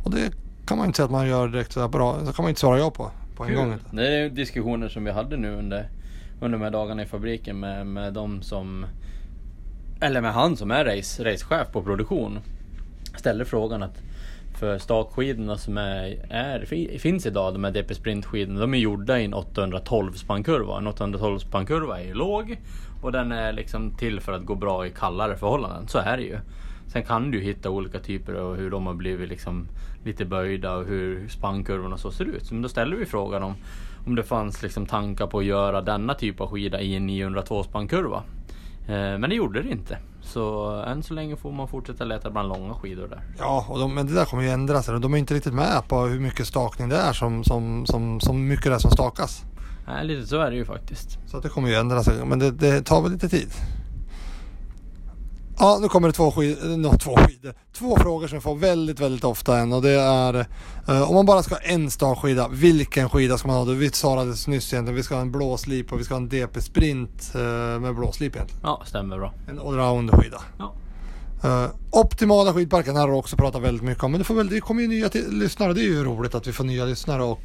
Och 0.05 0.11
det 0.11 0.31
kan 0.66 0.79
man 0.79 0.87
inte 0.87 0.96
säga 0.96 1.05
att 1.05 1.11
man 1.11 1.29
gör 1.29 1.48
direkt 1.48 1.72
sådär 1.72 1.88
bra, 1.88 2.16
det 2.16 2.33
kan 2.33 2.42
man 2.42 2.48
inte 2.48 2.61
svara 2.61 2.79
ja 2.79 2.90
på, 2.90 3.11
på 3.37 3.44
en 3.44 3.55
gång. 3.55 3.72
inte. 3.72 3.85
Det 3.96 4.09
är 4.09 4.29
diskussioner 4.31 4.88
som 4.88 5.05
vi 5.05 5.11
hade 5.11 5.37
nu 5.37 5.55
under, 5.57 5.88
under 6.40 6.59
de 6.59 6.64
här 6.64 6.70
dagarna 6.70 7.02
i 7.02 7.07
fabriken 7.07 7.61
med, 7.61 7.87
med 7.87 8.12
de 8.12 8.42
som... 8.42 8.87
Eller 10.00 10.20
med 10.20 10.33
han 10.33 10.57
som 10.57 10.70
är 10.70 10.85
race, 10.85 11.24
racechef 11.24 11.72
på 11.72 11.83
produktion. 11.83 12.38
Ställde 13.16 13.44
frågan 13.44 13.83
att 13.83 14.02
för 14.59 14.79
stakskidorna 14.79 15.57
som 15.57 15.79
är, 15.79 16.26
är, 16.31 16.64
fi- 16.66 16.98
finns 16.98 17.26
idag, 17.26 17.52
de 17.55 17.64
här 17.64 17.70
DP 17.70 17.94
Sprint-skidorna, 17.94 18.61
de 18.61 18.74
är 18.74 18.79
gjorda 18.79 19.18
i 19.18 19.24
en 19.24 19.35
812 19.35 20.12
spannkurva. 20.12 20.79
En 20.79 20.87
812 20.87 21.38
spannkurva 21.38 22.00
är 22.00 22.05
ju 22.05 22.14
låg 22.14 22.57
och 23.02 23.12
den 23.12 23.33
är 23.33 23.52
liksom 23.52 23.90
till 23.96 24.20
för 24.20 24.33
att 24.33 24.44
gå 24.44 24.55
bra 24.55 24.87
i 24.87 24.90
kallare 24.90 25.37
förhållanden. 25.37 25.88
Så 25.88 25.98
är 25.98 26.16
det 26.16 26.22
ju. 26.22 26.38
Sen 26.88 27.03
kan 27.03 27.31
du 27.31 27.40
hitta 27.40 27.70
olika 27.70 27.99
typer 27.99 28.35
av 28.35 28.57
hur 28.57 28.70
de 28.70 28.87
har 28.87 28.94
blivit 28.94 29.29
liksom 29.29 29.68
lite 30.05 30.25
böjda 30.25 30.77
och 30.77 30.87
hur 30.87 31.29
spannkurvorna 31.29 31.96
så 31.96 32.11
ser 32.11 32.25
ut. 32.25 32.51
Men 32.51 32.62
då 32.62 32.68
ställer 32.68 32.96
vi 32.96 33.07
frågan 33.07 33.42
om, 33.42 33.55
om 34.07 34.14
det 34.14 34.22
fanns 34.22 34.62
liksom 34.62 34.87
tankar 34.87 35.27
på 35.27 35.38
att 35.38 35.44
göra 35.44 35.81
denna 35.83 36.14
typ 36.14 36.40
av 36.40 36.49
skida 36.49 36.81
i 36.81 36.96
en 36.96 37.07
902 37.07 37.62
spannkurva. 37.62 38.22
Eh, 38.88 39.18
men 39.18 39.31
det 39.31 39.35
gjorde 39.35 39.62
det 39.62 39.70
inte. 39.70 39.99
Så 40.22 40.70
än 40.87 41.03
så 41.03 41.14
länge 41.14 41.37
får 41.37 41.53
man 41.53 41.68
fortsätta 41.68 42.05
leta 42.05 42.31
bland 42.31 42.49
långa 42.49 42.75
skidor 42.75 43.09
där. 43.09 43.20
Ja, 43.38 43.66
och 43.68 43.79
de, 43.79 43.94
men 43.94 44.07
det 44.07 44.14
där 44.14 44.25
kommer 44.25 44.42
ju 44.42 44.49
ändra 44.49 44.83
sig. 44.83 45.01
De 45.01 45.14
är 45.14 45.18
inte 45.18 45.35
riktigt 45.35 45.55
med 45.55 45.88
på 45.88 46.01
hur 46.01 46.20
mycket 46.20 46.46
stakning 46.46 46.88
det 46.88 46.96
är 46.96 47.12
som, 47.12 47.44
som, 47.44 47.87
som, 47.87 48.20
som 48.20 48.49
mycket 48.49 48.64
det 48.64 48.75
är 48.75 48.79
som 48.79 48.90
stakas. 48.90 49.44
Nej, 49.87 50.05
lite 50.07 50.27
så 50.27 50.40
är 50.40 50.51
det 50.51 50.57
ju 50.57 50.64
faktiskt. 50.64 51.18
Så 51.27 51.40
det 51.40 51.49
kommer 51.49 51.68
ju 51.68 51.75
ändra 51.75 52.03
sig, 52.03 52.25
men 52.25 52.38
det, 52.38 52.51
det 52.51 52.83
tar 52.83 53.03
väl 53.03 53.12
lite 53.12 53.29
tid. 53.29 53.49
Ja, 55.59 55.79
nu 55.81 55.88
kommer 55.88 56.09
det 56.09 56.14
två 56.14 56.31
skidor, 56.31 56.77
no, 56.77 56.99
två 56.99 57.16
skidor. 57.16 57.55
Två 57.73 57.97
frågor 57.97 58.29
som 58.29 58.37
jag 58.37 58.42
får 58.42 58.55
väldigt, 58.55 59.01
väldigt 59.01 59.25
ofta 59.25 59.59
än 59.59 59.73
och 59.73 59.83
det 59.83 60.01
är 60.01 60.47
eh, 60.88 61.11
om 61.11 61.14
man 61.14 61.27
bara 61.27 61.42
ska 61.42 61.55
ha 61.55 61.61
en 61.61 61.90
stakskida, 61.90 62.49
vilken 62.49 63.09
skida 63.09 63.38
ska 63.38 63.49
man 63.49 63.57
ha? 63.57 63.64
då? 63.64 63.73
Vi 63.73 63.90
svarade 63.90 64.31
nyss 64.31 64.49
egentligen, 64.73 64.95
vi 64.95 65.03
ska 65.03 65.14
ha 65.14 65.23
en 65.23 65.33
blå 65.33 65.57
slip 65.57 65.92
och 65.92 66.01
vi 66.01 66.05
ska 66.05 66.14
ha 66.14 66.21
en 66.21 66.29
DP 66.29 66.61
Sprint 66.61 67.33
eh, 67.35 67.40
med 67.81 67.95
blå 67.95 68.12
slip 68.12 68.37
egentligen. 68.37 68.61
Ja, 68.64 68.83
stämmer 68.87 69.19
bra. 69.19 69.35
En 69.49 69.59
allround 69.59 70.11
skida. 70.11 70.40
Ja. 70.59 70.73
Eh, 71.45 71.71
optimala 71.90 72.53
skidparken 72.53 72.97
här 72.97 73.03
har 73.03 73.09
vi 73.09 73.14
också 73.14 73.37
pratat 73.37 73.62
väldigt 73.62 73.85
mycket 73.85 74.05
om. 74.05 74.11
Men 74.11 74.19
det, 74.19 74.25
får 74.25 74.35
väl, 74.35 74.49
det 74.49 74.61
kommer 74.61 74.83
ju 74.83 74.88
nya 74.88 75.11
lyssnare. 75.31 75.73
Det 75.73 75.81
är 75.81 75.88
ju 75.88 76.05
roligt 76.05 76.35
att 76.35 76.47
vi 76.47 76.53
får 76.53 76.64
nya 76.64 76.85
lyssnare 76.85 77.23
och, 77.23 77.40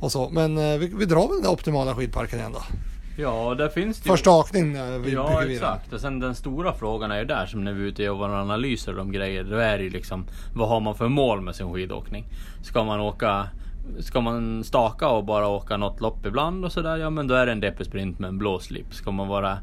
och 0.00 0.12
så. 0.12 0.28
Men 0.30 0.58
eh, 0.58 0.78
vi, 0.78 0.86
vi 0.86 1.04
drar 1.04 1.28
väl 1.28 1.42
den 1.42 1.50
optimala 1.50 1.94
skidparken 1.94 2.38
igen 2.38 2.52
då. 2.52 2.62
Ja, 3.16 3.54
där 3.54 3.68
finns 3.68 4.00
det 4.00 4.06
ju... 4.06 4.10
För 4.10 4.16
stakning 4.16 4.76
eh, 4.76 4.98
vi 4.98 5.12
Ja 5.12 5.44
exakt 5.44 5.92
och 5.92 6.00
sen 6.00 6.20
den 6.20 6.34
stora 6.34 6.74
frågan 6.74 7.10
är 7.10 7.18
ju 7.18 7.24
där 7.24 7.46
som 7.46 7.64
när 7.64 7.72
vi 7.72 7.82
är 7.82 7.86
ute 7.86 8.02
och 8.02 8.06
gör 8.06 8.14
våra 8.14 8.40
analyser 8.40 8.92
och 8.92 8.98
de 8.98 9.12
grejer. 9.12 9.44
Då 9.44 9.56
är 9.56 9.78
det 9.78 9.84
ju 9.84 9.90
liksom 9.90 10.26
vad 10.54 10.68
har 10.68 10.80
man 10.80 10.94
för 10.94 11.08
mål 11.08 11.40
med 11.40 11.54
sin 11.54 11.72
skidåkning? 11.72 12.24
Ska 12.62 12.84
man 12.84 13.00
åka 13.00 13.48
Ska 14.00 14.20
man 14.20 14.64
staka 14.64 15.08
och 15.08 15.24
bara 15.24 15.48
åka 15.48 15.76
något 15.76 16.00
lopp 16.00 16.26
ibland 16.26 16.64
och 16.64 16.72
sådär, 16.72 16.96
ja 16.96 17.10
men 17.10 17.26
då 17.26 17.34
är 17.34 17.46
det 17.46 17.52
en 17.52 17.60
DP 17.60 17.84
Sprint 17.84 18.18
med 18.18 18.28
en 18.28 18.38
blå 18.38 18.58
slip. 18.58 18.94
Ska 18.94 19.10
man 19.10 19.28
vara 19.28 19.58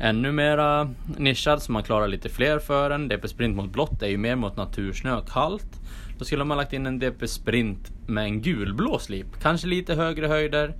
ännu 0.00 0.32
mera 0.32 0.90
nischad 1.18 1.62
så 1.62 1.72
man 1.72 1.82
klarar 1.82 2.08
lite 2.08 2.28
fler 2.28 2.58
för 2.58 2.90
en. 2.90 3.08
DP 3.08 3.28
Sprint 3.28 3.56
mot 3.56 3.72
blått 3.72 4.02
är 4.02 4.06
ju 4.06 4.18
mer 4.18 4.36
mot 4.36 4.56
natursnö 4.56 5.16
och 5.16 5.28
kallt. 5.28 5.80
Då 6.18 6.24
skulle 6.24 6.44
man 6.44 6.56
lagt 6.56 6.72
in 6.72 6.86
en 6.86 6.98
DP 6.98 7.28
Sprint 7.28 7.92
med 8.06 8.24
en 8.24 8.42
gulblå 8.42 8.98
slip. 8.98 9.26
Kanske 9.42 9.66
lite 9.66 9.94
högre 9.94 10.26
höjder. 10.26 10.74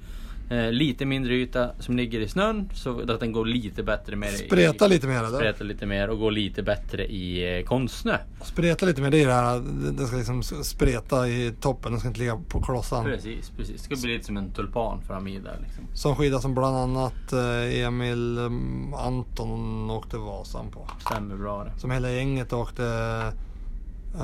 Eh, 0.51 0.73
lite 0.73 1.07
mindre 1.07 1.35
yta 1.35 1.71
som 1.79 1.97
ligger 1.97 2.21
i 2.21 2.29
snön 2.29 2.71
så 2.75 3.01
att 3.01 3.21
den 3.21 3.33
går 3.33 3.45
lite 3.45 3.83
bättre 3.83 4.17
med 4.17 4.33
Spreta 4.33 4.87
i, 4.87 4.89
lite 4.89 5.07
mer. 5.07 5.27
Spreta 5.27 5.65
lite 5.65 5.87
mer 5.87 6.11
och 6.11 6.19
går 6.19 6.31
lite 6.31 6.63
bättre 6.63 7.07
i 7.07 7.59
eh, 7.59 7.65
konstsnö. 7.65 8.19
Spreta 8.43 8.87
lite 8.87 9.03
mer. 9.03 9.11
Det 9.11 9.23
är 9.23 9.27
det 9.27 9.33
här. 9.33 9.61
Den 9.93 10.07
ska 10.07 10.17
liksom 10.17 10.43
spreta 10.43 11.29
i 11.29 11.53
toppen. 11.61 11.93
Den 11.93 12.01
ska 12.01 12.09
inte 12.09 12.21
ligga 12.21 12.37
på 12.49 12.63
klossan. 12.63 13.05
Precis, 13.05 13.51
precis. 13.51 13.77
Det 13.77 13.97
ska 13.97 14.07
bli 14.07 14.13
lite 14.13 14.27
som 14.27 14.37
en 14.37 14.51
tulpan 14.51 15.03
fram 15.03 15.29
i 15.29 15.39
där 15.39 15.59
liksom. 15.63 15.85
Som 15.95 16.17
skida 16.17 16.41
som 16.41 16.55
bland 16.55 16.77
annat 16.77 17.33
eh, 17.33 17.85
Emil 17.85 18.39
mm, 18.39 18.95
Anton 18.95 19.91
åkte 19.91 20.17
Vasan 20.17 20.71
på. 20.71 20.89
Stämmer 21.11 21.37
bra 21.37 21.65
det. 21.65 21.81
Som 21.81 21.91
hela 21.91 22.11
gänget 22.11 22.53
åkte 22.53 22.83
uh, 24.15 24.21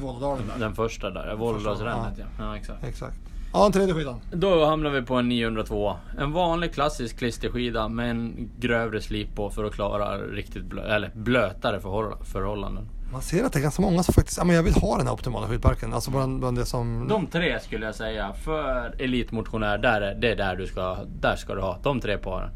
Vålådalen. 0.00 0.42
där. 0.46 0.58
Den 0.58 0.74
första 0.74 1.10
där, 1.10 1.34
Vålådalsrännet 1.34 2.14
ja. 2.18 2.24
Ja. 2.38 2.56
exakt. 2.56 2.84
Exakt. 2.84 3.16
Ja, 3.52 3.70
tredje 3.72 3.94
skidan. 3.94 4.20
Då 4.32 4.64
hamnar 4.64 4.90
vi 4.90 5.02
på 5.02 5.14
en 5.14 5.28
902. 5.28 5.96
En 6.18 6.32
vanlig 6.32 6.74
klassisk 6.74 7.18
klisterskida 7.18 7.88
med 7.88 8.10
en 8.10 8.50
grövre 8.58 9.00
slip 9.00 9.34
på 9.34 9.50
för 9.50 9.64
att 9.64 9.72
klara 9.72 10.18
riktigt 10.18 10.64
blö 10.64 10.82
eller 10.82 11.10
blötare 11.14 11.80
förhåll 11.80 12.14
förhållanden. 12.24 12.88
Man 13.12 13.22
ser 13.22 13.44
att 13.44 13.52
det 13.52 13.58
är 13.58 13.62
ganska 13.62 13.82
många 13.82 14.02
som 14.02 14.14
faktiskt, 14.14 14.38
ja 14.38 14.44
men 14.44 14.56
jag 14.56 14.62
vill 14.62 14.74
ha 14.74 14.96
den 14.96 15.06
här 15.06 15.14
optimala 15.14 15.46
skidparken. 15.48 15.92
Alltså 15.94 16.10
bland, 16.10 16.40
bland 16.40 16.58
det 16.58 16.66
som... 16.66 17.08
De 17.08 17.26
tre 17.26 17.60
skulle 17.60 17.86
jag 17.86 17.94
säga 17.94 18.32
för 18.32 18.94
elitmotionär, 18.98 19.78
där 19.78 20.00
är, 20.00 20.14
det 20.14 20.30
är 20.30 20.36
där 20.36 20.56
du 20.56 20.66
ska, 20.66 20.96
där 21.20 21.36
ska 21.36 21.54
du 21.54 21.60
ha 21.60 21.78
de 21.82 22.00
tre 22.00 22.18
paren. 22.18 22.50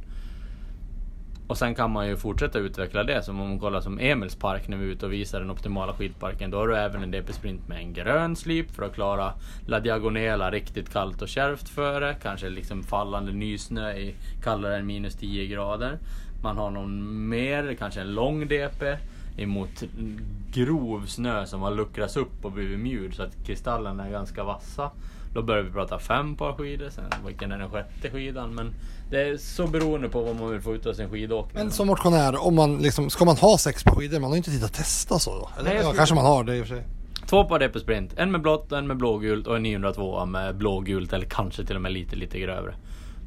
Och 1.48 1.58
sen 1.58 1.74
kan 1.74 1.90
man 1.90 2.08
ju 2.08 2.16
fortsätta 2.16 2.58
utveckla 2.58 3.04
det. 3.04 3.22
Som 3.22 3.40
om 3.40 3.48
man 3.48 3.58
kollar 3.58 3.80
som 3.80 3.98
Emils 3.98 4.34
park 4.34 4.68
när 4.68 4.76
vi 4.76 4.84
är 4.86 4.88
ute 4.88 5.06
och 5.06 5.12
visar 5.12 5.40
den 5.40 5.50
optimala 5.50 5.92
skidparken. 5.94 6.50
Då 6.50 6.58
har 6.58 6.68
du 6.68 6.76
även 6.76 7.02
en 7.02 7.10
DP 7.10 7.32
Sprint 7.32 7.68
med 7.68 7.78
en 7.78 7.92
grön 7.92 8.36
slip 8.36 8.70
för 8.70 8.82
att 8.82 8.94
klara 8.94 9.32
La 9.66 9.80
Diagonela 9.80 10.50
riktigt 10.50 10.92
kallt 10.92 11.22
och 11.22 11.28
kärvt 11.28 11.68
före. 11.68 12.16
Kanske 12.22 12.48
liksom 12.48 12.82
fallande 12.82 13.32
nysnö 13.32 13.92
i 13.92 14.14
kallare 14.42 14.76
än 14.76 14.86
minus 14.86 15.14
10 15.14 15.46
grader. 15.46 15.98
Man 16.42 16.56
har 16.56 16.70
någon 16.70 17.28
mer, 17.28 17.74
kanske 17.74 18.00
en 18.00 18.14
lång 18.14 18.48
DP 18.48 18.96
emot 19.36 19.82
grov 20.52 21.06
snö 21.06 21.46
som 21.46 21.62
har 21.62 21.70
luckrats 21.70 22.16
upp 22.16 22.44
och 22.44 22.52
blivit 22.52 22.78
mjuk 22.78 23.14
så 23.14 23.22
att 23.22 23.46
kristallerna 23.46 24.06
är 24.06 24.10
ganska 24.10 24.44
vassa. 24.44 24.90
Då 25.34 25.42
börjar 25.42 25.62
vi 25.62 25.70
prata 25.70 25.98
fem 25.98 26.36
par 26.36 26.52
skidor, 26.52 26.88
sen 26.90 27.04
vilken 27.26 27.52
är 27.52 27.58
den 27.58 27.70
sjätte 27.70 28.10
skidan? 28.10 28.54
Men 28.54 28.74
det 29.10 29.28
är 29.28 29.36
så 29.36 29.66
beroende 29.66 30.08
på 30.08 30.22
vad 30.22 30.36
man 30.36 30.50
vill 30.50 30.60
få 30.60 30.74
ut 30.74 30.86
av 30.86 30.92
sin 30.92 31.10
skidåkning. 31.10 31.64
Men 31.64 31.72
som 31.72 31.86
motionär, 31.86 32.46
om 32.46 32.54
man 32.54 32.78
liksom, 32.78 33.10
ska 33.10 33.24
man 33.24 33.36
ha 33.36 33.58
sex 33.58 33.84
par 33.84 33.94
skidor? 33.94 34.20
Man 34.20 34.30
har 34.30 34.36
ju 34.36 34.38
inte 34.38 34.50
tid 34.50 34.64
att 34.64 34.74
testa 34.74 35.18
så 35.18 35.30
då. 35.30 35.50
Eller, 35.58 35.70
Nej, 35.70 35.80
ja, 35.82 35.92
kanske 35.96 36.14
man 36.14 36.24
har 36.24 36.44
det 36.44 36.56
i 36.56 36.62
och 36.62 36.66
för 36.66 36.74
sig. 36.74 36.84
Två 37.26 37.44
par 37.44 37.58
DP 37.58 37.80
Sprint, 37.80 38.14
en 38.16 38.30
med 38.30 38.42
blått, 38.42 38.72
en 38.72 38.86
med 38.86 38.96
blågult 38.96 39.46
och 39.46 39.56
en 39.56 39.62
902 39.62 40.26
med 40.26 40.56
blågult 40.56 41.12
eller 41.12 41.26
kanske 41.26 41.64
till 41.64 41.76
och 41.76 41.82
med 41.82 41.92
lite, 41.92 42.16
lite 42.16 42.38
grövre. 42.38 42.74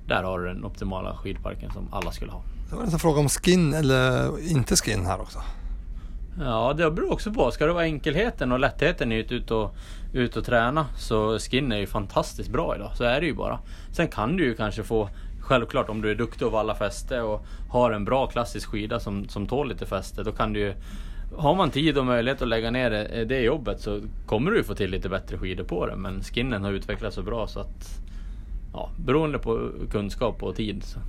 Där 0.07 0.23
har 0.23 0.39
du 0.39 0.47
den 0.47 0.65
optimala 0.65 1.15
skidparken 1.17 1.71
som 1.71 1.93
alla 1.93 2.11
skulle 2.11 2.31
ha. 2.31 2.41
Det 2.69 2.75
var 2.75 2.83
en 2.83 2.99
fråga 2.99 3.19
om 3.19 3.29
skin 3.29 3.73
eller 3.73 4.29
inte 4.51 4.75
skin 4.75 5.05
här 5.05 5.21
också. 5.21 5.39
Ja, 6.39 6.73
det 6.73 6.91
beror 6.91 7.13
också 7.13 7.31
på. 7.33 7.51
Ska 7.51 7.65
det 7.65 7.73
vara 7.73 7.83
enkelheten 7.83 8.51
och 8.51 8.59
lättheten 8.59 9.11
i 9.11 9.21
att 9.21 9.31
ut 9.31 9.51
och, 9.51 9.75
ut 10.13 10.37
och 10.37 10.45
träna 10.45 10.85
så 10.97 11.39
skin 11.39 11.71
är 11.71 11.77
ju 11.77 11.87
fantastiskt 11.87 12.49
bra 12.49 12.75
idag. 12.75 12.91
Så 12.95 13.03
är 13.03 13.21
det 13.21 13.27
ju 13.27 13.33
bara. 13.33 13.59
Sen 13.91 14.07
kan 14.07 14.37
du 14.37 14.43
ju 14.43 14.55
kanske 14.55 14.83
få 14.83 15.09
Självklart 15.51 15.89
om 15.89 16.01
du 16.01 16.11
är 16.11 16.15
duktig 16.15 16.45
att 16.45 16.51
valla 16.51 16.75
fäste 16.75 17.21
och 17.21 17.45
har 17.69 17.91
en 17.91 18.05
bra 18.05 18.27
klassisk 18.27 18.69
skida 18.69 18.99
som, 18.99 19.29
som 19.29 19.47
tål 19.47 19.69
lite 19.69 19.85
fäste. 19.85 20.23
Då 20.23 20.31
kan 20.31 20.53
du 20.53 20.59
ju 20.59 20.73
Har 21.35 21.55
man 21.55 21.71
tid 21.71 21.97
och 21.97 22.05
möjlighet 22.05 22.41
att 22.41 22.47
lägga 22.47 22.71
ner 22.71 22.89
det, 22.89 23.05
eh, 23.05 23.27
det 23.27 23.41
jobbet 23.41 23.81
så 23.81 23.99
kommer 24.25 24.51
du 24.51 24.57
ju 24.57 24.63
få 24.63 24.75
till 24.75 24.91
lite 24.91 25.09
bättre 25.09 25.37
skidor 25.37 25.63
på 25.63 25.85
det. 25.85 25.95
Men 25.95 26.23
skinnen 26.23 26.63
har 26.63 26.71
utvecklats 26.71 27.15
så 27.15 27.23
bra 27.23 27.47
så 27.47 27.59
att 27.59 28.01
Ja, 28.73 28.89
beroende 29.05 29.39
på 29.39 29.69
kunskap 29.91 30.43
och 30.43 30.55
tid. 30.55 30.83
Så. 30.83 30.99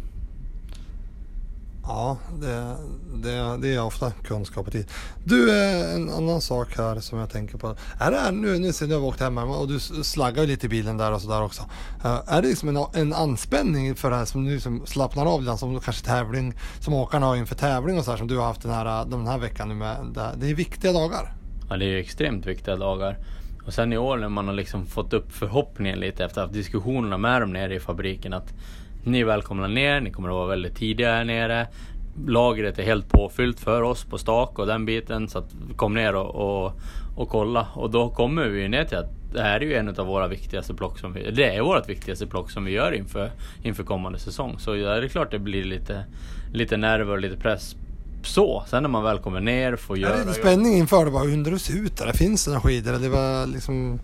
Ja, 1.85 2.16
det, 2.40 2.77
det, 3.14 3.59
det 3.62 3.75
är 3.75 3.83
ofta 3.83 4.11
kunskap 4.11 4.66
och 4.66 4.73
tid. 4.73 4.87
Du, 5.25 5.51
eh, 5.51 5.95
en 5.95 6.11
annan 6.11 6.40
sak 6.40 6.77
här 6.77 7.01
som 7.01 7.18
jag 7.18 7.31
tänker 7.31 7.59
på. 7.59 7.77
Är 8.01 8.11
det 8.11 8.16
här, 8.16 8.33
nu, 8.33 8.59
nu 8.59 8.73
ser 8.73 8.87
nu 8.87 8.95
har 8.95 9.01
vi 9.01 9.07
åkt 9.07 9.21
hem 9.21 9.37
här 9.37 9.61
och 9.61 9.68
du 9.68 9.81
slaggar 9.81 10.47
lite 10.47 10.66
i 10.66 10.68
bilen 10.68 10.97
där 10.97 11.12
och 11.12 11.21
sådär 11.21 11.42
också. 11.42 11.62
Eh, 12.05 12.21
är 12.27 12.42
det 12.42 12.49
liksom 12.49 12.68
en, 12.68 12.77
en 12.95 13.12
anspänning 13.12 13.95
för 13.95 14.11
det 14.11 14.16
här 14.16 14.25
som 14.25 14.45
nu 14.45 14.61
som 14.61 14.87
slappnar 14.87 15.27
av 15.27 15.42
lite, 15.42 15.57
som 15.57 15.81
kanske 15.81 16.07
tävling, 16.07 16.55
som 16.81 16.95
åkarna 16.95 17.27
har 17.27 17.37
inför 17.37 17.55
tävling 17.55 17.99
och 17.99 18.05
så 18.05 18.11
här 18.11 18.18
som 18.18 18.29
du 18.29 18.38
har 18.38 18.47
haft 18.47 18.62
den 18.62 18.73
här, 18.73 19.01
eh, 19.01 19.09
den 19.09 19.27
här 19.27 19.38
veckan 19.38 19.68
nu 19.68 19.75
med. 19.75 19.97
Det, 20.14 20.31
det 20.37 20.51
är 20.51 20.55
viktiga 20.55 20.92
dagar. 20.92 21.35
Ja, 21.71 21.77
det 21.77 21.85
är 21.85 21.88
ju 21.88 21.99
extremt 21.99 22.47
viktiga 22.47 22.77
dagar. 22.77 23.18
Och 23.66 23.75
sen 23.75 23.92
i 23.92 23.99
år 23.99 24.16
när 24.16 24.29
man 24.29 24.47
har 24.47 24.55
liksom 24.55 24.87
fått 24.87 25.12
upp 25.12 25.33
förhoppningen 25.33 26.01
lite 26.01 26.25
efter 26.25 26.27
att 26.27 26.35
ha 26.37 26.42
haft 26.42 26.55
diskussionerna 26.55 27.18
med 27.18 27.42
dem 27.42 27.53
nere 27.53 27.75
i 27.75 27.81
fabriken 27.81 28.33
att 28.33 28.53
ni 29.05 29.21
är 29.21 29.25
välkomna 29.25 29.67
ner, 29.67 30.01
ni 30.01 30.11
kommer 30.11 30.29
att 30.29 30.35
vara 30.35 30.47
väldigt 30.49 30.77
tidiga 30.77 31.12
här 31.12 31.25
nere. 31.25 31.67
Lagret 32.27 32.79
är 32.79 32.83
helt 32.83 33.09
påfyllt 33.09 33.61
för 33.61 33.83
oss 33.83 34.05
på 34.05 34.19
stak 34.19 34.59
och 34.59 34.67
den 34.67 34.87
biten 34.87 35.29
så 35.29 35.38
att 35.38 35.51
kom 35.77 35.95
ner 35.95 36.15
och, 36.15 36.35
och, 36.65 36.73
och 37.17 37.29
kolla. 37.29 37.67
Och 37.75 37.91
då 37.91 38.11
kommer 38.11 38.49
vi 38.49 38.69
ner 38.69 38.85
till 38.85 38.99
att 38.99 39.11
det 39.33 39.43
här 39.43 39.61
är 39.61 39.65
ju 39.65 39.75
en 39.75 39.88
av 39.88 40.07
våra 40.07 40.29
viktigaste 40.29 40.75
plock 40.75 40.99
som 40.99 41.12
vi, 41.12 41.31
det 41.31 41.57
är 41.57 41.61
vårt 41.62 41.88
viktigaste 41.88 42.27
plock 42.27 42.51
som 42.51 42.65
vi 42.65 42.71
gör 42.73 42.93
inför, 42.93 43.31
inför 43.62 43.83
kommande 43.85 44.19
säsong. 44.19 44.59
Så 44.59 44.73
det 44.73 44.88
är 45.05 45.09
klart 45.09 45.31
det 45.31 45.38
blir 45.38 45.65
lite, 45.65 46.05
lite 46.53 46.77
nerver 46.77 47.12
och 47.12 47.19
lite 47.21 47.37
press 47.37 47.77
så. 48.23 48.65
Sen 48.67 48.83
när 48.83 48.91
man 48.91 49.03
väl 49.03 49.19
kommer 49.19 49.41
ner 49.41 49.77
får 49.77 49.97
Är 49.97 50.01
göra 50.01 50.12
det 50.12 50.19
lite 50.19 50.29
jobb- 50.31 50.37
spänning 50.47 50.75
inför 50.79 51.05
det? 51.05 51.11
Bara, 51.11 51.25
hur 51.25 51.51
det 51.51 51.59
ser 51.59 51.75
ut 51.85 51.97
där? 51.97 52.12
Finns 52.12 52.45
det 52.45 52.51
några 52.51 52.61
skidor? 52.62 52.93
Det 52.93 53.09
var 53.09 53.47
liksom... 53.47 54.01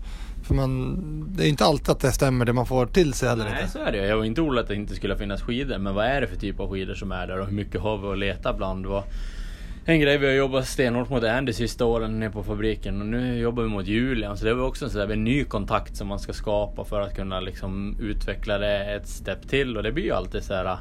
För 0.49 0.55
man, 0.55 1.33
det 1.37 1.45
är 1.45 1.49
inte 1.49 1.65
alltid 1.65 1.89
att 1.89 1.99
det 1.99 2.11
stämmer 2.11 2.45
det 2.45 2.53
man 2.53 2.65
får 2.65 2.85
till 2.85 3.13
sig 3.13 3.29
heller 3.29 3.43
Nej 3.43 3.53
inte. 3.61 3.71
så 3.71 3.79
är 3.79 3.91
det. 3.91 3.97
Jag 4.07 4.17
var 4.17 4.23
inte 4.23 4.41
orolig 4.41 4.61
att 4.61 4.67
det 4.67 4.75
inte 4.75 4.95
skulle 4.95 5.17
finnas 5.17 5.41
skidor. 5.41 5.77
Men 5.77 5.95
vad 5.95 6.05
är 6.05 6.21
det 6.21 6.27
för 6.27 6.35
typ 6.35 6.59
av 6.59 6.71
skidor 6.71 6.93
som 6.93 7.11
är 7.11 7.27
där 7.27 7.39
och 7.39 7.45
hur 7.45 7.53
mycket 7.53 7.81
har 7.81 7.97
vi 7.97 8.07
att 8.07 8.17
leta 8.17 8.53
bland? 8.53 8.85
Vad- 8.85 9.03
En 9.85 9.99
grej 9.99 10.17
vi 10.17 10.25
har 10.27 10.33
jobbat 10.33 10.67
stenhårt 10.67 11.09
mot 11.09 11.23
Andy 11.23 11.53
sista 11.53 11.85
åren 11.85 12.19
nere 12.19 12.29
på 12.29 12.43
fabriken 12.43 13.01
och 13.01 13.07
nu 13.07 13.37
jobbar 13.39 13.63
vi 13.63 13.69
mot 13.69 13.87
Julian. 13.87 14.37
Så 14.37 14.45
det 14.45 14.53
var 14.53 14.67
också 14.67 14.85
en, 14.85 14.91
sådär, 14.91 15.09
en 15.13 15.23
ny 15.23 15.43
kontakt 15.43 15.95
som 15.95 16.07
man 16.07 16.19
ska 16.19 16.33
skapa 16.33 16.83
för 16.85 17.01
att 17.01 17.15
kunna 17.15 17.39
liksom 17.39 17.97
utveckla 18.01 18.57
det 18.57 18.95
ett 18.95 19.07
steg 19.07 19.49
till. 19.49 19.77
Och 19.77 19.83
det 19.83 19.91
blir 19.91 20.03
ju 20.03 20.11
alltid 20.11 20.43
så 20.43 20.53
här 20.53 20.77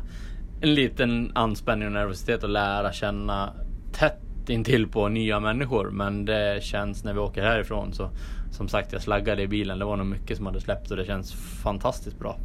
en 0.61 0.75
liten 0.75 1.33
anspänning 1.35 1.87
och 1.87 1.93
nervositet 1.93 2.45
att 2.45 2.51
lära 2.51 2.93
känna 2.93 3.53
tätt 3.93 4.19
intill 4.49 4.89
på 4.89 5.09
nya 5.09 5.41
människor. 5.41 5.91
Men 5.91 6.25
det 6.25 6.59
känns 6.63 7.05
när 7.05 7.13
vi 7.13 7.19
åker 7.19 7.43
härifrån 7.43 7.93
så 7.93 8.11
som 8.53 8.69
sagt 8.69 8.93
jag 8.93 9.03
slaggade 9.03 9.43
i 9.43 9.49
bilen. 9.49 9.79
Det 9.79 9.85
var 9.85 9.97
nog 9.97 10.07
mycket 10.07 10.37
som 10.37 10.47
hade 10.47 10.61
släppt 10.61 10.91
och 10.91 10.97
det 10.97 11.05
känns 11.05 11.33
fantastiskt 11.63 12.19
bra. 12.19 12.37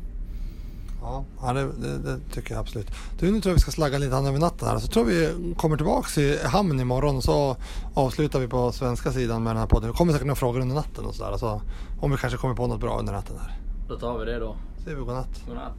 Ja, 1.41 1.53
det, 1.53 1.63
det, 1.63 1.97
det 1.97 2.19
tycker 2.33 2.53
jag 2.53 2.61
absolut. 2.61 2.91
Du, 3.19 3.31
nu 3.31 3.41
tror 3.41 3.51
jag 3.51 3.55
vi 3.55 3.61
ska 3.61 3.71
slagga 3.71 3.97
lite 3.97 4.15
hand 4.15 4.27
över 4.27 4.39
natten 4.39 4.67
här. 4.67 4.79
Så 4.79 4.87
tror 4.87 5.05
vi 5.05 5.53
kommer 5.57 5.77
tillbaks 5.77 6.17
i 6.17 6.39
hamn 6.45 6.79
imorgon 6.79 7.21
så 7.21 7.55
avslutar 7.93 8.39
vi 8.39 8.47
på 8.47 8.71
svenska 8.71 9.11
sidan 9.11 9.43
med 9.43 9.55
den 9.55 9.59
här 9.59 9.67
podden. 9.67 9.89
Det 9.89 9.97
kommer 9.97 10.13
säkert 10.13 10.27
några 10.27 10.35
frågor 10.35 10.59
under 10.59 10.75
natten 10.75 11.05
och 11.05 11.15
sådär. 11.15 11.37
Så 11.37 11.61
om 12.01 12.11
vi 12.11 12.17
kanske 12.17 12.37
kommer 12.37 12.55
på 12.55 12.67
något 12.67 12.79
bra 12.79 12.99
under 12.99 13.13
natten 13.13 13.35
här. 13.41 13.59
Då 13.87 13.99
tar 13.99 14.17
vi 14.17 14.25
det 14.25 14.39
då. 14.39 14.55
Säger 14.83 14.97
vi 14.97 15.03
godnatt. 15.03 15.43
Godnatt. 15.47 15.77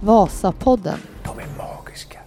Vasapodden. 0.00 0.98
De 1.24 1.38
är 1.38 1.48
magiska. 1.58 2.18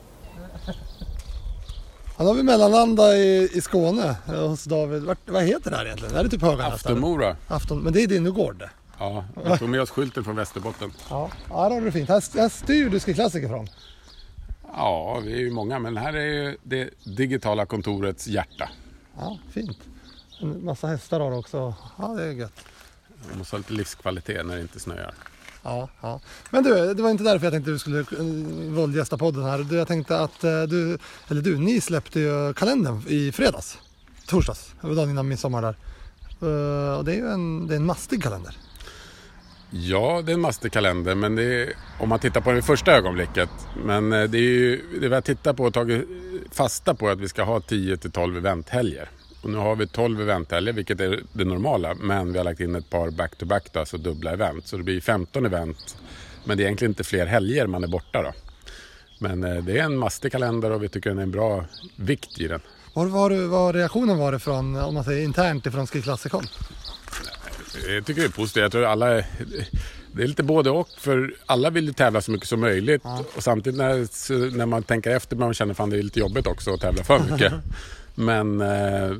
Då 2.17 2.23
har 2.23 2.33
vi 2.33 2.43
mellanlandat 2.43 3.13
i, 3.13 3.49
i 3.53 3.61
Skåne 3.61 4.15
eh, 4.27 4.47
hos 4.47 4.63
David. 4.63 5.03
Vart, 5.03 5.29
vad 5.29 5.43
heter 5.43 5.71
det 5.71 5.77
här 5.77 5.85
egentligen? 5.85 6.15
Är 6.15 6.23
det 6.23 6.29
typ 6.29 6.41
Höganäs? 6.41 6.73
Aftonmora. 6.73 7.37
Afton, 7.47 7.79
men 7.79 7.93
det 7.93 8.03
är 8.03 8.07
din 8.07 8.23
nu 8.23 8.31
gård? 8.31 8.63
Ja, 8.99 9.25
jag 9.45 9.59
tog 9.59 9.69
med 9.69 9.81
oss 9.81 9.89
skylten 9.89 10.23
från 10.23 10.35
Västerbotten. 10.35 10.91
Ja, 11.09 11.29
ja 11.49 11.69
där 11.69 11.75
har 11.75 11.81
du 11.81 11.91
fint. 11.91 12.09
Här, 12.09 12.39
här 12.39 12.49
styr 12.49 12.89
du 12.89 12.99
Ski 12.99 13.13
från. 13.47 13.67
Ja, 14.75 15.21
vi 15.25 15.33
är 15.33 15.37
ju 15.37 15.51
många, 15.51 15.79
men 15.79 15.97
här 15.97 16.13
är 16.13 16.25
ju 16.25 16.57
det 16.63 16.89
digitala 17.03 17.65
kontorets 17.65 18.27
hjärta. 18.27 18.69
Ja, 19.19 19.37
fint. 19.51 19.79
En 20.41 20.65
massa 20.65 20.87
hästar 20.87 21.19
har 21.19 21.31
du 21.31 21.37
också. 21.37 21.73
Ja, 21.97 22.07
det 22.07 22.23
är 22.23 22.31
gött. 22.31 22.65
Man 23.29 23.37
måste 23.37 23.55
ha 23.55 23.57
lite 23.57 23.73
livskvalitet 23.73 24.45
när 24.45 24.55
det 24.55 24.61
inte 24.61 24.79
snöar. 24.79 25.13
Ja, 25.67 25.89
ja. 26.01 26.19
Men 26.49 26.63
du, 26.63 26.93
det 26.93 27.03
var 27.03 27.09
inte 27.09 27.23
därför 27.23 27.45
jag 27.45 27.53
tänkte 27.53 27.71
att 27.71 27.75
du 27.75 27.79
skulle 27.79 27.99
eh, 27.99 28.73
våldgästa 28.73 29.17
podden 29.17 29.43
här. 29.43 29.59
Du, 29.59 29.75
Jag 29.75 29.87
tänkte 29.87 30.19
att 30.19 30.43
eh, 30.43 30.61
du, 30.61 30.97
eller 31.27 31.41
du, 31.41 31.57
ni 31.57 31.81
släppte 31.81 32.19
ju 32.19 32.53
kalendern 32.53 33.01
i 33.07 33.31
fredags. 33.31 33.77
Torsdags, 34.27 34.73
dagen 34.81 35.09
innan 35.09 35.27
midsommar 35.27 35.61
där. 35.61 35.75
Eh, 36.41 36.97
Och 36.97 37.05
det 37.05 37.11
är 37.11 37.15
ju 37.15 37.27
en, 37.31 37.67
det 37.67 37.73
är 37.73 37.77
en 37.77 37.85
mastig 37.85 38.23
kalender. 38.23 38.57
Ja, 39.71 40.21
det 40.25 40.31
är 40.31 40.33
en 40.33 40.41
masterkalender, 40.41 41.15
men 41.15 41.35
det 41.35 41.43
är, 41.43 41.73
om 41.99 42.09
man 42.09 42.19
tittar 42.19 42.41
på 42.41 42.51
det 42.51 42.57
i 42.57 42.61
första 42.61 42.91
ögonblicket. 42.91 43.49
Men 43.85 44.09
det 44.09 44.37
är 44.37 44.41
ju 44.41 44.81
det 45.01 45.07
vi 45.07 45.13
har 45.15 45.21
tittat 45.21 45.57
på 45.57 45.63
och 45.63 45.73
tagit 45.73 46.07
fasta 46.51 46.95
på 46.95 47.07
är 47.07 47.11
att 47.11 47.19
vi 47.19 47.27
ska 47.29 47.43
ha 47.43 47.59
10 47.59 47.97
till 47.97 48.11
12 48.11 48.37
eventhelger. 48.37 49.09
Och 49.41 49.49
nu 49.49 49.57
har 49.57 49.75
vi 49.75 49.87
12 49.87 50.21
eventhelger, 50.21 50.73
vilket 50.73 50.99
är 50.99 51.19
det 51.33 51.45
normala, 51.45 51.93
men 51.93 52.31
vi 52.31 52.37
har 52.37 52.45
lagt 52.45 52.59
in 52.59 52.75
ett 52.75 52.89
par 52.89 53.09
back-to-back, 53.11 53.67
då, 53.73 53.79
alltså 53.79 53.97
dubbla 53.97 54.31
event. 54.31 54.67
Så 54.67 54.77
det 54.77 54.83
blir 54.83 55.01
15 55.01 55.45
event, 55.45 55.97
men 56.45 56.57
det 56.57 56.63
är 56.63 56.65
egentligen 56.65 56.91
inte 56.91 57.03
fler 57.03 57.25
helger 57.25 57.67
man 57.67 57.83
är 57.83 57.87
borta 57.87 58.21
då. 58.23 58.33
Men 59.19 59.43
eh, 59.43 59.63
det 59.63 59.77
är 59.79 59.83
en 59.83 59.97
mastig 59.97 60.31
kalender 60.31 60.71
och 60.71 60.83
vi 60.83 60.89
tycker 60.89 61.09
den 61.09 61.19
är 61.19 61.23
en 61.23 61.31
bra 61.31 61.65
vikt 61.95 62.39
i 62.39 62.47
den. 62.47 62.59
Vad 62.93 63.07
var, 63.09 63.29
det- 63.29 63.47
vad 63.47 63.75
reaktionen 63.75 64.17
var 64.17 64.31
det 64.31 64.39
från, 64.39 64.75
om 64.75 64.93
man 64.93 65.03
säger 65.03 65.23
internt 65.23 65.65
ifrån 65.65 65.87
Ski 65.87 66.01
Classic-håll? 66.01 66.45
Jag 67.87 68.05
tycker 68.05 68.21
det 68.21 68.27
är 68.27 68.31
positivt. 68.31 68.61
Jag 68.61 68.71
tror 68.71 68.85
alla 68.85 69.07
är, 69.17 69.25
det 70.11 70.23
är 70.23 70.27
lite 70.27 70.43
både 70.43 70.69
och. 70.69 70.87
För 70.97 71.35
alla 71.45 71.69
vill 71.69 71.85
ju 71.87 71.93
tävla 71.93 72.21
så 72.21 72.31
mycket 72.31 72.47
som 72.47 72.59
möjligt. 72.59 73.01
Och 73.35 73.43
samtidigt 73.43 73.77
när, 73.77 74.57
när 74.57 74.65
man 74.65 74.83
tänker 74.83 75.11
efter 75.11 75.35
man 75.35 75.53
känner 75.53 75.73
fan 75.73 75.89
det 75.89 75.97
är 75.97 76.03
lite 76.03 76.19
jobbigt 76.19 76.47
också 76.47 76.73
att 76.73 76.81
tävla 76.81 77.03
för 77.03 77.19
mycket. 77.19 77.53
Men 78.19 78.61
eh, 78.61 78.67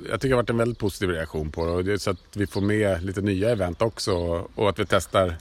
jag 0.10 0.22
tycker 0.22 0.28
det 0.28 0.34
har 0.34 0.42
varit 0.42 0.50
en 0.50 0.58
väldigt 0.58 0.80
positiv 0.80 1.10
reaktion 1.10 1.52
på 1.52 1.66
det. 1.66 1.72
Och 1.72 1.86
det 1.86 2.00
så 2.00 2.10
att 2.10 2.18
vi 2.34 2.48
får 2.48 2.62
med 2.62 3.04
lite 3.04 3.22
nya 3.22 3.50
event 3.50 3.82
också. 3.82 4.14
Och 4.56 4.70
att 4.70 4.80
vi 4.80 4.86
testar 4.86 5.36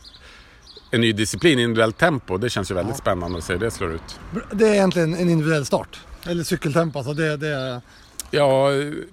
en 0.90 1.00
ny 1.00 1.12
disciplin, 1.12 1.58
individuellt 1.58 1.98
tempo. 1.98 2.36
Det 2.36 2.50
känns 2.50 2.70
ju 2.70 2.74
väldigt 2.74 2.96
spännande 2.96 3.38
att 3.38 3.44
se 3.44 3.52
hur 3.52 3.60
det 3.60 3.70
slår 3.70 3.94
ut. 3.94 4.20
Det 4.52 4.68
är 4.68 4.74
egentligen 4.74 5.14
en 5.14 5.30
individuell 5.30 5.66
start. 5.66 6.00
Eller 6.26 6.44
cykeltempo. 6.44 6.98
Alltså 6.98 7.14
det, 7.14 7.36
det 7.36 7.48
är, 7.48 7.80
Ja, 8.30 8.68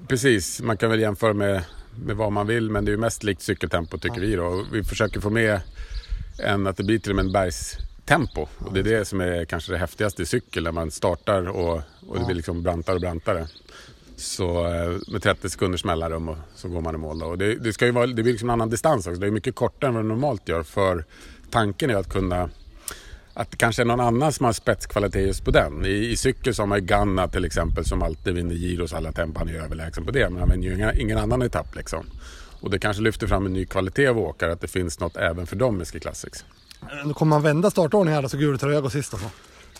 precis. 0.07 0.61
Man 0.61 0.77
kan 0.77 0.89
väl 0.89 0.99
jämföra 0.99 1.33
med, 1.33 1.63
med 2.05 2.15
vad 2.15 2.31
man 2.31 2.47
vill, 2.47 2.69
men 2.69 2.85
det 2.85 2.89
är 2.89 2.93
ju 2.93 2.99
mest 2.99 3.23
likt 3.23 3.41
cykeltempo 3.41 3.97
tycker 3.97 4.21
vi 4.21 4.35
då. 4.35 4.65
Vi 4.71 4.83
försöker 4.83 5.19
få 5.19 5.29
med 5.29 5.59
en, 6.39 6.67
att 6.67 6.77
det 6.77 6.83
blir 6.83 6.99
till 6.99 7.11
och 7.11 7.15
med 7.15 7.25
en 7.25 7.31
bergstempo. 7.31 8.47
Och 8.57 8.73
det 8.73 8.79
är 8.79 8.83
det 8.83 9.05
som 9.05 9.21
är 9.21 9.45
kanske 9.45 9.71
det 9.71 9.77
häftigaste 9.77 10.21
i 10.21 10.25
cykel, 10.25 10.63
när 10.63 10.71
man 10.71 10.91
startar 10.91 11.49
och, 11.49 11.81
och 12.07 12.19
det 12.19 12.25
blir 12.25 12.35
liksom 12.35 12.63
brantare 12.63 12.95
och 12.95 13.01
brantare. 13.01 13.47
Så 14.15 14.65
eh, 14.65 14.97
med 15.07 15.23
30 15.23 15.49
sekunders 15.49 15.85
mellanrum 15.85 16.29
och 16.29 16.37
så 16.55 16.67
går 16.67 16.81
man 16.81 16.95
i 16.95 16.97
mål. 16.97 17.19
Då. 17.19 17.25
Och 17.25 17.37
det, 17.37 17.55
det, 17.55 17.73
ska 17.73 17.85
ju 17.85 17.91
vara, 17.91 18.07
det 18.07 18.23
blir 18.23 18.33
liksom 18.33 18.49
en 18.49 18.53
annan 18.53 18.69
distans 18.69 19.07
också. 19.07 19.19
Det 19.19 19.27
är 19.27 19.31
mycket 19.31 19.55
kortare 19.55 19.87
än 19.87 19.95
vad 19.95 20.03
det 20.03 20.07
normalt 20.07 20.49
gör. 20.49 20.63
För 20.63 21.05
tanken 21.49 21.89
är 21.89 21.95
att 21.95 22.09
kunna 22.09 22.49
att 23.33 23.51
det 23.51 23.57
kanske 23.57 23.81
är 23.81 23.85
någon 23.85 23.99
annan 23.99 24.33
som 24.33 24.45
har 24.45 24.53
spetskvalitet 24.53 25.27
just 25.27 25.45
på 25.45 25.51
den. 25.51 25.85
I, 25.85 25.89
i 25.89 26.15
cykel 26.15 26.55
så 26.55 26.61
har 26.61 26.67
man 26.67 26.79
ju 26.79 26.85
Ganna 26.85 27.27
till 27.27 27.45
exempel 27.45 27.85
som 27.85 28.01
alltid 28.01 28.33
vinner 28.33 28.55
Giros 28.55 28.93
alla 28.93 29.11
tempo. 29.11 29.39
Han 29.39 29.49
är 29.49 29.53
överlägsen 29.53 30.05
på 30.05 30.11
det 30.11 30.29
men 30.29 30.39
han 30.39 30.49
vinner 30.49 30.67
ju 30.67 30.73
ingen, 30.73 30.99
ingen 30.99 31.17
annan 31.17 31.41
etapp 31.41 31.75
liksom. 31.75 32.05
Och 32.61 32.69
det 32.69 32.79
kanske 32.79 33.03
lyfter 33.03 33.27
fram 33.27 33.45
en 33.45 33.53
ny 33.53 33.65
kvalitet 33.65 34.07
av 34.07 34.19
åkare 34.19 34.51
att 34.51 34.61
det 34.61 34.67
finns 34.67 34.99
något 34.99 35.17
även 35.17 35.47
för 35.47 35.55
dem 35.55 35.81
i 35.81 35.85
Ski 35.85 35.99
Classics. 35.99 36.45
kommer 37.13 37.29
man 37.29 37.41
vända 37.41 37.71
startordningen 37.71 38.21
här 38.21 38.29
så 38.29 38.37
gul 38.37 38.59
tröja 38.59 38.81
går 38.81 38.89
sist 38.89 39.13
alltså. 39.13 39.29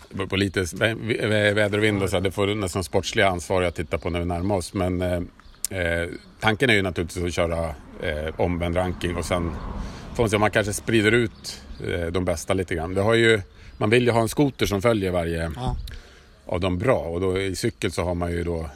Det 0.08 0.14
beror 0.16 0.26
på 0.28 0.36
lite 0.36 0.62
vä- 0.62 0.98
vä- 1.30 1.54
väder 1.54 1.78
och 1.78 1.84
vind 1.84 2.02
och 2.02 2.10
så. 2.10 2.20
Det 2.20 2.30
får 2.30 2.46
nästan 2.54 2.84
sportsliga 2.84 3.28
ansvar 3.28 3.62
jag 3.62 3.74
tittar 3.74 3.98
på 3.98 4.10
när 4.10 4.18
vi 4.20 4.24
närmar 4.26 4.54
oss. 4.56 4.74
Men 4.74 5.02
eh, 5.02 5.12
eh, 5.80 6.08
tanken 6.40 6.70
är 6.70 6.74
ju 6.74 6.82
naturligtvis 6.82 7.24
att 7.24 7.34
köra 7.34 7.74
eh, 8.02 8.34
omvänd 8.40 8.76
ranking 8.76 9.16
och 9.16 9.24
sen 9.24 9.50
får 10.14 10.22
man 10.22 10.30
se 10.30 10.36
om 10.36 10.40
man 10.40 10.50
kanske 10.50 10.72
sprider 10.72 11.12
ut 11.12 11.62
eh, 11.88 12.06
de 12.06 12.24
bästa 12.24 12.54
lite 12.54 12.74
grann. 12.74 12.94
Det 12.94 13.00
har 13.00 13.14
ju, 13.14 13.40
man 13.78 13.90
vill 13.90 14.04
ju 14.04 14.10
ha 14.10 14.20
en 14.20 14.28
skoter 14.28 14.66
som 14.66 14.82
följer 14.82 15.10
varje 15.10 15.50
Ja. 15.56 15.76
av 16.46 16.60
de 16.60 16.78
bra 16.78 16.98
och 16.98 17.20
då 17.20 17.38
i 17.40 17.56
cykel 17.56 17.92
så 17.92 18.02
har 18.04 18.14
man 18.14 18.32
ju 18.32 18.44
då 18.44 18.70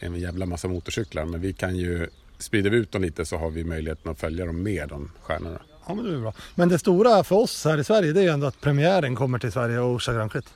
en 0.00 0.14
jävla 0.20 0.46
massa 0.46 0.68
motorcyklar. 0.68 1.24
Men 1.24 1.40
vi 1.40 1.52
kan 1.52 1.76
ju, 1.76 2.06
sprider 2.38 2.70
vi 2.70 2.76
ut 2.76 2.92
dem 2.92 3.02
lite 3.02 3.24
så 3.24 3.36
har 3.36 3.50
vi 3.50 3.64
möjligheten 3.64 4.10
att 4.12 4.20
följa 4.20 4.46
dem 4.46 4.62
med 4.62 4.88
de 4.88 5.10
stjärnorna. 5.22 5.60
Ja, 5.88 5.94
men 5.94 6.04
det 6.04 6.14
är 6.14 6.20
bra. 6.20 6.32
Men 6.54 6.68
det 6.68 6.78
stora 6.78 7.24
för 7.24 7.36
oss 7.36 7.64
här 7.64 7.78
i 7.78 7.84
Sverige 7.84 8.12
det 8.12 8.20
är 8.20 8.24
ju 8.24 8.28
ändå 8.30 8.46
att 8.46 8.60
premiären 8.60 9.16
kommer 9.16 9.38
till 9.38 9.52
Sverige 9.52 9.78
och 9.78 9.90
Orsa 9.94 10.28
Prix. 10.28 10.48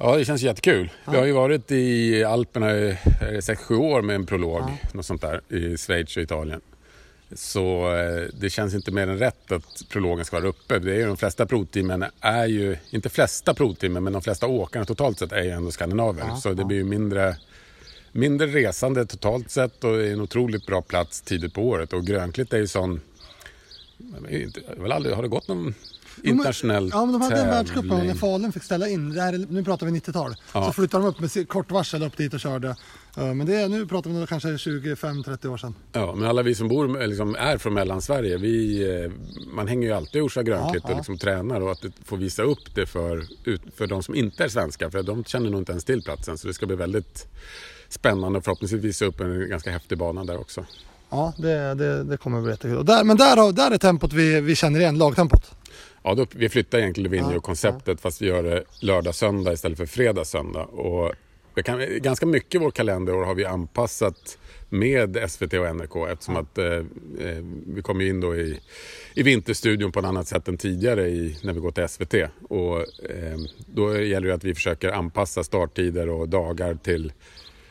Ja, 0.00 0.16
det 0.16 0.24
känns 0.24 0.42
jättekul. 0.42 0.90
Vi 1.10 1.16
har 1.16 1.26
ju 1.26 1.32
varit 1.32 1.72
i 1.72 2.24
Alperna 2.24 2.76
i 2.76 2.96
6-7 3.20 3.76
år 3.76 4.02
med 4.02 4.16
en 4.16 4.26
prolog, 4.26 4.62
något 4.92 5.06
sånt 5.06 5.22
där, 5.22 5.40
i 5.48 5.76
Schweiz 5.76 6.16
och 6.16 6.22
Italien. 6.22 6.60
Så 7.32 7.94
eh, 7.94 8.28
det 8.40 8.50
känns 8.50 8.74
inte 8.74 8.90
mer 8.90 9.08
än 9.08 9.18
rätt 9.18 9.52
att 9.52 9.88
prologen 9.88 10.24
ska 10.24 10.36
vara 10.36 10.48
uppe. 10.48 10.78
Det 10.78 10.92
är 10.92 10.96
ju 10.96 11.06
de 11.06 11.16
flesta 11.16 11.46
provteamen 11.46 12.04
är 12.20 12.46
ju, 12.46 12.76
inte 12.90 13.08
flesta 13.08 13.54
provteamen, 13.54 14.04
men 14.04 14.12
de 14.12 14.22
flesta 14.22 14.46
åkarna 14.46 14.84
totalt 14.84 15.18
sett 15.18 15.32
är 15.32 15.42
ju 15.42 15.50
ändå 15.50 15.70
skandinaver. 15.70 16.34
så 16.34 16.52
det 16.52 16.64
blir 16.64 16.76
ju 16.76 16.84
mindre, 16.84 17.36
mindre 18.12 18.46
resande 18.46 19.06
totalt 19.06 19.50
sett 19.50 19.84
och 19.84 20.00
är 20.00 20.12
en 20.12 20.20
otroligt 20.20 20.66
bra 20.66 20.82
plats 20.82 21.20
tidigt 21.20 21.54
på 21.54 21.62
året. 21.62 21.92
Och 21.92 22.06
Grönklitt 22.06 22.52
är 22.52 22.58
ju 22.58 22.66
sån, 22.66 23.00
jag 23.96 24.20
vet 24.20 24.42
inte, 24.42 24.60
jag 24.76 25.16
har 25.16 25.22
det 25.22 25.28
gått 25.28 25.48
någon 25.48 25.74
internationell 26.22 26.90
Ja, 26.92 27.04
men 27.04 27.12
de 27.12 27.22
hade 27.22 27.34
en 27.34 27.40
tävling? 27.40 27.54
världscup 27.54 27.84
när 27.84 28.14
Falun 28.14 28.52
fick 28.52 28.62
ställa 28.62 28.88
in. 28.88 29.10
Det 29.14 29.22
här, 29.22 29.32
är- 29.32 29.46
nu 29.48 29.64
pratar 29.64 29.86
vi 29.86 29.92
90-tal. 29.92 30.34
Ja. 30.54 30.64
Så 30.66 30.72
flyttade 30.72 31.04
de 31.04 31.08
upp 31.08 31.20
med 31.20 31.48
kort 31.48 31.70
varsel 31.70 32.02
upp 32.02 32.16
dit 32.16 32.34
och 32.34 32.40
körde. 32.40 32.76
Men 33.16 33.46
det 33.46 33.54
är, 33.54 33.68
nu 33.68 33.86
pratar 33.86 34.10
vi 34.10 34.26
kanske 34.26 34.48
25-30 34.48 35.48
år 35.48 35.56
sedan. 35.56 35.74
Ja, 35.92 36.14
men 36.14 36.28
alla 36.28 36.42
vi 36.42 36.54
som 36.54 36.68
bor, 36.68 37.06
liksom, 37.06 37.34
är 37.38 37.58
från 37.58 37.74
Mellansverige, 37.74 38.36
vi, 38.38 38.82
eh, 39.04 39.10
man 39.54 39.68
hänger 39.68 39.88
ju 39.88 39.94
alltid 39.94 40.16
i 40.16 40.20
Orsa 40.24 40.42
Grönklitt 40.42 40.82
Ja, 40.86 40.90
och 40.90 40.96
liksom 40.96 41.18
tränar 41.18 41.60
och 41.60 41.70
att 41.72 41.84
få 42.04 42.16
visa 42.16 42.42
upp 42.42 42.74
det 42.74 42.86
för, 42.86 43.24
för 43.76 43.86
de 43.86 44.02
som 44.02 44.14
inte 44.14 44.44
är 44.44 44.48
svenska, 44.48 44.90
för 44.90 45.02
de 45.02 45.24
känner 45.24 45.50
nog 45.50 45.60
inte 45.60 45.72
ens 45.72 45.84
till 45.84 46.02
platsen. 46.02 46.38
Så 46.38 46.46
det 46.48 46.54
ska 46.54 46.66
bli 46.66 46.76
väldigt 46.76 47.26
spännande 47.88 48.38
och 48.38 48.44
förhoppningsvis 48.44 48.84
visa 48.84 49.04
upp 49.04 49.20
en 49.20 49.48
ganska 49.48 49.70
häftig 49.70 49.98
bana 49.98 50.24
där 50.24 50.40
också. 50.40 50.64
Ja, 51.10 51.32
det, 51.38 51.74
det, 51.74 52.04
det 52.04 52.16
kommer 52.16 52.40
bli 52.40 52.50
jättekul. 52.50 52.84
Där, 52.86 53.04
men 53.04 53.16
där, 53.16 53.52
där 53.52 53.70
är 53.70 53.78
tempot 53.78 54.12
vi, 54.12 54.40
vi 54.40 54.54
känner 54.56 54.80
igen, 54.80 54.98
lagtempot. 54.98 55.50
Ja, 56.02 56.14
då, 56.14 56.26
vi 56.30 56.48
flyttar 56.48 56.78
egentligen 56.78 57.10
Livigno-konceptet 57.10 58.00
fast 58.00 58.22
vi 58.22 58.26
gör 58.26 58.42
det 58.42 58.64
lördag-söndag 58.80 59.52
istället 59.52 59.78
för 59.78 59.86
fredag-söndag. 59.86 60.64
Och 60.64 61.14
kan, 61.62 62.00
ganska 62.00 62.26
mycket 62.26 62.54
i 62.54 62.58
vår 62.58 62.70
kalender 62.70 63.12
har 63.12 63.34
vi 63.34 63.44
anpassat 63.44 64.38
med 64.68 65.30
SVT 65.30 65.54
och 65.54 65.76
NRK 65.76 65.96
eftersom 66.08 66.36
att 66.36 66.58
eh, 66.58 66.66
eh, 67.20 67.44
vi 67.66 67.82
kommer 67.82 68.04
in 68.04 68.20
då 68.20 68.36
i, 68.36 68.60
i 69.14 69.22
Vinterstudion 69.22 69.92
på 69.92 69.98
ett 69.98 70.06
annat 70.06 70.28
sätt 70.28 70.48
än 70.48 70.56
tidigare 70.56 71.08
i, 71.08 71.38
när 71.42 71.52
vi 71.52 71.60
går 71.60 71.70
till 71.70 71.88
SVT. 71.88 72.14
Och 72.48 72.80
eh, 73.10 73.38
då 73.66 73.98
gäller 73.98 74.28
det 74.28 74.34
att 74.34 74.44
vi 74.44 74.54
försöker 74.54 74.92
anpassa 74.92 75.44
starttider 75.44 76.08
och 76.08 76.28
dagar 76.28 76.74
till 76.74 77.12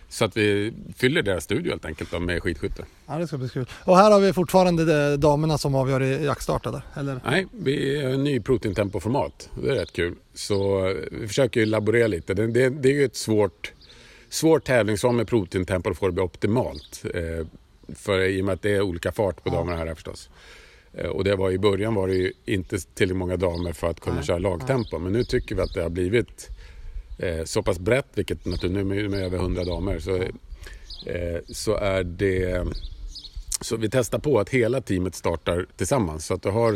så 0.10 0.26
att 0.26 0.38
vi 0.38 0.74
fyller 0.96 1.22
deras 1.22 1.44
studio 1.44 1.70
helt 1.70 1.86
enkelt 1.86 2.12
då, 2.12 2.20
med 2.20 2.44
skidskytte. 2.44 2.86
Ja, 3.08 3.18
det 3.18 3.28
ska 3.28 3.38
bli 3.38 3.50
kul. 3.50 3.66
Och 3.84 3.98
här 3.98 4.12
har 4.12 4.20
vi 4.20 4.34
fortfarande 4.34 4.86
de, 4.86 5.18
damerna 5.18 5.58
som 5.58 5.76
avgör 5.76 6.04
i 6.04 6.26
jaktstart 6.26 6.66
eller? 6.66 6.82
eller? 6.94 7.20
Nej, 7.26 7.48
vi 7.52 8.04
har 8.04 8.12
en 8.12 8.24
ny 8.24 8.40
proteintempoformat. 8.40 9.50
Det 9.64 9.70
är 9.70 9.76
rätt 9.76 9.94
kul. 9.94 10.16
Så 10.34 10.88
eh, 10.88 10.96
vi 11.12 11.28
försöker 11.28 11.60
ju 11.60 11.66
laborera 11.66 12.08
lite. 12.08 12.34
Det, 12.34 12.48
det, 12.48 12.70
det 12.70 12.90
är 12.90 12.94
ju 12.94 13.06
ett 13.06 13.16
svårt, 13.16 13.74
svårt 14.30 14.64
tävlingsform 14.64 15.16
med 15.16 15.28
proteintempo 15.28 15.90
att 15.90 15.98
få 15.98 16.08
det 16.08 16.14
bli 16.14 16.24
optimalt. 16.24 17.06
Eh, 17.14 17.48
för 17.96 18.20
i 18.20 18.42
och 18.42 18.46
med 18.46 18.54
att 18.54 18.62
det 18.62 18.76
är 18.76 18.82
olika 18.82 19.12
fart 19.12 19.44
på 19.44 19.50
damerna 19.50 19.78
här 19.78 19.96
förstås. 19.96 20.30
Eh, 20.94 21.10
och 21.10 21.24
det 21.24 21.36
var 21.36 21.52
i 21.52 21.58
början 21.58 21.96
var 21.96 22.08
det 22.08 22.16
ju 22.16 22.34
inte 22.46 22.78
tillräckligt 22.78 23.18
många 23.18 23.38
damer 23.38 23.74
för 23.74 23.90
att 23.90 24.00
kunna 24.00 24.24
köra 24.24 24.38
lagtempo. 24.38 25.00
Men 25.00 25.14
nu 25.14 25.24
tycker 25.24 25.56
vi 25.56 25.62
att 25.62 25.74
det 25.74 25.84
har 25.84 25.90
blivit 25.90 26.50
eh, 27.18 27.44
så 27.46 27.64
pass 27.64 27.80
brett, 27.80 28.08
vilket 28.14 28.46
naturligtvis 28.46 28.86
nu 28.86 29.10
med, 29.10 29.24
över 29.24 29.38
100 29.38 29.64
damer, 29.64 30.00
så, 30.00 30.16
eh, 31.06 31.40
så 31.50 31.76
är 31.76 32.04
det... 32.04 32.68
Så 33.62 33.78
vi 33.78 33.90
testar 33.90 34.20
på 34.20 34.40
att 34.40 34.50
hela 34.50 34.82
teamet 34.82 35.16
startar 35.16 35.66
tillsammans. 35.78 36.26
Så 36.26 36.34
att 36.34 36.42
du 36.42 36.50
har 36.50 36.74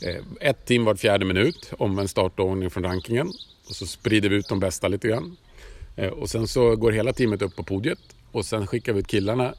eh, 0.00 0.24
ett 0.40 0.66
team 0.66 0.84
var 0.84 0.94
fjärde 0.94 1.24
minut, 1.24 1.72
omvänd 1.78 2.10
startordning 2.10 2.70
från 2.70 2.84
rankingen. 2.84 3.28
Och 3.68 3.74
så 3.74 3.86
sprider 3.86 4.28
vi 4.28 4.36
ut 4.36 4.48
de 4.48 4.60
bästa 4.60 4.88
lite 4.88 5.08
grann. 5.08 5.36
Eh, 5.96 6.08
och 6.08 6.30
sen 6.30 6.48
så 6.48 6.76
går 6.76 6.92
hela 6.92 7.12
teamet 7.12 7.42
upp 7.42 7.56
på 7.56 7.62
podiet. 7.62 7.98
Och 8.32 8.44
sen 8.44 8.66
skickar 8.66 8.92
vi 8.92 9.00
ut 9.00 9.06
killarna 9.06 9.54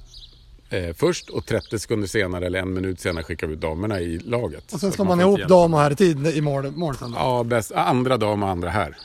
eh, 0.69 0.93
först 0.93 1.29
och 1.29 1.45
30 1.45 1.79
sekunder 1.79 2.07
senare 2.07 2.45
eller 2.45 2.59
en 2.59 2.73
minut 2.73 2.99
senare 2.99 3.23
skickar 3.23 3.47
vi 3.47 3.53
ut 3.53 3.61
damerna 3.61 3.99
i 3.99 4.19
laget. 4.19 4.73
Och 4.73 4.79
sen 4.79 4.91
slår 4.91 5.05
man 5.05 5.19
får 5.19 5.27
ihop 5.27 5.49
dam 5.49 5.73
och 5.73 5.79
herrtid 5.79 6.27
i 6.27 6.41
mål, 6.41 6.71
mål. 6.71 6.95
Ja, 7.15 7.43
bäst, 7.43 7.71
andra 7.71 8.17
dam 8.17 8.43
och 8.43 8.49
andra 8.49 8.69
här. 8.69 8.97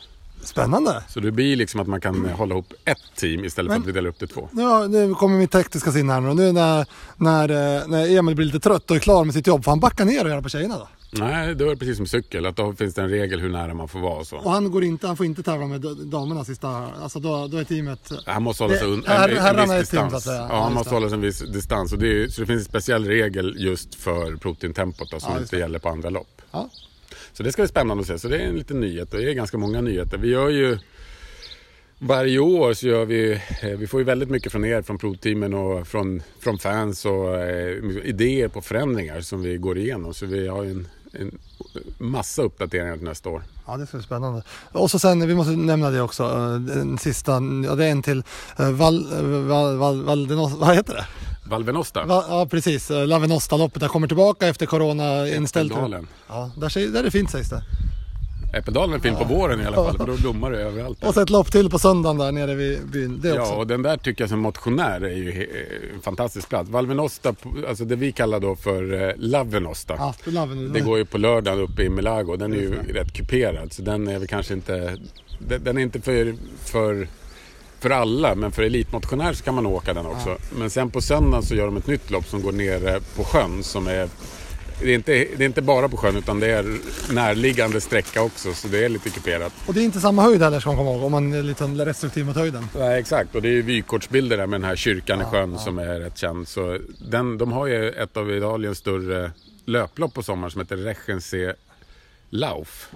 Spännande! 0.46 1.02
Så 1.08 1.20
det 1.20 1.30
blir 1.32 1.56
liksom 1.56 1.80
att 1.80 1.86
man 1.86 2.00
kan 2.00 2.28
hålla 2.28 2.54
ihop 2.54 2.72
ett 2.84 2.98
team 3.16 3.44
istället 3.44 3.70
för 3.72 3.78
Men- 3.78 3.82
att 3.82 3.88
vi 3.88 3.92
delar 3.92 4.08
upp 4.08 4.18
det 4.18 4.26
två. 4.26 4.48
Har- 4.52 4.88
nu 4.88 5.14
kommer 5.14 5.38
mitt 5.38 5.50
tekniska 5.52 5.92
sinne 5.92 6.12
här 6.12 6.20
nu. 6.20 6.34
Nu 6.34 6.52
när, 6.52 6.86
när, 7.16 7.48
eh, 7.78 7.86
när 7.88 8.16
Emil 8.18 8.34
blir 8.36 8.46
lite 8.46 8.60
trött 8.60 8.90
och 8.90 8.96
är 8.96 9.00
klar 9.00 9.24
med 9.24 9.34
sitt 9.34 9.46
jobb, 9.46 9.64
får 9.64 9.72
han 9.72 9.80
backa 9.80 10.04
ner 10.04 10.24
och 10.24 10.30
göra 10.30 10.42
på 10.42 10.48
tjejerna 10.48 10.78
då? 10.78 10.88
Nej, 11.10 11.54
då 11.54 11.64
är 11.64 11.68
det 11.70 11.76
precis 11.76 11.96
som 11.96 12.06
cykel. 12.06 12.46
Att 12.46 12.56
då 12.56 12.72
finns 12.72 12.94
det 12.94 13.02
en 13.02 13.08
regel 13.08 13.40
hur 13.40 13.48
nära 13.50 13.74
man 13.74 13.88
får 13.88 13.98
vara 14.00 14.14
och 14.18 14.26
så. 14.26 14.36
Och 14.36 14.50
han, 14.50 14.70
går 14.70 14.84
inte, 14.84 15.06
han 15.06 15.16
får 15.16 15.26
inte 15.26 15.42
tävla 15.42 15.66
med 15.66 15.80
damerna 16.06 16.44
sista, 16.44 16.68
alltså 17.02 17.20
då, 17.20 17.46
då 17.46 17.56
är 17.58 17.64
teamet... 17.64 18.12
Han 18.26 18.42
måste 18.42 18.64
hålla 18.64 18.76
sig 18.76 18.86
en, 18.94 19.04
en, 19.04 19.10
är 19.12 19.28
viss 19.28 19.38
ett 19.38 19.90
team, 19.90 20.04
distans. 20.04 20.24
så. 20.24 20.30
Ja, 20.30 20.46
Ja, 20.50 20.62
han 20.62 20.74
måste 20.74 20.94
hålla 20.94 21.08
sig 21.08 21.14
en 21.16 21.20
viss 21.20 21.38
distans. 21.38 21.92
Och 21.92 21.98
det 21.98 22.22
är, 22.22 22.28
så 22.28 22.40
det 22.40 22.46
finns 22.46 22.58
en 22.60 22.64
speciell 22.64 23.04
regel 23.04 23.54
just 23.58 23.94
för 23.94 24.36
protintempot 24.36 25.10
då, 25.10 25.20
som 25.20 25.32
Ja, 25.34 25.40
inte 25.40 25.56
gäller 25.56 25.78
på 25.78 25.88
andra 25.88 26.10
lopp. 26.10 26.42
Ja. 26.50 26.70
Så 27.36 27.42
det 27.42 27.52
ska 27.52 27.62
bli 27.62 27.68
spännande 27.68 28.00
att 28.00 28.06
se. 28.06 28.18
Så 28.18 28.28
det 28.28 28.38
är 28.38 28.46
en 28.46 28.56
liten 28.56 28.80
nyhet 28.80 29.14
och 29.14 29.20
det 29.20 29.30
är 29.30 29.34
ganska 29.34 29.58
många 29.58 29.80
nyheter. 29.80 30.18
Vi 30.18 30.28
gör 30.28 30.48
ju 30.48 30.78
varje 31.98 32.38
år 32.38 32.74
så 32.74 32.86
gör 32.86 33.04
vi, 33.04 33.32
eh, 33.62 33.70
vi 33.78 33.86
får 33.86 34.00
ju 34.00 34.04
väldigt 34.04 34.30
mycket 34.30 34.52
från 34.52 34.64
er, 34.64 34.82
från 34.82 34.98
provteamen 34.98 35.54
och 35.54 35.86
från, 35.86 36.22
från 36.40 36.58
fans 36.58 37.04
och 37.04 37.34
eh, 37.34 37.96
idéer 38.04 38.48
på 38.48 38.60
förändringar 38.60 39.20
som 39.20 39.42
vi 39.42 39.56
går 39.56 39.78
igenom. 39.78 40.14
Så 40.14 40.26
vi 40.26 40.48
har 40.48 40.64
ju 40.64 40.70
en, 40.70 40.88
en 41.12 41.38
massa 41.98 42.42
uppdateringar 42.42 42.96
till 42.96 43.04
nästa 43.04 43.28
år. 43.28 43.42
Ja, 43.66 43.76
det 43.76 43.86
ska 43.86 43.96
bli 43.96 44.06
spännande. 44.06 44.42
Och 44.72 44.90
så 44.90 44.98
sen, 44.98 45.28
vi 45.28 45.34
måste 45.34 45.52
nämna 45.52 45.90
det 45.90 46.00
också, 46.00 46.24
eh, 46.24 46.54
den 46.54 46.98
sista, 46.98 47.32
ja 47.64 47.74
det 47.74 47.84
är 47.84 47.90
en 47.90 48.02
till, 48.02 48.22
eh, 48.58 48.70
Val, 48.70 49.06
Val, 49.46 49.76
Val, 49.76 50.04
Val, 50.04 50.52
vad 50.58 50.76
heter 50.76 50.94
det? 50.94 51.06
Valvenosta, 51.48 52.04
Va, 52.04 52.24
ja 52.28 52.46
precis, 52.50 52.90
eh, 52.90 53.06
Lavenosta-loppet, 53.06 53.80
där 53.80 53.88
kommer 53.88 54.06
tillbaka 54.06 54.48
efter 54.48 54.66
corona 54.66 55.28
inställt. 55.28 55.72
Äppeldalen. 55.72 56.06
Ja, 56.28 56.50
där, 56.56 56.92
där 56.92 57.00
är 57.00 57.04
det 57.04 57.10
fint 57.10 57.30
sägs 57.30 57.50
det. 57.50 57.62
Äppeldalen 58.54 58.94
är 58.94 58.98
fin 58.98 59.16
på 59.16 59.24
våren 59.24 59.60
i 59.60 59.64
alla 59.64 59.76
fall, 59.76 59.96
för 59.96 60.06
då 60.06 60.16
blommar 60.16 60.50
det 60.50 60.58
överallt. 60.58 61.00
där. 61.00 61.08
Och 61.08 61.14
så 61.14 61.20
ett 61.20 61.30
lopp 61.30 61.52
till 61.52 61.70
på 61.70 61.78
söndagen 61.78 62.18
där 62.18 62.32
nere 62.32 62.54
vid 62.54 62.86
byn. 62.86 63.20
Det 63.22 63.32
också. 63.32 63.52
Ja, 63.52 63.56
och 63.56 63.66
den 63.66 63.82
där 63.82 63.96
tycker 63.96 64.22
jag 64.22 64.28
som 64.28 64.38
motionär 64.38 65.00
är 65.00 65.16
ju 65.16 65.46
en 65.94 66.02
fantastisk 66.02 66.48
plats. 66.48 66.70
Valvenosta, 66.70 67.34
alltså 67.68 67.84
det 67.84 67.96
vi 67.96 68.12
kallar 68.12 68.40
då 68.40 68.56
för 68.56 69.08
eh, 69.08 69.14
Lavenosta. 69.16 69.94
Ja, 69.98 70.14
Laven, 70.24 70.72
Det 70.72 70.80
går 70.80 70.98
ju 70.98 71.04
på 71.04 71.18
lördagen 71.18 71.60
uppe 71.60 71.82
i 71.82 71.88
Milago. 71.88 72.36
Den 72.36 72.52
är 72.52 72.56
ju 72.56 72.74
rätt 72.92 73.12
kuperad. 73.12 73.72
Så 73.72 73.82
den 73.82 74.08
är 74.08 74.18
väl 74.18 74.28
kanske 74.28 74.54
inte... 74.54 74.96
Den 75.38 75.78
är 75.78 75.82
inte 75.82 76.00
för, 76.00 76.34
för, 76.64 77.08
för 77.86 77.94
alla. 77.94 78.34
Men 78.34 78.52
för 78.52 78.62
elitmotionär 78.62 79.32
så 79.32 79.44
kan 79.44 79.54
man 79.54 79.66
åka 79.66 79.94
den 79.94 80.06
också. 80.06 80.38
Men 80.58 80.70
sen 80.70 80.90
på 80.90 81.00
söndagen 81.00 81.42
så 81.42 81.54
gör 81.54 81.66
de 81.66 81.76
ett 81.76 81.86
nytt 81.86 82.10
lopp 82.10 82.26
som 82.26 82.42
går 82.42 82.52
nere 82.52 83.00
på 83.16 83.24
sjön. 83.24 83.62
Som 83.62 83.86
är... 83.86 84.08
Det 84.80 84.90
är, 84.90 84.94
inte, 84.94 85.12
det 85.12 85.44
är 85.44 85.46
inte 85.46 85.62
bara 85.62 85.88
på 85.88 85.96
sjön 85.96 86.16
utan 86.16 86.40
det 86.40 86.46
är 86.46 86.78
närliggande 87.10 87.80
sträcka 87.80 88.22
också. 88.22 88.54
Så 88.54 88.68
det 88.68 88.84
är 88.84 88.88
lite 88.88 89.10
kuperat. 89.10 89.52
Och 89.66 89.74
det 89.74 89.80
är 89.80 89.84
inte 89.84 90.00
samma 90.00 90.22
höjd 90.22 90.42
heller 90.42 90.60
ska 90.60 90.70
man 90.70 90.76
komma 90.76 90.90
ihåg 90.90 91.04
om 91.04 91.12
man 91.12 91.32
är 91.32 91.42
lite 91.42 91.64
restriktiv 91.64 92.26
mot 92.26 92.36
höjden. 92.36 92.68
Nej, 92.78 93.00
exakt. 93.00 93.34
Och 93.34 93.42
det 93.42 93.48
är 93.48 93.62
vykortsbilder 93.62 94.36
där 94.36 94.46
med 94.46 94.60
den 94.60 94.68
här 94.68 94.76
kyrkan 94.76 95.20
i 95.20 95.24
sjön 95.24 95.58
som 95.58 95.78
är 95.78 96.00
rätt 96.00 96.18
känd. 96.18 96.48
Så 96.48 96.78
den, 97.10 97.38
de 97.38 97.52
har 97.52 97.66
ju 97.66 97.90
ett 97.90 98.16
av 98.16 98.30
Italiens 98.30 98.78
större 98.78 99.32
löplopp 99.64 100.14
på 100.14 100.22
sommaren 100.22 100.50
som 100.50 100.60
heter 100.60 100.76
Rechense 100.76 101.54
Lauf. 102.30 102.88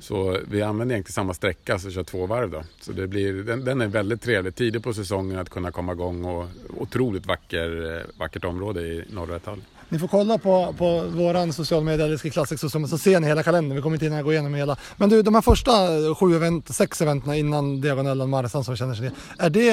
Så 0.00 0.38
vi 0.48 0.62
använder 0.62 0.94
egentligen 0.94 1.12
samma 1.12 1.34
sträcka, 1.34 1.78
så 1.78 1.90
kör 1.90 2.04
två 2.04 2.26
varv 2.26 2.50
då. 2.50 2.62
Så 2.80 2.92
det 2.92 3.06
blir, 3.06 3.32
den, 3.32 3.64
den 3.64 3.80
är 3.80 3.86
väldigt 3.86 4.22
trevlig. 4.22 4.54
Tidigt 4.54 4.82
på 4.82 4.94
säsongen 4.94 5.38
att 5.38 5.50
kunna 5.50 5.70
komma 5.70 5.92
igång 5.92 6.24
och 6.24 6.46
otroligt 6.76 7.26
vacker, 7.26 7.96
eh, 7.96 8.02
vackert 8.18 8.44
område 8.44 8.80
i 8.80 9.04
norra 9.10 9.36
Italien. 9.36 9.64
Ni 9.88 9.98
får 9.98 10.08
kolla 10.08 10.38
på, 10.38 10.74
på 10.78 11.00
våran 11.00 11.52
social 11.52 11.84
media, 11.84 12.06
Älskar 12.06 12.30
Classics, 12.30 12.60
så, 12.60 12.86
så 12.88 12.98
ser 12.98 13.20
ni 13.20 13.26
hela 13.26 13.42
kalendern. 13.42 13.76
Vi 13.76 13.82
kommer 13.82 13.96
inte 13.96 14.06
hinna 14.06 14.22
gå 14.22 14.32
igenom 14.32 14.54
hela. 14.54 14.76
Men 14.96 15.08
du, 15.08 15.22
de 15.22 15.34
här 15.34 15.42
första 15.42 15.70
sju 16.14 16.36
event, 16.36 16.74
sex 16.74 17.02
eventen 17.02 17.34
innan 17.34 17.80
Diagonellen 17.80 18.30
Marsan 18.30 18.64
som 18.64 18.74
vi 18.74 18.78
känner 18.78 18.94
sig 18.94 19.10
Är 19.38 19.50
det, 19.50 19.70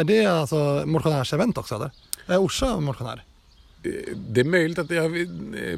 är 0.00 0.04
det 0.04 0.26
alltså 0.26 0.82
motionärsevent 0.86 1.58
också 1.58 1.74
eller? 1.74 1.90
Är 2.26 2.38
Orsa 2.38 2.80
motionär? 2.80 3.24
Det 4.16 4.40
är 4.40 4.44
möjligt 4.44 4.78
att 4.78 4.90
jag, 4.90 5.08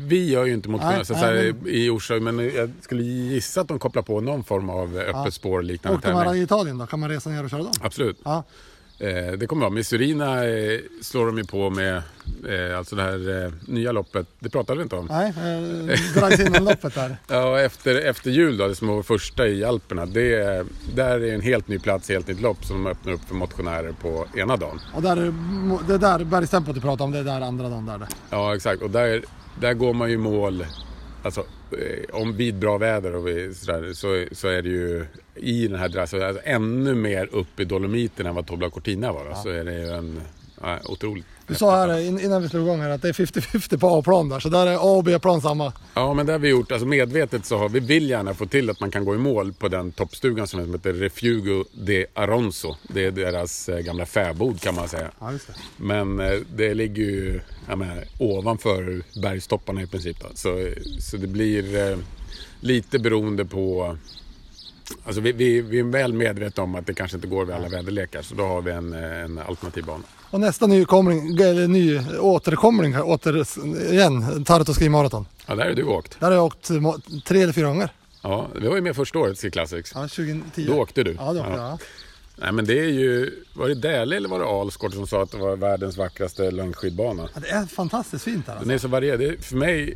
vi 0.01 0.30
gör 0.30 0.44
ju 0.44 0.53
inte 0.55 0.68
motion 0.68 1.05
Nej, 1.11 1.55
nej, 1.64 1.84
i 1.84 1.90
Orsa, 1.90 2.14
men 2.14 2.38
jag 2.55 2.70
skulle 2.80 3.03
gissa 3.03 3.61
att 3.61 3.68
de 3.68 3.78
kopplar 3.78 4.03
på 4.03 4.20
någon 4.20 4.44
form 4.44 4.70
av 4.70 4.96
öppet 4.96 5.14
Ja. 5.14 5.30
spår 5.30 5.62
liknande 5.62 6.01
här 6.05 6.14
tävling. 6.24 6.40
i 6.40 6.44
Italien 6.44 6.78
då? 6.78 6.86
Kan 6.86 7.01
man 7.01 7.09
resa 7.11 7.30
ner 7.30 7.44
och 7.44 7.51
köra 7.51 7.62
dem? 7.62 7.72
Absolut. 7.80 8.18
Ja. 8.24 8.44
Eh, 9.01 9.32
det 9.32 9.46
kommer 9.46 9.61
vara. 9.61 9.70
Missurina 9.70 10.44
eh, 10.48 10.80
slår 11.03 11.26
de 11.26 11.38
ju 11.38 11.44
på 11.44 11.70
med, 11.70 11.96
eh, 12.48 12.78
alltså 12.78 12.96
det 12.96 13.03
här 13.03 13.44
eh, 13.44 13.53
nya 13.66 13.92
loppet, 13.92 14.26
det 14.38 14.51
pratade 14.51 14.76
vi 14.78 14.82
inte 14.82 14.96
om. 14.96 15.07
Nej, 15.11 15.28
eh, 15.28 16.20
Dragsinen-loppet 16.20 16.94
där. 16.94 17.16
Ja, 17.28 17.61
efter, 17.61 17.94
efter 17.94 18.30
jul 18.30 18.57
då, 18.57 18.68
det 18.68 18.74
som 18.74 18.88
var 18.88 19.03
första 19.03 19.46
i 19.48 19.64
Alperna, 19.64 20.07
det, 20.07 20.34
är- 20.34 20.64
där 20.94 21.20
är 21.20 21.34
en 21.34 21.40
helt 21.40 21.68
ny 21.68 21.78
plats, 21.78 22.09
helt 22.09 22.26
nytt 22.28 22.40
lopp 22.40 22.64
som 22.64 22.84
de 22.84 22.90
öppnar 22.90 23.12
upp 23.12 23.24
för 23.28 23.34
motionärer 23.34 23.92
på 24.03 24.26
ena 24.36 24.57
dagen. 24.57 24.80
Och 24.94 25.03
där, 25.03 25.16
är- 25.16 25.88
det 25.88 25.98
där 25.98 26.24
bergstempot 26.24 26.74
du 26.74 26.80
pratar 26.80 27.05
om, 27.05 27.11
det 27.12 27.18
är 27.18 27.24
där 27.24 27.40
andra 27.40 27.68
dagen 27.68 27.86
där. 27.86 27.98
det. 27.98 28.09
Ja, 28.30 28.55
exakt. 28.57 28.82
Och 28.82 28.90
där, 28.90 29.22
där 29.61 29.74
går 29.74 29.94
man 29.94 30.11
ju 30.11 30.18
mål, 30.18 30.66
alltså 31.22 31.44
om 32.12 32.36
vid 32.36 32.54
bra 32.54 32.78
väder 32.78 33.14
och 33.14 33.56
sådär, 33.56 33.92
så, 33.92 34.24
så 34.32 34.48
är 34.48 34.62
det 34.62 34.68
ju 34.68 35.06
i 35.34 35.68
den 35.68 35.78
här 35.78 35.88
drassen, 35.88 36.22
alltså, 36.22 36.42
ännu 36.44 36.94
mer 36.94 37.28
upp 37.32 37.60
i 37.60 37.64
Dolomiten 37.64 38.26
än 38.26 38.34
vad 38.34 38.46
Tobla 38.46 38.70
Cortina 38.70 39.12
var. 39.12 39.24
Då, 39.24 39.34
Så 39.34 39.48
är 39.48 39.64
det 39.64 39.74
ju 39.74 39.88
en 39.88 40.20
ja, 40.60 40.78
otroligt 40.84 41.26
Du 41.51 41.57
sa 41.57 41.76
här 41.76 42.01
in- 42.01 42.20
innan 42.20 42.42
vi 42.42 42.48
slog 42.48 42.62
igång 42.66 42.80
här 42.80 42.90
att 42.90 43.03
det 43.03 43.09
är 43.09 43.12
50-50 43.12 43.78
på 43.78 43.88
A-plan 43.98 44.28
där, 44.28 44.40
så 44.40 44.48
där 44.48 44.66
är 44.66 44.74
A 44.74 44.78
och 44.96 45.05
B-plan 45.05 45.40
samma. 45.40 45.72
Ja, 45.94 46.14
men 46.14 46.26
det 46.26 46.32
har 46.32 46.38
vi 46.38 46.48
gjort. 46.48 46.72
Alltså 46.72 46.86
medvetet 46.86 47.46
så 47.46 47.57
har 47.59 47.68
vi 47.68 47.80
vill 47.80 48.11
gärna 48.11 48.34
få 48.34 48.46
till 48.46 48.70
att 48.70 48.80
man 48.80 48.90
kan 48.90 49.05
gå 49.05 49.14
i 49.14 49.18
mål 49.18 49.53
på 49.53 49.68
den 49.68 49.92
toppstugan 49.92 50.46
som 50.46 50.72
heter 50.72 50.92
Refugo 50.92 51.64
de 51.72 52.07
Aronso. 52.14 52.74
Det 52.88 53.05
är 53.05 53.11
deras 53.11 53.68
eh, 53.68 53.78
gamla 53.78 54.07
fäbod 54.07 54.61
kan 54.61 54.74
man 54.74 54.88
säga. 54.88 55.11
Ja, 55.20 55.30
det. 55.30 55.38
Men 55.76 56.20
eh, 56.20 56.32
det 56.57 56.74
ligger 56.74 57.03
ju 57.03 57.40
menar, 57.66 58.05
ovanför 58.18 59.03
bergstopparna 59.22 59.82
i 59.82 59.86
princip. 59.86 60.16
Då. 60.20 60.26
Så, 60.34 60.68
så 61.01 61.16
det 61.16 61.26
blir 61.26 61.90
eh, 61.90 61.98
lite 62.61 62.98
beroende 62.98 63.44
på... 63.44 63.96
Alltså 65.05 65.20
vi, 65.20 65.32
vi, 65.32 65.61
vi 65.61 65.78
är 65.78 65.84
väl 65.84 66.12
medvetna 66.12 66.62
om 66.62 66.74
att 66.74 66.86
det 66.86 66.95
kanske 66.95 67.16
inte 67.16 67.28
går 67.28 67.45
vid 67.45 67.55
alla 67.55 67.68
väderlekar. 67.68 68.22
Så 68.22 68.34
då 68.34 68.45
har 68.45 68.62
vi 68.62 68.70
en, 68.70 68.93
eh, 68.93 69.24
en 69.24 69.38
alternativ 69.38 69.84
bana. 69.84 70.03
Och 70.30 70.41
nästa 70.41 70.66
nykomling, 70.66 71.38
eller 71.38 71.68
ny 71.68 72.01
återkomling, 72.18 72.95
här, 72.95 73.07
åter, 73.09 73.45
igen, 73.93 74.45
Tartu 74.45 74.74
Ski 74.74 74.88
Marathon. 74.88 75.26
Ja, 75.47 75.55
där 75.55 75.64
har 75.64 75.74
du 75.74 75.84
åkt. 75.84 76.20
Där 76.20 76.26
har 76.26 76.34
jag 76.34 76.45
åkt 76.45 76.70
tre 77.24 77.43
eller 77.43 77.53
fyra 77.53 77.66
gånger. 77.66 77.93
Ja, 78.22 78.49
vi 78.61 78.68
var 78.68 78.74
ju 78.76 78.82
med 78.82 78.97
första 78.97 79.18
året 79.18 79.38
Ski 79.38 79.51
Classics. 79.51 79.93
Ja, 79.95 80.01
2010. 80.01 80.66
Då 80.66 80.74
åkte 80.74 81.03
du. 81.03 81.16
Ja, 81.18 81.32
det 81.32 81.41
åkte 81.41 81.53
jag. 81.53 81.61
Ja. 81.61 81.78
Nej 82.36 82.53
men 82.53 82.64
det 82.64 82.78
är 82.78 82.88
ju, 82.88 83.30
var 83.55 83.68
det 83.68 83.74
Dähle 83.74 84.16
eller 84.16 84.28
var 84.28 84.38
det 84.38 84.47
Alsgård 84.47 84.95
som 84.95 85.07
sa 85.07 85.22
att 85.22 85.30
det 85.30 85.38
var 85.38 85.57
världens 85.57 85.97
vackraste 85.97 86.51
längdskidbana? 86.51 87.28
Ja, 87.34 87.41
det 87.41 87.49
är 87.51 87.66
fantastiskt 87.66 88.24
fint 88.24 88.47
där 88.47 88.53
Den 88.53 88.59
alltså. 88.59 88.74
är 88.74 88.78
så 88.78 88.88
varierad. 88.88 89.45
För 89.45 89.57
mig, 89.57 89.95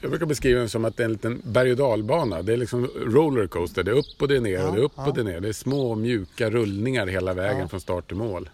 jag 0.00 0.10
brukar 0.10 0.26
beskriva 0.26 0.60
den 0.60 0.68
som 0.68 0.84
att 0.84 0.96
det 0.96 1.02
är 1.02 1.04
en 1.04 1.12
liten 1.12 1.42
berg 1.44 1.70
och 1.70 1.76
dalbana. 1.76 2.42
Det 2.42 2.52
är 2.52 2.56
liksom 2.56 2.86
rollercoaster. 3.06 3.82
Det 3.82 3.90
är 3.90 3.94
upp 3.94 4.22
och 4.22 4.28
det 4.28 4.36
är 4.36 4.40
ner 4.40 4.66
och 4.66 4.74
det 4.74 4.80
är 4.80 4.84
upp 4.84 4.98
och 4.98 5.14
det 5.14 5.20
är 5.20 5.24
ner. 5.24 5.40
Det 5.40 5.48
är 5.48 5.52
små 5.52 5.94
mjuka 5.94 6.50
rullningar 6.50 7.06
hela 7.06 7.34
vägen 7.34 7.68
från 7.68 7.80
start 7.80 8.06
till 8.06 8.16
mål. 8.16 8.50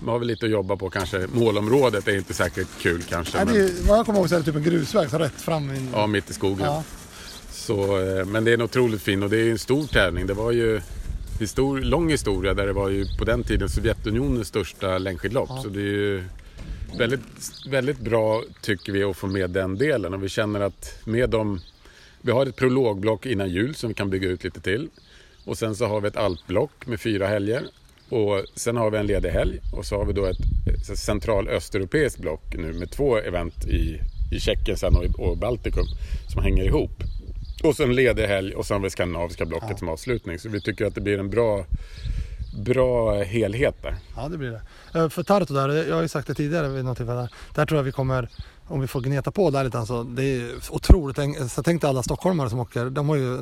Man 0.00 0.12
har 0.12 0.18
väl 0.18 0.28
lite 0.28 0.46
att 0.46 0.52
jobba 0.52 0.76
på 0.76 0.90
kanske. 0.90 1.26
Målområdet 1.32 2.08
är 2.08 2.16
inte 2.16 2.34
säkert 2.34 2.68
kul 2.80 3.02
kanske. 3.02 3.44
Nej, 3.44 3.46
det 3.46 3.52
men, 3.52 3.68
är, 3.68 3.88
vad 3.88 3.98
jag 3.98 4.06
kommer 4.06 4.18
ihåg 4.18 4.28
så 4.28 4.34
är 4.34 4.38
det 4.38 4.44
typ 4.44 4.56
en 4.56 4.62
grusväg 4.62 5.10
så 5.10 5.18
rätt 5.18 5.40
fram. 5.40 5.70
In. 5.74 5.88
ja, 5.92 6.06
mitt 6.06 6.30
i 6.30 6.32
skogen. 6.34 6.66
Ja. 6.66 6.82
Så, 7.50 8.00
eh, 8.00 8.24
men 8.24 8.44
det 8.44 8.50
är 8.50 8.54
en 8.54 8.62
otroligt 8.62 9.02
fin 9.02 9.22
och 9.22 9.30
det 9.30 9.36
är 9.36 9.50
en 9.50 9.58
stor 9.58 9.86
tävling. 9.86 10.26
Det 10.26 10.34
var 10.34 10.52
ju 10.52 10.80
histor- 11.40 11.80
lång 11.80 12.10
historia 12.10 12.54
där 12.54 12.66
det 12.66 12.72
var 12.72 12.88
ju 12.88 13.06
på 13.18 13.24
den 13.24 13.42
tiden 13.42 13.68
Sovjetunionens 13.68 14.48
största 14.48 14.98
längdskidlopp. 14.98 15.50
Så 15.62 15.68
det 15.68 15.80
är 15.80 15.82
ju 15.82 16.24
väldigt, 16.96 17.20
väldigt 17.70 17.98
bra 18.00 18.42
tycker 18.60 18.92
vi 18.92 19.02
att 19.04 19.16
få 19.16 19.26
med 19.26 19.50
den 19.50 19.78
delen 19.78 20.14
och 20.14 20.24
vi 20.24 20.28
känner 20.28 20.60
att 20.60 20.98
med 21.04 21.30
dem 21.30 21.60
vi 22.22 22.32
har 22.32 22.46
ett 22.46 22.56
prologblock 22.56 23.26
innan 23.26 23.50
jul 23.50 23.74
som 23.74 23.88
vi 23.88 23.94
kan 23.94 24.10
bygga 24.10 24.28
ut 24.28 24.44
lite 24.44 24.60
till. 24.60 24.88
Och 25.44 25.58
sen 25.58 25.76
så 25.76 25.86
har 25.86 26.00
vi 26.00 26.08
ett 26.08 26.16
alpblock 26.16 26.86
med 26.86 27.00
fyra 27.00 27.26
helger. 27.26 27.62
Och 28.08 28.44
sen 28.54 28.76
har 28.76 28.90
vi 28.90 28.98
en 28.98 29.06
ledig 29.06 29.28
helg 29.30 29.58
och 29.76 29.86
så 29.86 29.96
har 29.96 30.04
vi 30.04 30.12
då 30.12 30.24
ett 30.26 30.36
eh, 30.88 30.94
central-östeuropeiskt 30.94 32.18
block 32.20 32.42
nu 32.54 32.72
med 32.72 32.90
två 32.90 33.16
event 33.18 33.64
i, 33.66 34.00
i 34.32 34.40
Tjeckien 34.40 34.76
sen 34.76 34.96
och, 34.96 35.04
i- 35.04 35.12
och 35.18 35.36
Baltikum 35.38 35.84
som 36.32 36.42
hänger 36.42 36.64
ihop. 36.64 37.02
Och 37.62 37.76
så 37.76 37.82
en 37.82 37.94
ledig 37.94 38.22
helg 38.26 38.54
och 38.54 38.66
sen 38.66 38.74
har 38.74 38.82
vi 38.82 38.90
skandinaviska 38.90 39.44
blocket 39.46 39.78
som 39.78 39.88
avslutning. 39.88 40.38
Så 40.38 40.48
vi 40.48 40.60
tycker 40.60 40.84
att 40.86 40.94
det 40.94 41.00
blir 41.00 41.18
en 41.18 41.30
bra, 41.30 41.66
bra 42.58 43.22
helhet 43.22 43.82
där. 43.82 43.96
Ja, 44.16 44.28
det 44.28 44.38
blir 44.38 44.50
det. 44.92 44.98
Eh, 45.00 45.08
För 45.08 45.22
Tartu 45.22 45.54
där, 45.54 45.68
jag 45.88 45.94
har 45.94 46.02
ju 46.02 46.08
sagt 46.08 46.26
det 46.28 46.34
tidigare 46.34 46.68
vid 46.68 46.84
något 46.84 46.96
tillfälle. 46.96 47.28
Där, 47.54 47.66
tror 47.66 47.78
jag 47.78 47.84
vi 47.84 47.92
kommer, 47.92 48.28
om 48.66 48.80
vi 48.80 48.86
får 48.86 49.00
gneta 49.00 49.30
på 49.30 49.50
där 49.50 49.64
lite, 49.64 49.78
alltså, 49.78 50.04
det 50.04 50.22
är 50.24 50.50
otroligt. 50.70 51.50
Så 51.52 51.62
tänk 51.62 51.80
dig 51.82 51.90
alla 51.90 52.02
stockholmare 52.02 52.50
som 52.50 52.60
åker, 52.60 52.90
de 52.90 53.08
har 53.08 53.16
ju 53.16 53.38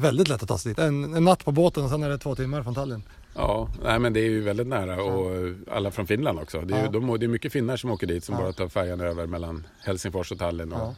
väldigt 0.00 0.28
lätt 0.28 0.42
att 0.42 0.48
ta 0.48 0.58
sig 0.58 0.70
dit. 0.72 0.78
En, 0.78 1.14
en 1.14 1.24
natt 1.24 1.44
på 1.44 1.52
båten 1.52 1.84
och 1.84 1.90
sen 1.90 2.02
är 2.02 2.08
det 2.08 2.18
två 2.18 2.34
timmar 2.34 2.62
från 2.62 2.74
Tallinn. 2.74 3.02
Ja, 3.34 3.68
nej, 3.84 3.98
men 3.98 4.12
det 4.12 4.20
är 4.20 4.24
ju 4.30 4.40
väldigt 4.42 4.66
nära 4.66 5.02
och 5.02 5.30
alla 5.72 5.90
från 5.90 6.06
Finland 6.06 6.38
också. 6.38 6.60
Det 6.60 6.74
är, 6.74 6.78
ju, 6.78 6.84
Ja. 6.84 6.90
de, 6.90 7.18
det 7.20 7.26
är 7.26 7.28
mycket 7.28 7.52
finnar 7.52 7.76
som 7.76 7.90
åker 7.90 8.06
dit 8.06 8.24
som 8.24 8.34
Ja. 8.34 8.40
bara 8.40 8.52
tar 8.52 8.68
färjan 8.68 9.00
över 9.00 9.26
mellan 9.26 9.66
Helsingfors 9.84 10.32
och 10.32 10.38
Tallinn. 10.38 10.72
Och, 10.72 10.80
Ja. 10.80 10.94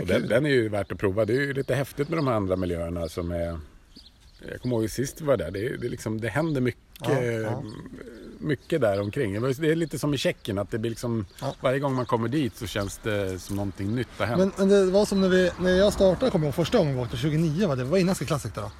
Och 0.00 0.06
den, 0.06 0.28
den 0.28 0.46
är 0.46 0.50
ju 0.50 0.68
värt 0.68 0.92
att 0.92 0.98
prova. 0.98 1.24
Det 1.24 1.32
är 1.32 1.40
ju 1.40 1.52
lite 1.52 1.74
häftigt 1.74 2.08
med 2.08 2.18
de 2.18 2.26
här 2.26 2.34
andra 2.34 2.56
miljöerna 2.56 3.08
som 3.08 3.32
är... 3.32 3.58
Jag 4.50 4.60
kommer 4.60 4.76
ihåg 4.76 4.90
sist 4.90 5.20
vi 5.20 5.24
var 5.24 5.36
där, 5.36 5.50
det, 5.50 5.76
det, 5.76 5.88
liksom, 5.88 6.20
det 6.20 6.28
händer 6.28 6.60
mycket, 6.60 6.80
Ja, 7.00 7.22
ja. 7.22 7.62
mycket 8.38 8.80
där 8.80 9.00
omkring. 9.00 9.42
Det 9.42 9.48
är 9.70 9.76
lite 9.76 9.98
som 9.98 10.14
i 10.14 10.18
Tjeckien, 10.18 10.58
att 10.58 10.70
det 10.70 10.78
blir 10.78 10.90
liksom, 10.90 11.26
Ja. 11.40 11.54
varje 11.60 11.78
gång 11.78 11.94
man 11.94 12.06
kommer 12.06 12.28
dit 12.28 12.56
så 12.56 12.66
känns 12.66 12.98
det 13.02 13.38
som 13.38 13.56
någonting 13.56 13.94
nytt 13.94 14.08
har 14.18 14.26
hänt. 14.26 14.38
Men, 14.38 14.52
men 14.58 14.68
det 14.68 14.90
var 14.90 15.04
som 15.04 15.20
när, 15.20 15.28
vi, 15.28 15.50
när 15.60 15.70
jag 15.70 15.92
startade, 15.92 16.30
kommer 16.30 16.46
jag 16.46 16.48
ihåg, 16.48 16.54
första 16.54 16.78
gången 16.78 16.96
vi 16.96 17.02
åkte, 17.02 17.16
29 17.16 17.68
var 17.68 17.76
det, 17.76 17.84
var 17.84 17.98
innan 17.98 18.14
Classic 18.14 18.52
då. 18.54 18.70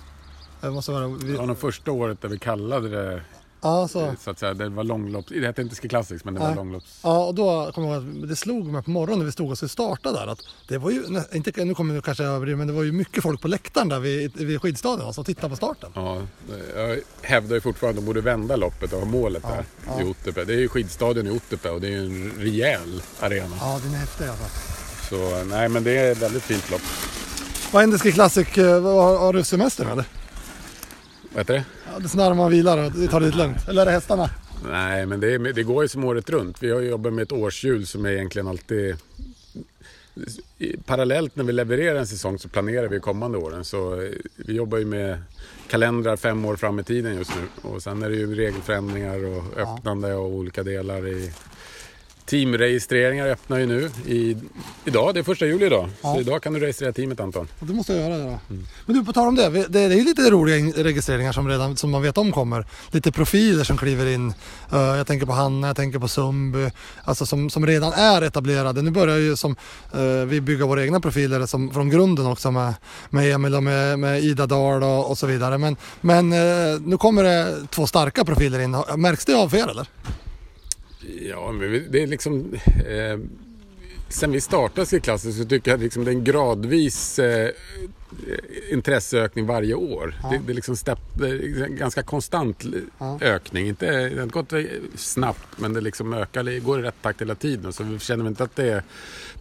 Det 0.61 0.71
måste 0.71 0.93
vara, 0.93 1.09
vi, 1.09 1.33
Det 1.33 1.39
var 1.39 1.47
nog 1.47 1.59
första 1.59 1.93
året 1.93 2.21
där 2.21 2.29
vi 2.29 2.39
kallade 2.39 2.89
det, 2.89 3.23
ja, 3.65 3.89
så. 3.89 4.15
så 4.21 4.31
att 4.31 4.39
säga, 4.39 4.55
det 4.55 4.69
var 4.69 4.85
långlopps... 4.85 5.29
Det 5.29 5.47
hette 5.47 5.63
inte 5.63 5.77
Ski 5.77 5.89
Classics, 5.89 6.25
men 6.25 6.35
det 6.35 6.41
var 6.41 6.55
långlopps... 6.55 7.01
Ja, 7.03 7.25
och 7.25 7.35
då 7.35 7.73
kommer 7.75 7.89
jag 7.89 8.03
ihåg 8.03 8.23
att 8.23 8.29
det 8.29 8.37
slog 8.37 8.67
mig 8.67 8.83
på 8.83 8.91
morgonen 8.91 9.19
när 9.19 9.27
vi 9.27 9.33
stod 9.33 9.51
och 9.51 9.57
skulle 9.57 9.69
starta 9.69 10.13
där 10.13 10.27
att 10.27 10.39
det 10.69 10.79
var 10.79 10.91
ju, 10.91 11.03
inte, 11.33 11.65
nu 11.65 11.75
kommer 11.75 11.95
jag 11.95 12.05
kanske 12.05 12.25
överdriva, 12.25 12.59
men 12.59 12.67
det 12.67 12.73
var 12.73 12.83
ju 12.83 12.93
mycket 12.93 13.23
folk 13.23 13.41
på 13.41 13.49
läktaren 13.49 13.89
där 13.89 14.01
vid, 14.01 14.37
vid 14.37 14.61
skidstadion 14.61 15.07
alltså, 15.07 15.21
och 15.21 15.27
tittade 15.27 15.49
på 15.49 15.57
starten. 15.57 15.91
Ja, 15.95 16.19
jag 16.77 16.99
hävdar 17.23 17.55
ju 17.55 17.61
fortfarande 17.61 17.99
att 17.99 18.05
de 18.05 18.07
borde 18.07 18.21
vända 18.21 18.57
loppet 18.57 18.93
och 18.93 18.99
ha 18.99 19.07
målet 19.07 19.43
där 19.43 19.65
ja. 19.87 20.01
i 20.01 20.05
Ottepe. 20.05 20.45
Det 20.45 20.55
är 20.55 20.59
ju 20.59 20.69
skidstadion 20.69 21.27
i 21.27 21.31
Ottepe 21.31 21.71
och 21.71 21.81
det 21.81 21.87
är 21.87 21.91
ju 21.91 21.99
en 21.99 22.33
rejäl 22.39 23.03
arena. 23.21 23.57
Ja, 23.61 23.81
den 23.85 23.95
är 23.95 23.99
häftig 23.99 24.25
alltså. 24.25 24.45
Så 25.11 25.45
nej, 25.45 25.69
men 25.69 25.85
det 25.85 25.99
är 25.99 26.13
ett 26.13 26.23
väldigt 26.23 26.43
fint 26.43 26.71
lopp. 26.71 26.83
Vad 27.73 27.81
händer 27.81 27.99
Ski 27.99 28.13
Classic? 28.13 28.59
eh, 28.59 28.83
Har, 28.83 29.19
har 29.19 29.33
du 29.33 29.45
semester 29.45 29.85
eller? 29.93 30.05
Vad 31.35 31.41
heter 31.41 31.55
det? 31.55 31.65
Ja, 31.93 31.99
det 31.99 32.15
när 32.15 32.35
man 32.35 32.51
vilar 32.51 32.79
och 32.79 33.11
tar 33.11 33.21
det 33.21 33.27
lite 33.27 33.39
lugnt. 33.39 33.69
Eller 33.69 33.83
är 33.83 33.87
det 33.87 33.93
hästarna? 33.93 34.31
Nej, 34.71 35.07
men 35.07 35.21
det, 35.21 35.35
är, 35.35 35.39
det 35.39 35.63
går 35.63 35.83
ju 35.83 35.89
som 35.89 36.05
året 36.05 36.31
runt. 36.31 36.63
Vi 36.63 36.71
har 36.71 36.81
jobbat 36.81 37.13
med 37.13 37.23
ett 37.23 37.33
årshjul 37.33 37.87
som 37.87 38.05
är 38.05 38.11
egentligen 38.11 38.49
alltid... 38.49 38.97
Parallellt 40.85 41.37
när 41.37 41.45
vi 41.45 41.53
levererar 41.53 41.99
en 41.99 42.07
säsong 42.07 42.39
så 42.39 42.49
planerar 42.49 42.89
vi 42.89 43.01
kommande 43.01 43.39
åren. 43.39 43.65
Så 43.65 44.03
eh, 44.03 44.11
vi 44.37 44.55
jobbar 44.55 44.79
ju 44.79 44.85
med 44.85 45.19
kalendrar 45.69 46.17
fem 46.17 46.45
år 46.45 46.57
fram 46.57 46.81
i 46.81 46.85
tiden 46.85 47.17
just 47.17 47.33
nu. 47.37 47.71
Och 47.71 47.83
sen 47.83 48.03
är 48.03 48.11
det 48.11 48.17
ju 48.17 48.35
regelförändringar 48.35 49.25
och 49.25 49.59
öppnande 49.59 50.15
av 50.15 50.27
olika 50.27 50.63
delar 50.63 51.09
i... 51.09 51.33
Teamregistreringar 52.27 53.27
öppnar 53.27 53.59
ju 53.59 53.67
nu 53.67 53.91
i, 54.07 54.37
idag, 54.85 55.15
det 55.15 55.21
är 55.21 55.25
första 55.25 55.47
juli 55.47 55.67
idag. 55.67 55.91
Ja. 56.03 56.15
Så 56.15 56.21
idag 56.21 56.43
kan 56.43 56.53
du 56.53 56.61
registrera 56.61 56.93
teamet 56.93 57.21
Anton. 57.21 57.49
Ja, 57.61 57.67
Det 57.67 57.73
måste 57.73 57.93
jag 57.93 58.03
göra 58.11 58.19
det 58.19 58.25
då. 58.25 58.39
Men 58.87 58.97
du, 58.97 59.05
på 59.05 59.13
tal 59.13 59.29
om 59.29 59.35
det. 59.35 59.49
Det, 59.49 59.69
det 59.69 59.81
är 59.81 59.89
ju 59.99 60.05
lite 60.05 60.31
roliga 60.31 60.57
in- 60.57 60.73
registreringar 60.73 61.33
som, 61.33 61.49
redan, 61.49 61.77
som 61.77 61.91
man 61.91 62.03
vet 62.03 62.19
om 62.19 62.33
kommer. 62.33 62.67
Lite 62.91 63.13
profiler 63.13 63.65
som 63.65 63.77
kliver 63.77 64.07
in. 64.07 64.35
Eh, 64.73 64.79
jag 64.81 65.07
tänker 65.07 65.27
på 65.27 65.33
Hanna, 65.33 65.67
jag 65.67 65.77
tänker 65.77 65.99
på 65.99 66.09
Sundby. 66.09 66.71
Alltså 67.05 67.27
som, 67.27 67.51
som 67.51 67.67
redan 67.67 67.93
är 67.93 68.23
etablerade. 68.23 68.83
Nu 68.83 68.91
börjar 68.91 69.17
ju 69.19 69.37
som 69.37 69.57
eh, 69.95 70.01
vi 70.27 70.41
bygga 70.41 70.67
våra 70.67 70.83
egna 70.85 71.01
profiler 71.01 71.47
som, 71.47 71.71
från 71.71 71.91
grunden 71.91 72.27
också 72.27 72.51
med, 72.51 72.75
med 73.11 73.33
Emil 73.35 73.55
och 73.55 73.63
med, 73.63 73.99
med 73.99 74.25
Ida 74.25 74.47
Dahl 74.47 74.83
och, 74.83 75.11
och 75.11 75.19
så 75.19 75.27
vidare. 75.27 75.59
Men, 75.59 75.77
men 76.01 76.33
eh, 76.33 76.81
nu 76.81 76.97
kommer 76.99 77.23
det 77.23 77.67
två 77.71 77.87
starka 77.87 78.25
profiler 78.25 78.59
in. 78.61 78.77
Märks 78.97 79.25
det 79.25 79.35
av 79.35 79.49
för 79.49 79.57
er 79.57 79.69
eller? 79.69 79.87
Ja, 81.31 81.53
men 81.53 81.87
det 81.91 82.03
är 82.03 82.07
liksom... 82.07 82.55
Eh, 82.87 83.19
sen 84.09 84.33
vi 84.33 84.41
startade 84.41 84.87
Ski-klassen 84.87 85.33
så 85.33 85.45
tycker 85.45 85.71
jag 85.71 85.81
liksom 85.81 86.05
det 86.05 86.11
är 86.11 86.15
en 86.15 86.25
gradvis 86.25 87.19
eh, 87.19 87.51
intresseökning 88.71 89.47
varje 89.47 89.75
år. 89.75 90.15
Det, 90.31 90.41
det 90.47 90.53
är 90.53 90.55
liksom 90.55 90.77
step, 90.77 90.99
det 91.19 91.29
är 91.29 91.63
en 91.65 91.77
ganska 91.77 92.03
konstant 92.03 92.65
Ja. 92.99 93.19
ökning. 93.21 93.67
Inte, 93.69 93.87
det 93.87 94.17
har 94.17 94.23
inte 94.23 94.33
gått 94.33 94.53
eh, 94.53 94.63
snabbt 94.95 95.47
men 95.61 95.73
det 95.73 95.81
liksom 95.81 96.13
ökar, 96.13 96.61
går 96.61 96.81
i 96.81 96.83
rätt 96.83 97.03
takt 97.03 97.21
hela 97.21 97.35
tiden. 97.35 97.73
Så 97.73 97.83
vi 97.85 97.99
känner 97.99 98.27
inte 98.29 98.45
att 98.45 98.57
det 98.57 98.73
är 98.73 98.83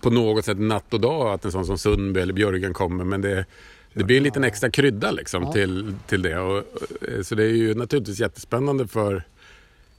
på 0.02 0.10
något 0.10 0.46
sätt 0.46 0.60
natt 0.60 0.94
och 0.94 1.00
dag 1.02 1.34
att 1.34 1.46
en 1.46 1.52
sån 1.52 1.66
som 1.66 1.78
Sundby 1.78 2.20
eller 2.20 2.34
Björgen 2.34 2.74
kommer. 2.74 3.04
Men 3.04 3.22
det, 3.22 3.46
det 3.94 4.04
blir 4.04 4.18
en 4.18 4.24
liten 4.24 4.44
extra 4.44 4.70
krydda 4.70 5.12
liksom 5.12 5.52
till, 5.52 5.96
till 6.08 6.22
det. 6.22 6.40
Och, 6.40 6.58
eh, 7.02 7.22
så 7.24 7.36
det 7.36 7.44
är 7.44 7.48
ju 7.56 7.74
naturligtvis 7.76 8.20
jättespännande 8.20 8.88
för 8.88 9.24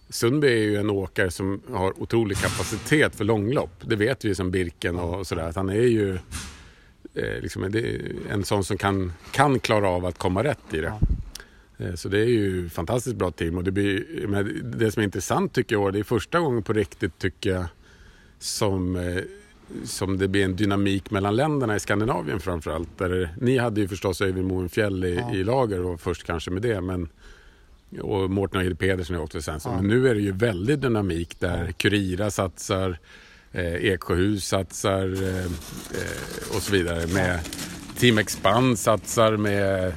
Sundby 0.09 0.46
är 0.48 0.62
ju 0.62 0.76
en 0.76 0.90
åkare 0.90 1.30
som 1.30 1.61
har 1.72 2.02
otrolig 2.02 2.36
kapacitet 2.36 3.14
för 3.14 3.24
långlopp. 3.24 3.70
Det 3.80 3.96
vet 3.96 4.24
vi 4.24 4.34
som 4.34 4.50
Birken 4.50 4.98
och 4.98 5.26
sådär. 5.26 5.48
Att 5.48 5.57
han 5.57 5.68
är 5.68 5.74
ju 5.74 6.14
eh, 7.14 7.40
liksom, 7.40 7.64
en 8.30 8.44
sån 8.44 8.64
som 8.64 8.78
kan, 8.78 9.12
kan 9.32 9.61
klara 9.61 9.88
av 9.88 10.07
att 10.07 10.18
komma 10.18 10.44
rätt 10.44 10.74
i 10.74 10.80
det. 10.80 10.92
Eh, 11.78 11.94
Så 11.94 12.09
det 12.09 12.18
är 12.20 12.28
ju 12.28 12.68
fantastiskt 12.68 13.16
bra 13.16 13.30
team 13.30 13.57
och 13.57 13.64
det, 13.64 13.70
blir, 13.70 14.26
men 14.26 14.72
det 14.78 14.92
som 14.92 15.00
är 15.00 15.05
intressant 15.05 15.52
tycker 15.52 15.76
jag, 15.76 15.92
det 15.92 15.98
är 15.98 16.02
första 16.05 16.40
gången 16.40 16.62
på 16.62 16.72
riktigt 16.72 17.18
tycker 17.18 17.50
jag 17.50 17.64
som, 18.38 18.96
eh, 18.96 19.22
som 19.84 20.18
det 20.18 20.28
blir 20.28 20.44
en 20.44 20.57
dynamik 20.57 21.11
mellan 21.11 21.36
länderna 21.36 21.76
i 21.76 21.80
Skandinavien 21.80 22.40
framförallt. 22.40 22.98
Där, 22.98 23.34
ni 23.40 23.59
hade 23.59 23.80
ju 23.80 23.88
förstås 23.88 24.20
Öyvind 24.20 24.48
Moenfjäll 24.48 25.05
i, 25.05 25.22
i 25.32 25.44
lager 25.44 25.80
och 25.80 26.00
först 26.00 26.24
kanske 26.24 26.50
med 26.50 26.62
det 26.62 26.80
men 26.80 27.09
och 28.01 28.30
Mårten 28.30 28.61
Öide 28.61 28.74
Pedersen 28.76 29.16
också 29.16 29.42
sen. 29.42 29.61
Så, 29.61 29.70
Men 29.72 29.86
nu 29.88 30.09
är 30.09 30.14
det 30.14 30.20
ju 30.20 30.32
väldigt 30.32 30.80
dynamik 30.80 31.40
där 31.40 31.72
Kurira 31.72 32.30
satsar, 32.30 32.99
eh, 33.53 33.74
Eksjöhus 33.74 34.47
satsar 34.47 35.22
eh, 35.22 35.38
eh, 35.45 36.57
och 36.57 36.62
så 36.62 36.72
vidare. 36.72 37.07
Med 37.07 37.40
Team 37.99 38.18
Expand 38.18 38.78
satsar 38.78 39.36
med 39.36 39.92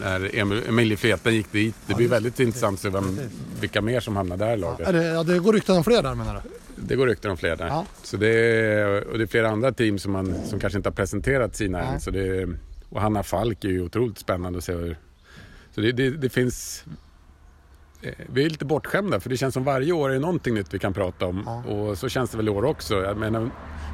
när 0.00 0.20
Emil- 0.20 0.68
Emilie 0.68 0.96
Fleten 0.96 1.34
gick 1.34 1.52
dit. 1.52 1.74
Det 1.86 1.94
blir 1.94 2.08
väldigt 2.08 2.40
intressant 2.40 2.74
att 2.74 2.82
se 2.82 2.88
vem, 2.88 3.18
vilka 3.60 3.82
mer 3.82 4.00
som 4.00 4.16
hamnar 4.16 4.36
där 4.36 4.54
i 4.54 4.56
laget. 4.56 4.88
Är 4.88 4.92
det, 4.92 5.04
ja, 5.04 5.22
det 5.22 5.38
går 5.38 5.52
rykten 5.52 5.76
om 5.76 5.84
fler 5.84 6.02
där 6.02 6.14
menar 6.14 6.34
du? 6.34 6.40
Det 6.76 6.96
går 6.96 7.06
rykten 7.06 7.30
om 7.30 7.36
fler 7.36 7.56
där. 7.56 7.66
Ja. 7.66 7.86
Så 8.02 8.16
det 8.16 8.28
är, 8.28 9.06
och 9.08 9.18
det 9.18 9.24
är 9.24 9.26
flera 9.26 9.50
andra 9.50 9.72
team 9.72 9.98
som, 9.98 10.12
man, 10.12 10.34
som 10.46 10.60
kanske 10.60 10.76
inte 10.76 10.88
har 10.88 10.94
presenterat 10.94 11.56
sina 11.56 11.78
Nej. 11.78 11.88
än. 11.94 12.00
Så 12.00 12.10
det 12.10 12.26
är, 12.26 12.48
och 12.88 13.00
Hanna 13.00 13.22
Falk 13.22 13.64
är 13.64 13.68
ju 13.68 13.82
otroligt 13.82 14.18
spännande 14.18 14.58
att 14.58 14.64
se 14.64 14.72
hur... 14.72 14.96
Så 15.74 15.80
det, 15.80 15.92
det, 15.92 16.10
det 16.10 16.28
finns... 16.28 16.84
eh, 18.02 18.12
Vi 18.32 18.44
är 18.44 18.50
lite 18.50 18.64
bortskämda 18.64 19.20
för 19.20 19.30
det 19.30 19.36
känns 19.36 19.54
som 19.54 19.64
varje 19.64 19.92
år 19.92 20.10
är 20.10 20.14
det 20.14 20.20
någonting 20.20 20.54
nytt 20.54 20.74
vi 20.74 20.78
kan 20.78 20.92
prata 20.92 21.26
om. 21.26 21.42
Ja. 21.46 21.72
Och 21.72 21.98
så 21.98 22.08
känns 22.08 22.30
det 22.30 22.36
väl 22.36 22.48
i 22.48 22.50
år 22.50 22.64
också. 22.64 22.94
Jag 22.94 23.16
menar, 23.16 23.50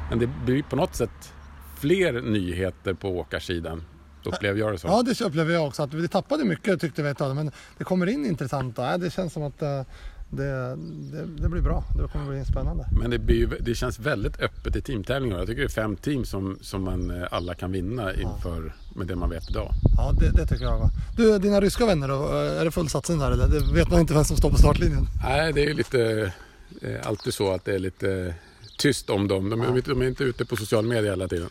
men 0.09 0.19
det 0.19 0.27
blir 0.45 0.63
på 0.63 0.75
något 0.75 0.95
sätt 0.95 1.33
fler 1.79 2.21
nyheter 2.21 2.93
på 2.93 3.19
åkarsidan. 3.19 3.83
Upplever 4.25 4.59
jag 4.59 4.73
det 4.73 4.77
som. 4.77 4.91
Ja, 4.91 5.03
det 5.03 5.21
upplever 5.21 5.53
jag 5.53 5.67
också. 5.67 5.83
Att 5.83 5.93
vi 5.93 6.07
tappade 6.07 6.45
mycket 6.45 6.81
tyckte 6.81 7.03
vi 7.03 7.09
ett 7.09 7.17
tag, 7.17 7.35
men 7.35 7.51
det 7.77 7.83
kommer 7.83 8.07
in 8.07 8.25
intressanta. 8.25 8.97
Det 8.97 9.09
känns 9.09 9.33
som 9.33 9.43
att 9.43 9.61
eh, 9.61 9.81
det, 10.29 10.75
det, 11.11 11.25
det 11.41 11.49
blir 11.49 11.61
bra. 11.61 11.83
Det 11.97 12.07
kommer 12.11 12.25
bli 12.29 12.45
spännande. 12.45 12.85
Men 13.01 13.09
det, 13.11 13.19
blir, 13.19 13.57
det 13.59 13.75
känns 13.75 13.99
väldigt 13.99 14.39
öppet 14.41 14.75
i 14.75 14.81
teamtävlingar. 14.81 15.37
Jag 15.37 15.47
tycker 15.47 15.61
det 15.61 15.67
är 15.67 15.69
fem 15.69 15.95
team 15.95 16.25
som, 16.25 16.57
som 16.61 16.83
man 16.83 17.11
eh, 17.21 17.27
alla 17.31 17.53
kan 17.55 17.71
vinna 17.71 18.13
inför 18.13 18.73
med 18.95 19.07
det 19.07 19.15
man 19.15 19.29
vet 19.29 19.49
idag. 19.49 19.71
Ja, 19.97 20.11
det, 20.19 20.29
det 20.31 20.45
tycker 20.47 20.65
jag. 20.65 20.89
Du, 21.17 21.39
dina 21.39 21.61
ryska 21.61 21.85
vänner 21.85 22.07
då? 22.07 22.27
Är 22.27 22.65
det 22.65 22.71
full 22.71 22.89
satsning 22.89 23.19
där 23.19 23.31
eller? 23.31 23.47
Det 23.47 23.73
vet 23.73 23.91
man 23.91 23.99
inte 23.99 24.13
vem 24.13 24.23
som 24.23 24.37
står 24.37 24.49
på 24.49 24.57
startlinjen. 24.57 25.05
Nej, 25.23 25.53
det 25.53 25.65
är 25.65 25.73
lite 25.73 26.31
eh, 26.81 27.07
alltid 27.07 27.33
så 27.33 27.53
att 27.53 27.65
det 27.65 27.75
är 27.75 27.79
lite 27.79 28.35
tyst 28.77 29.09
om 29.09 29.27
dem. 29.27 29.49
De, 29.49 29.61
är- 29.61 29.81
de 29.89 30.01
är 30.01 30.07
inte 30.07 30.23
ute 30.23 30.45
på 30.45 30.55
social 30.55 30.85
media 30.85 31.11
hela 31.11 31.27
tiden. 31.27 31.49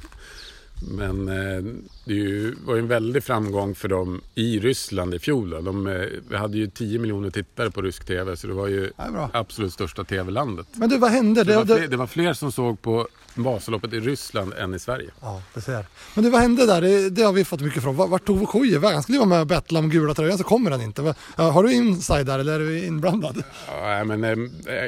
Men 0.82 1.28
eh, 1.28 1.64
det 2.04 2.54
var 2.66 2.74
ju 2.74 2.78
en 2.80 2.88
väldig 2.88 3.24
framgång 3.24 3.74
för 3.74 3.88
dem 3.88 4.20
i 4.34 4.58
Ryssland 4.60 5.14
i 5.14 5.18
fjol. 5.18 5.50
De, 5.64 5.86
eh, 5.86 6.06
vi 6.30 6.36
hade 6.36 6.58
ju 6.58 6.66
10 6.66 6.98
miljoner 6.98 7.30
tittare 7.30 7.70
på 7.70 7.82
rysk 7.82 8.04
tv 8.04 8.36
så 8.36 8.46
det 8.46 8.52
var 8.52 8.68
ju 8.68 8.90
Ja, 8.96 9.30
absolut 9.32 9.72
största 9.72 10.04
tv-landet. 10.04 10.66
Men 10.74 10.88
du, 10.88 10.98
vad 10.98 11.10
hände? 11.10 11.44
Det, 11.44 11.56
var 11.56 11.64
fler, 11.64 11.88
det, 11.88 11.96
var 11.96 12.06
fler 12.06 12.32
som 12.32 12.52
såg 12.52 12.82
på 12.82 13.08
Vasaloppet 13.34 13.92
i 13.92 14.00
Ryssland 14.00 14.52
än 14.58 14.74
i 14.74 14.78
Sverige. 14.78 15.10
ja, 15.20 15.42
det 15.54 15.60
ser. 15.60 15.86
Men 16.14 16.24
du, 16.24 16.30
vad 16.30 16.40
hände 16.40 16.66
där? 16.66 16.80
Det, 16.80 17.10
det 17.10 17.22
har 17.22 17.32
vi 17.32 17.44
fått 17.44 17.60
mycket 17.60 17.82
från. 17.82 17.96
Vart, 17.96 18.24
tog 18.26 18.38
Vukovic 18.38 18.74
vägen? 18.74 18.92
Han 18.94 19.02
skulle 19.02 19.18
vara 19.18 19.28
med 19.28 19.40
och 19.40 19.46
bettla 19.46 19.78
om 19.78 19.90
gula 19.90 20.14
tröjan 20.14 20.38
så 20.38 20.44
kommer 20.44 20.70
han 20.70 20.80
inte. 20.80 21.14
Har 21.36 21.62
du 21.62 21.72
inside 21.72 22.26
där 22.26 22.38
eller 22.38 22.54
är 22.54 22.58
du 22.58 22.84
inblandad? 22.86 23.42
Ja, 23.66 24.04
men, 24.04 24.24
eh, 24.24 24.38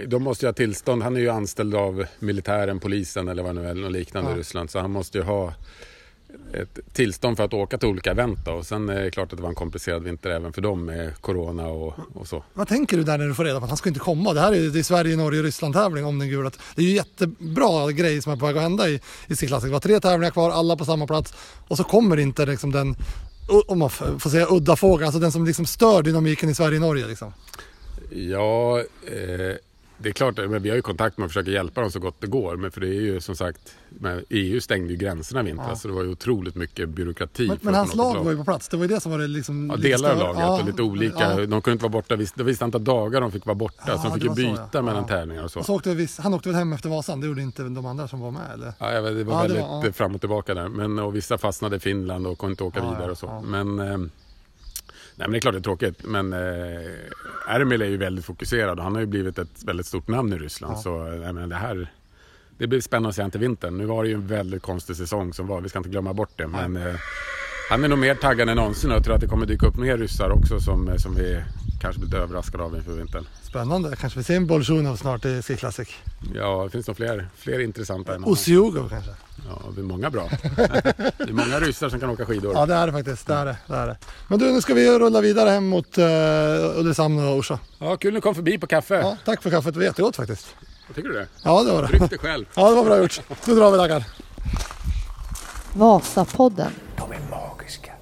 de 0.08 0.22
måste 0.22 0.44
ju 0.46 0.48
ha 0.48 0.52
tillstånd. 0.54 1.02
Han 1.02 1.16
är 1.16 1.20
ju 1.20 1.28
anställd 1.28 1.74
av 1.74 2.04
militären, 2.18 2.80
polisen 2.80 3.28
eller 3.28 3.42
vad 3.42 3.54
det 3.54 3.60
nu 3.60 3.68
är, 3.68 3.74
något 3.74 3.92
liknande 3.92 4.30
Ja. 4.30 4.36
i 4.36 4.38
Ryssland. 4.40 4.70
Så 4.70 4.78
han 4.78 4.90
måste 4.90 5.18
ju 5.18 5.24
ha 5.24 5.54
ett 6.52 6.78
tillstånd 6.92 7.36
för 7.36 7.44
att 7.44 7.54
åka 7.54 7.78
till 7.78 7.88
olika 7.88 8.10
event. 8.10 8.38
Då. 8.44 8.52
Och 8.52 8.66
sen 8.66 8.88
är 8.88 9.02
det 9.02 9.10
klart 9.10 9.32
att 9.32 9.36
det 9.36 9.42
var 9.42 9.48
en 9.48 9.54
komplicerad 9.54 10.02
vinter 10.02 10.30
även 10.30 10.52
för 10.52 10.62
dem 10.62 10.84
med 10.84 11.20
Corona 11.20 11.66
och, 11.66 11.94
och 12.14 12.28
så. 12.28 12.44
Vad 12.54 12.68
tänker 12.68 12.96
du 12.96 13.02
där 13.02 13.18
när 13.18 13.26
du 13.26 13.34
får 13.34 13.44
reda 13.44 13.58
på 13.58 13.64
att 13.64 13.70
han 13.70 13.76
ska 13.76 13.88
inte 13.88 14.00
komma? 14.00 14.32
Det 14.32 14.40
här 14.40 14.52
är 14.52 14.56
ju 14.56 14.70
det 14.70 14.78
är 14.78 14.82
Sverige, 14.82 15.16
Norge, 15.16 15.42
Ryssland 15.42 15.74
tävling 15.74 16.04
om 16.04 16.18
den 16.18 16.28
gula. 16.28 16.50
Det 16.74 16.82
är 16.82 16.86
ju 16.86 16.92
jättebra 16.92 17.92
grej 17.92 18.22
som 18.22 18.32
är 18.32 18.36
på 18.36 18.46
väg 18.46 18.56
att 18.56 18.62
hända 18.62 18.88
i, 18.88 19.00
i 19.26 19.36
C-klassen. 19.36 19.68
Det 19.68 19.72
var 19.72 19.80
tre 19.80 20.00
tävlingar 20.00 20.30
kvar, 20.30 20.50
alla 20.50 20.76
på 20.76 20.84
samma 20.84 21.06
plats. 21.06 21.34
Och 21.68 21.76
så 21.76 21.84
kommer 21.84 22.16
inte 22.16 22.46
liksom 22.46 22.72
den, 22.72 22.96
om 23.66 23.78
man 23.78 23.90
får 23.90 24.30
säga 24.30 24.46
udda 24.50 24.76
fågeln, 24.76 25.06
alltså 25.06 25.20
den 25.20 25.32
som 25.32 25.44
liksom 25.44 25.66
stör 25.66 26.02
dynamiken 26.02 26.48
i 26.48 26.54
Sverige 26.54 26.76
och 26.76 26.82
Norge. 26.82 27.06
Liksom. 27.06 27.32
Ja, 28.10 28.78
eh, 28.78 29.56
det 30.02 30.08
är 30.08 30.12
klart, 30.12 30.36
men 30.36 30.62
vi 30.62 30.68
har 30.68 30.76
ju 30.76 30.82
kontakt 30.82 31.18
med 31.18 31.24
och 31.24 31.30
försöker 31.30 31.50
hjälpa 31.52 31.80
dem 31.80 31.90
så 31.90 31.98
gott 32.00 32.20
det 32.20 32.26
går. 32.26 32.56
Men 32.56 32.70
för 32.70 32.80
det 32.80 32.86
är 32.88 33.00
ju 33.00 33.20
som 33.20 33.36
sagt, 33.36 33.74
EU 34.28 34.60
stängde 34.60 34.92
ju 34.92 34.96
gränserna 34.98 35.40
i 35.40 35.44
vintras 35.44 35.68
Ja. 35.68 35.76
så 35.76 35.88
det 35.88 35.94
var 35.94 36.02
ju 36.02 36.08
otroligt 36.08 36.54
mycket 36.54 36.88
byråkrati. 36.88 37.48
Men, 37.48 37.58
men 37.60 37.74
hans 37.74 37.94
lag 37.94 38.24
var 38.24 38.30
ju 38.30 38.36
på 38.38 38.44
plats, 38.44 38.68
det 38.68 38.76
var 38.76 38.84
ju 38.84 38.88
det 38.88 39.00
som 39.00 39.12
var 39.12 39.18
det 39.18 39.26
liksom... 39.26 39.70
Ja, 39.70 39.76
delar 39.76 40.10
av 40.10 40.18
laget 40.18 40.40
Ja, 40.40 40.60
och 40.60 40.66
lite 40.66 40.82
olika. 40.82 41.18
ja. 41.20 41.36
De 41.46 41.62
kunde 41.62 41.72
inte 41.72 41.82
vara 41.82 41.88
borta, 41.92 42.16
det 42.16 42.42
visst 42.44 42.62
antal 42.62 42.84
dagar 42.84 43.20
de 43.20 43.32
fick 43.32 43.46
vara 43.46 43.54
borta. 43.54 43.82
Ja, 43.86 43.98
så 43.98 44.08
de 44.08 44.14
fick 44.14 44.22
ju 44.22 44.28
så, 44.28 44.34
byta 44.34 44.68
ja. 44.72 44.82
mellan 44.82 45.06
tävlingar 45.06 45.44
och 45.44 45.50
så. 45.50 45.58
Och 45.60 45.66
så 45.66 45.74
åkte 45.74 45.94
viss, 45.94 46.18
han 46.18 46.34
åkte 46.34 46.48
väl 46.48 46.56
hem 46.58 46.72
efter 46.72 46.88
Vasan, 46.88 47.20
det 47.20 47.26
gjorde 47.26 47.42
inte 47.42 47.62
de 47.62 47.86
andra 47.86 48.08
som 48.08 48.20
var 48.20 48.30
med 48.30 48.42
eller? 48.54 48.72
Ja, 48.78 49.00
vet, 49.00 49.16
det 49.16 49.24
var 49.24 49.34
Ja, 49.34 49.42
det 49.42 49.48
väldigt 49.54 49.62
var- 49.68 49.92
fram 49.92 50.14
och 50.14 50.20
tillbaka 50.20 50.54
där. 50.54 50.68
Men, 50.68 50.98
och 50.98 51.16
vissa 51.16 51.38
fastnade 51.38 51.76
i 51.76 51.78
Finland 51.80 52.26
och 52.26 52.38
kunde 52.38 52.50
inte 52.52 52.64
åka 52.64 52.80
vidare 52.90 53.10
och 53.10 53.18
så. 53.18 53.44
Men, 53.46 53.78
eh, 53.78 53.98
nej, 55.20 55.28
men 55.28 55.32
det 55.32 55.38
är 55.38 55.40
klart 55.40 55.54
det 55.54 55.58
är 55.58 55.62
tråkigt. 55.62 56.04
Men 56.04 56.32
eh, 56.32 56.38
Ermil 57.54 57.82
är 57.82 57.86
ju 57.86 57.96
väldigt 57.96 58.24
fokuserad 58.24 58.78
och 58.78 58.84
han 58.84 58.94
har 58.94 59.00
ju 59.00 59.06
blivit 59.06 59.38
ett 59.38 59.64
väldigt 59.64 59.86
stort 59.86 60.08
namn 60.08 60.32
i 60.32 60.38
Ryssland. 60.38 60.74
Ja. 60.76 60.82
Så 60.82 61.20
jag 61.22 61.34
menar, 61.34 61.46
det 61.46 61.54
här 61.54 61.90
det 62.58 62.66
blir 62.66 62.80
spännande 62.80 63.08
att 63.08 63.14
se 63.14 63.22
han 63.22 63.30
till 63.30 63.40
vintern. 63.40 63.78
Nu 63.78 63.86
var 63.86 64.02
det 64.02 64.08
ju 64.08 64.14
en 64.14 64.26
väldigt 64.26 64.62
konstig 64.62 64.96
säsong 64.96 65.32
som 65.32 65.46
var. 65.46 65.60
Vi 65.60 65.68
ska 65.68 65.78
inte 65.78 65.90
glömma 65.90 66.12
bort 66.12 66.30
det. 66.36 66.46
Men 66.46 66.76
eh, 66.76 66.94
han 67.70 67.84
är 67.84 67.88
nog 67.88 67.98
mer 67.98 68.14
taggad 68.14 68.48
än 68.48 68.56
någonsin 68.56 68.90
och 68.90 68.96
jag 68.96 69.04
tror 69.04 69.14
att 69.14 69.20
det 69.20 69.26
kommer 69.26 69.46
dyka 69.46 69.66
upp 69.66 69.76
mer 69.76 69.98
ryssar 69.98 70.30
också 70.30 70.60
som, 70.60 70.88
eh, 70.88 70.96
som 70.96 71.14
vi 71.14 71.42
kanske 71.80 72.00
blir 72.00 72.08
lite 72.08 72.18
överraskade 72.18 72.64
av 72.64 72.76
inför 72.76 72.92
vintern. 72.92 73.26
Spännande, 73.42 73.96
kanske 73.96 74.18
vi 74.18 74.24
ser 74.24 74.36
en 74.36 74.46
Bolsjunov 74.46 74.96
snart 74.96 75.24
i 75.24 75.42
Ski 75.42 75.56
Classic. 75.56 75.88
Ja, 76.34 76.64
det 76.64 76.70
finns 76.70 76.86
nog 76.86 76.96
fler, 76.96 77.28
fler 77.36 77.58
intressanta. 77.58 78.18
Osiugov 78.24 78.88
kanske? 78.88 79.10
Ja, 79.48 79.62
det 79.74 79.80
är 79.80 79.84
många 79.84 80.10
bra. 80.10 80.28
det 80.56 81.28
är 81.28 81.32
många 81.32 81.60
ryssar 81.60 81.88
som 81.88 82.00
kan 82.00 82.10
åka 82.10 82.26
skidor. 82.26 82.52
Ja 82.54 82.66
det 82.66 82.74
är 82.74 82.86
det 82.86 82.92
faktiskt, 82.92 83.26
det 83.26 83.34
är 83.34 83.44
det. 83.44 83.56
det, 83.66 83.74
är 83.74 83.86
det. 83.86 83.96
Men 84.28 84.38
du, 84.38 84.52
nu 84.52 84.60
ska 84.60 84.74
vi 84.74 84.98
rulla 84.98 85.20
vidare 85.20 85.50
hem 85.50 85.66
mot 85.66 85.98
uh, 85.98 86.04
Ulricehamn 86.78 87.28
och 87.28 87.36
Orsa. 87.36 87.58
Ja, 87.78 87.96
kul 87.96 88.14
ni 88.14 88.20
kom 88.20 88.34
förbi 88.34 88.58
på 88.58 88.66
kaffe. 88.66 88.94
Ja, 88.94 89.16
tack 89.24 89.42
för 89.42 89.50
kaffet, 89.50 89.74
det 89.74 89.80
var 89.80 89.84
jättegott 89.84 90.16
faktiskt. 90.16 90.54
Vad 90.86 90.96
tycker 90.96 91.08
du 91.08 91.14
det? 91.14 91.26
Ja 91.44 91.62
det 91.62 91.72
var 91.72 91.82
det. 91.82 91.88
Tryck 91.88 92.10
det 92.10 92.18
själv. 92.18 92.44
Ja 92.54 92.68
det 92.68 92.76
var 92.76 92.84
bra 92.84 92.98
gjort. 92.98 93.20
Nu 93.46 93.54
drar 93.54 93.70
vi 93.70 93.76
Daggar. 93.76 94.04
Vasapodden. 95.72 96.70
De 96.96 97.12
är 97.12 97.20
magiska. 97.30 97.92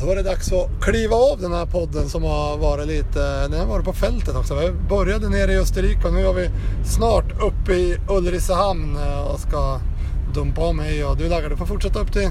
Då 0.00 0.06
var 0.06 0.16
det 0.16 0.22
dags 0.22 0.52
att 0.52 0.70
kliva 0.80 1.16
av 1.16 1.40
den 1.40 1.52
här 1.52 1.66
podden 1.66 2.08
som 2.08 2.22
har 2.22 2.58
varit 2.58 2.86
lite, 2.86 3.48
den 3.48 3.60
har 3.60 3.66
varit 3.66 3.84
på 3.84 3.92
fältet 3.92 4.36
också. 4.36 4.54
Vi 4.54 4.70
började 4.88 5.28
nere 5.28 5.52
i 5.52 5.58
Österrike 5.58 6.08
och 6.08 6.14
nu 6.14 6.26
är 6.26 6.32
vi 6.32 6.50
snart 6.84 7.24
uppe 7.42 7.72
i 7.72 7.96
Ulricehamn 8.08 8.96
eh, 8.96 9.20
och 9.20 9.40
ska 9.40 9.80
dumpa 10.34 10.60
av 10.60 10.74
mig 10.74 11.04
och 11.04 11.16
du 11.16 11.28
Daggar, 11.28 11.48
du 11.50 11.56
får 11.56 11.66
fortsätta 11.66 11.98
upp 12.00 12.12
till, 12.12 12.30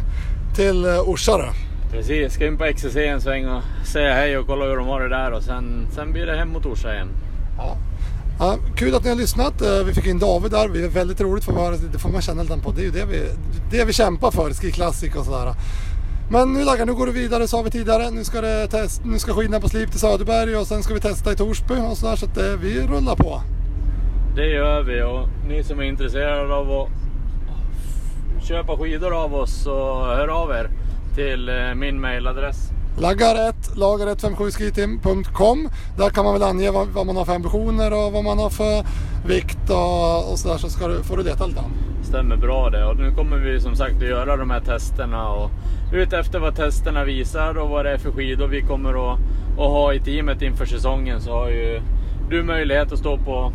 till 0.55 0.85
eh, 0.85 0.99
Orsa 1.09 1.37
då. 1.37 1.45
Precis, 1.91 2.33
ska 2.33 2.45
in 2.47 2.57
på 2.57 2.63
XCC 2.75 2.95
en 2.95 3.21
sväng 3.21 3.47
och 3.47 3.61
säga 3.87 4.13
hej 4.13 4.37
och 4.37 4.47
kolla 4.47 4.65
hur 4.65 4.77
de 4.77 4.87
har 4.87 5.01
det 5.01 5.09
där 5.09 5.31
och 5.31 5.43
sen, 5.43 5.87
sen 5.95 6.11
blir 6.11 6.25
det 6.25 6.37
hem 6.37 6.49
mot 6.49 6.65
Orsa 6.65 6.93
igen. 6.93 7.07
Ja. 7.57 7.77
Ja, 8.39 8.57
kul 8.75 8.95
att 8.95 9.03
ni 9.03 9.09
har 9.09 9.17
lyssnat. 9.17 9.61
Eh, 9.61 9.83
Vi 9.85 9.93
fick 9.93 10.05
in 10.05 10.19
David 10.19 10.51
där. 10.51 10.69
Det 10.69 10.83
är 10.83 10.87
väldigt 10.89 11.21
roligt 11.21 11.43
för 11.43 11.71
att 11.73 11.91
det 11.93 11.99
får 11.99 12.09
man 12.09 12.21
känna 12.21 12.41
lite 12.43 12.57
på. 12.57 12.71
Det 12.71 12.81
är 12.81 12.85
ju 12.85 12.91
det 12.91 13.05
vi, 13.05 13.21
det 13.71 13.85
vi 13.85 13.93
kämpar 13.93 14.31
för, 14.31 14.53
Ski 14.53 14.71
Classic 14.71 15.15
och 15.15 15.25
sådär. 15.25 15.53
Men 16.33 16.53
nu 16.53 16.65
Daggar, 16.65 16.85
nu 16.85 16.93
går 16.93 17.05
du 17.05 17.11
vidare 17.11 17.47
sa 17.47 17.61
vi 17.61 17.71
tidigare. 17.71 18.09
Nu 18.09 18.23
ska, 18.23 18.41
det 18.41 18.67
test, 18.67 19.01
nu 19.05 19.19
ska 19.19 19.33
skidorna 19.33 19.59
på 19.59 19.69
slip 19.69 19.91
till 19.91 19.99
Söderberg 19.99 20.55
och 20.55 20.67
sen 20.67 20.83
ska 20.83 20.93
vi 20.93 20.99
testa 20.99 21.31
i 21.31 21.35
Torsby 21.35 21.73
och 21.73 21.97
sådär. 21.97 22.15
Så 22.15 22.25
att 22.25 22.37
eh, 22.37 22.43
vi 22.43 22.87
rullar 22.87 23.15
på. 23.15 23.41
Det 24.35 24.47
gör 24.47 24.83
vi 24.83 25.01
och 25.01 25.27
ni 25.47 25.63
som 25.63 25.79
är 25.79 25.83
intresserade 25.83 26.53
av 26.55 26.71
att 26.71 26.89
köpa 28.43 28.77
skidor 28.77 29.23
av 29.23 29.35
oss 29.35 29.63
så 29.63 30.05
hör 30.05 30.27
av 30.27 30.51
er 30.51 30.69
till 31.15 31.49
eh, 31.49 31.73
min 31.75 32.01
mailadress. 32.01 32.57
Laggar1, 32.97 33.75
lager157skiteam.com. 33.75 35.69
Där 35.97 36.09
kan 36.09 36.25
man 36.25 36.33
väl 36.33 36.43
ange 36.43 36.71
vad, 36.71 36.87
vad 36.87 37.05
man 37.05 37.15
har 37.15 37.25
för 37.25 37.35
ambitioner 37.35 37.93
och 37.93 38.11
vad 38.11 38.23
man 38.23 38.39
har 38.39 38.49
för 38.49 38.85
vikt 39.27 39.69
och, 39.69 40.31
och 40.31 40.39
sådär 40.39 40.57
så 40.57 40.69
ska 40.69 40.87
du, 40.87 41.03
får 41.03 41.17
du 41.17 41.23
leta 41.23 41.45
lite. 41.45 41.59
grann. 41.59 41.92
Stämmer 42.13 42.37
bra 42.37 42.69
det 42.69 42.85
och 42.85 42.97
nu 42.97 43.11
kommer 43.11 43.37
vi 43.37 43.59
som 43.59 43.75
sagt 43.75 43.95
att 43.95 44.09
göra 44.09 44.37
de 44.37 44.49
här 44.49 44.59
testerna 44.59 45.29
och 45.29 45.51
ut 45.93 46.13
efter 46.13 46.39
vad 46.39 46.55
testerna 46.55 47.03
visar 47.03 47.57
och 47.57 47.69
vad 47.69 47.85
det 47.85 47.91
är 47.91 47.97
för 47.97 48.11
skidor 48.11 48.47
vi 48.47 48.61
kommer 48.61 49.13
att, 49.13 49.19
att 49.51 49.57
ha 49.57 49.93
i 49.93 49.99
teamet 49.99 50.41
inför 50.41 50.65
säsongen 50.65 51.21
så 51.21 51.31
har 51.31 51.49
ju 51.49 51.81
du 52.29 52.43
möjlighet 52.43 52.91
att 52.91 52.99
stå 52.99 53.17
på, 53.17 53.53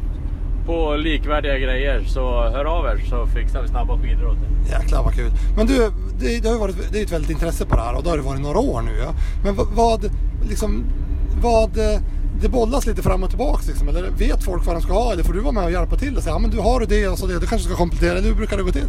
på 0.67 0.97
likvärdiga 0.97 1.59
grejer. 1.59 2.05
Så 2.07 2.43
hör 2.43 2.65
av 2.65 2.87
er 2.87 3.05
så 3.11 3.27
fixar 3.27 3.63
vi 3.63 3.69
snabba 3.69 3.99
skidor 3.99 4.27
åt 4.27 4.41
dig. 4.41 4.81
Jäklar 4.81 5.03
vad 5.03 5.15
kul. 5.15 5.31
Men 5.57 5.67
du, 5.67 5.91
det, 6.21 6.41
det 6.43 6.49
har 6.49 6.55
ju 6.55 6.61
varit 6.61 6.93
det 6.93 6.99
är 6.99 7.03
ett 7.03 7.13
väldigt 7.13 7.31
intresse 7.31 7.67
på 7.67 7.77
det 7.77 7.83
här 7.83 7.97
och 7.97 8.03
det 8.03 8.11
har 8.11 8.17
det 8.17 8.23
varit 8.23 8.41
några 8.41 8.59
år 8.59 8.83
nu. 8.83 8.99
Ja. 8.99 9.15
Men 9.45 9.55
vad, 9.55 9.67
vad, 9.67 10.11
liksom, 10.49 10.85
vad 11.39 11.79
eh, 11.79 12.01
det 12.41 12.49
bollas 12.49 12.87
lite 12.87 13.03
fram 13.03 13.23
och 13.23 13.29
tillbaka 13.29 13.63
liksom, 13.67 13.89
eller 13.89 14.11
vet 14.11 14.45
folk 14.45 14.67
vad 14.67 14.75
de 14.75 14.83
ska 14.83 14.93
ha 14.93 15.13
eller 15.13 15.23
får 15.23 15.33
du 15.33 15.41
vara 15.41 15.53
med 15.53 15.65
och 15.65 15.71
hjälpa 15.71 15.97
till 15.97 16.17
och 16.17 16.23
säga 16.23 16.35
ja 16.35 16.39
men 16.39 16.51
du 16.51 16.59
har 16.59 16.87
det 16.87 17.09
och 17.09 17.19
så 17.19 17.27
det, 17.27 17.41
du 17.41 17.47
kanske 17.47 17.69
ska 17.69 17.77
komplettera, 17.77 18.13
eller 18.13 18.29
hur 18.29 18.35
brukar 18.35 18.57
det 18.57 18.63
gå 18.63 18.73
till? 18.73 18.89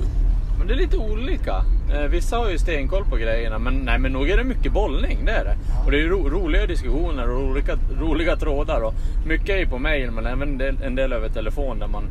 Men 0.58 0.68
det 0.68 0.74
är 0.74 0.78
lite 0.78 0.98
olika. 0.98 1.56
Eh, 1.94 2.10
vissa 2.10 2.38
har 2.38 2.50
ju 2.50 2.58
stenkoll 2.58 3.06
på 3.10 3.16
grejerna 3.16 3.60
men 3.60 3.74
nej 3.74 4.00
men 4.00 4.12
nog 4.12 4.30
är 4.30 4.38
det 4.38 4.44
mycket 4.44 4.74
bollning, 4.74 5.26
det 5.26 5.32
är 5.32 5.46
det. 5.46 5.56
Och 5.86 5.92
det 5.92 5.98
är 5.98 6.02
ju 6.02 6.10
ro 6.10 6.30
roliga 6.30 6.66
diskussioner 6.66 7.30
och 7.30 7.44
olika, 7.44 7.78
roliga 8.00 8.36
trådar 8.36 8.82
och 8.82 8.94
mycket 9.28 9.50
är 9.50 9.58
ju 9.58 9.68
på 9.68 9.78
mail 9.78 10.12
men 10.12 10.26
även 10.26 10.50
en 10.50 10.58
del, 10.58 10.78
en 10.84 10.96
del 10.96 11.14
över 11.14 11.30
telefon 11.30 11.80
där 11.80 11.88
man 11.88 12.04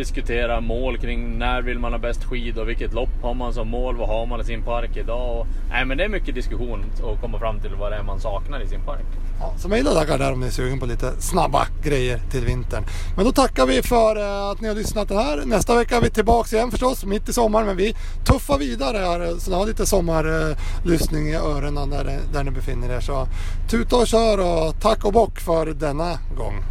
diskuterar 0.00 0.60
mål 0.60 0.98
kring 0.98 1.38
när 1.38 1.62
vill 1.62 1.78
man 1.78 1.92
ha 1.92 1.98
bäst 1.98 2.24
skid 2.24 2.58
och 2.58 2.68
vilket 2.68 2.92
lopp 2.94 3.22
har 3.22 3.34
man 3.34 3.54
som 3.54 3.68
mål, 3.68 3.96
vad 3.96 4.08
har 4.08 4.26
man 4.26 4.40
i 4.40 4.44
sin 4.44 4.62
park 4.62 4.96
idag? 4.96 5.38
Och, 5.38 5.46
nej 5.70 5.84
men 5.84 5.98
det 5.98 6.04
är 6.04 6.08
mycket 6.08 6.34
diskussion 6.34 6.84
att 7.12 7.20
komma 7.20 7.38
fram 7.38 7.60
till 7.60 7.74
vad 7.80 7.92
det 7.92 7.96
är 7.96 8.02
man 8.02 8.20
saknar 8.20 8.60
i 8.60 8.68
sin 8.68 8.80
park. 8.84 9.06
Ja, 9.40 9.52
så 9.58 9.68
mejla 9.68 9.94
Daggar 9.94 10.18
där 10.18 10.32
om 10.32 10.40
ni 10.40 10.46
är 10.46 10.50
sugen 10.50 10.80
på 10.80 10.86
lite 10.86 11.12
snabba 11.20 11.66
grejer 11.82 12.20
till 12.30 12.44
vintern. 12.44 12.84
Men 13.16 13.24
då 13.24 13.32
tackar 13.32 13.66
vi 13.66 13.82
för 13.82 14.16
eh, 14.16 14.50
att 14.50 14.60
ni 14.60 14.68
har 14.68 14.74
lyssnat 14.74 15.08
den 15.08 15.18
här. 15.18 15.42
Nästa 15.46 15.76
vecka 15.76 15.96
är 15.96 16.00
vi 16.00 16.10
tillbaka 16.10 16.56
igen 16.56 16.70
förstås, 16.70 17.04
mitt 17.04 17.28
i 17.28 17.32
sommaren. 17.32 17.66
Men 17.66 17.76
vi 17.76 17.94
tuffar 18.24 18.58
vidare 18.58 18.98
här 18.98 19.38
så 19.38 19.50
ni 19.50 19.56
har 19.56 19.66
lite 19.66 19.86
sommarlyssning 19.86 21.28
i 21.28 21.34
öronen 21.34 21.90
där, 21.90 22.18
där 22.32 22.44
ni 22.44 22.50
befinner 22.50 22.90
er. 22.96 23.00
Så 23.00 23.26
tuta 23.70 23.96
och 23.96 24.06
kör 24.06 24.38
och 24.38 24.80
tack 24.80 25.04
och 25.04 25.12
bock 25.12 25.40
för 25.40 25.66
denna 25.66 26.18
gång. 26.36 26.64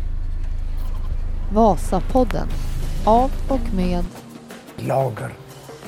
Vasapodden. 1.53 2.47
Av 3.09 3.31
och 3.47 3.73
med 3.73 4.05
Lager 4.75 5.33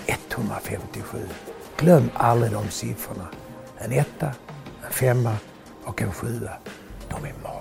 157. 0.06 1.18
Glöm 1.78 2.10
aldrig 2.14 2.52
de 2.52 2.70
siffrorna. 2.70 3.28
En 3.78 3.92
etta, 3.92 4.32
en 4.86 4.92
femma 4.92 5.36
och 5.84 6.02
en 6.02 6.12
sjua. 6.14 6.52
De 7.10 7.16
är 7.16 7.34
magiska. 7.44 7.61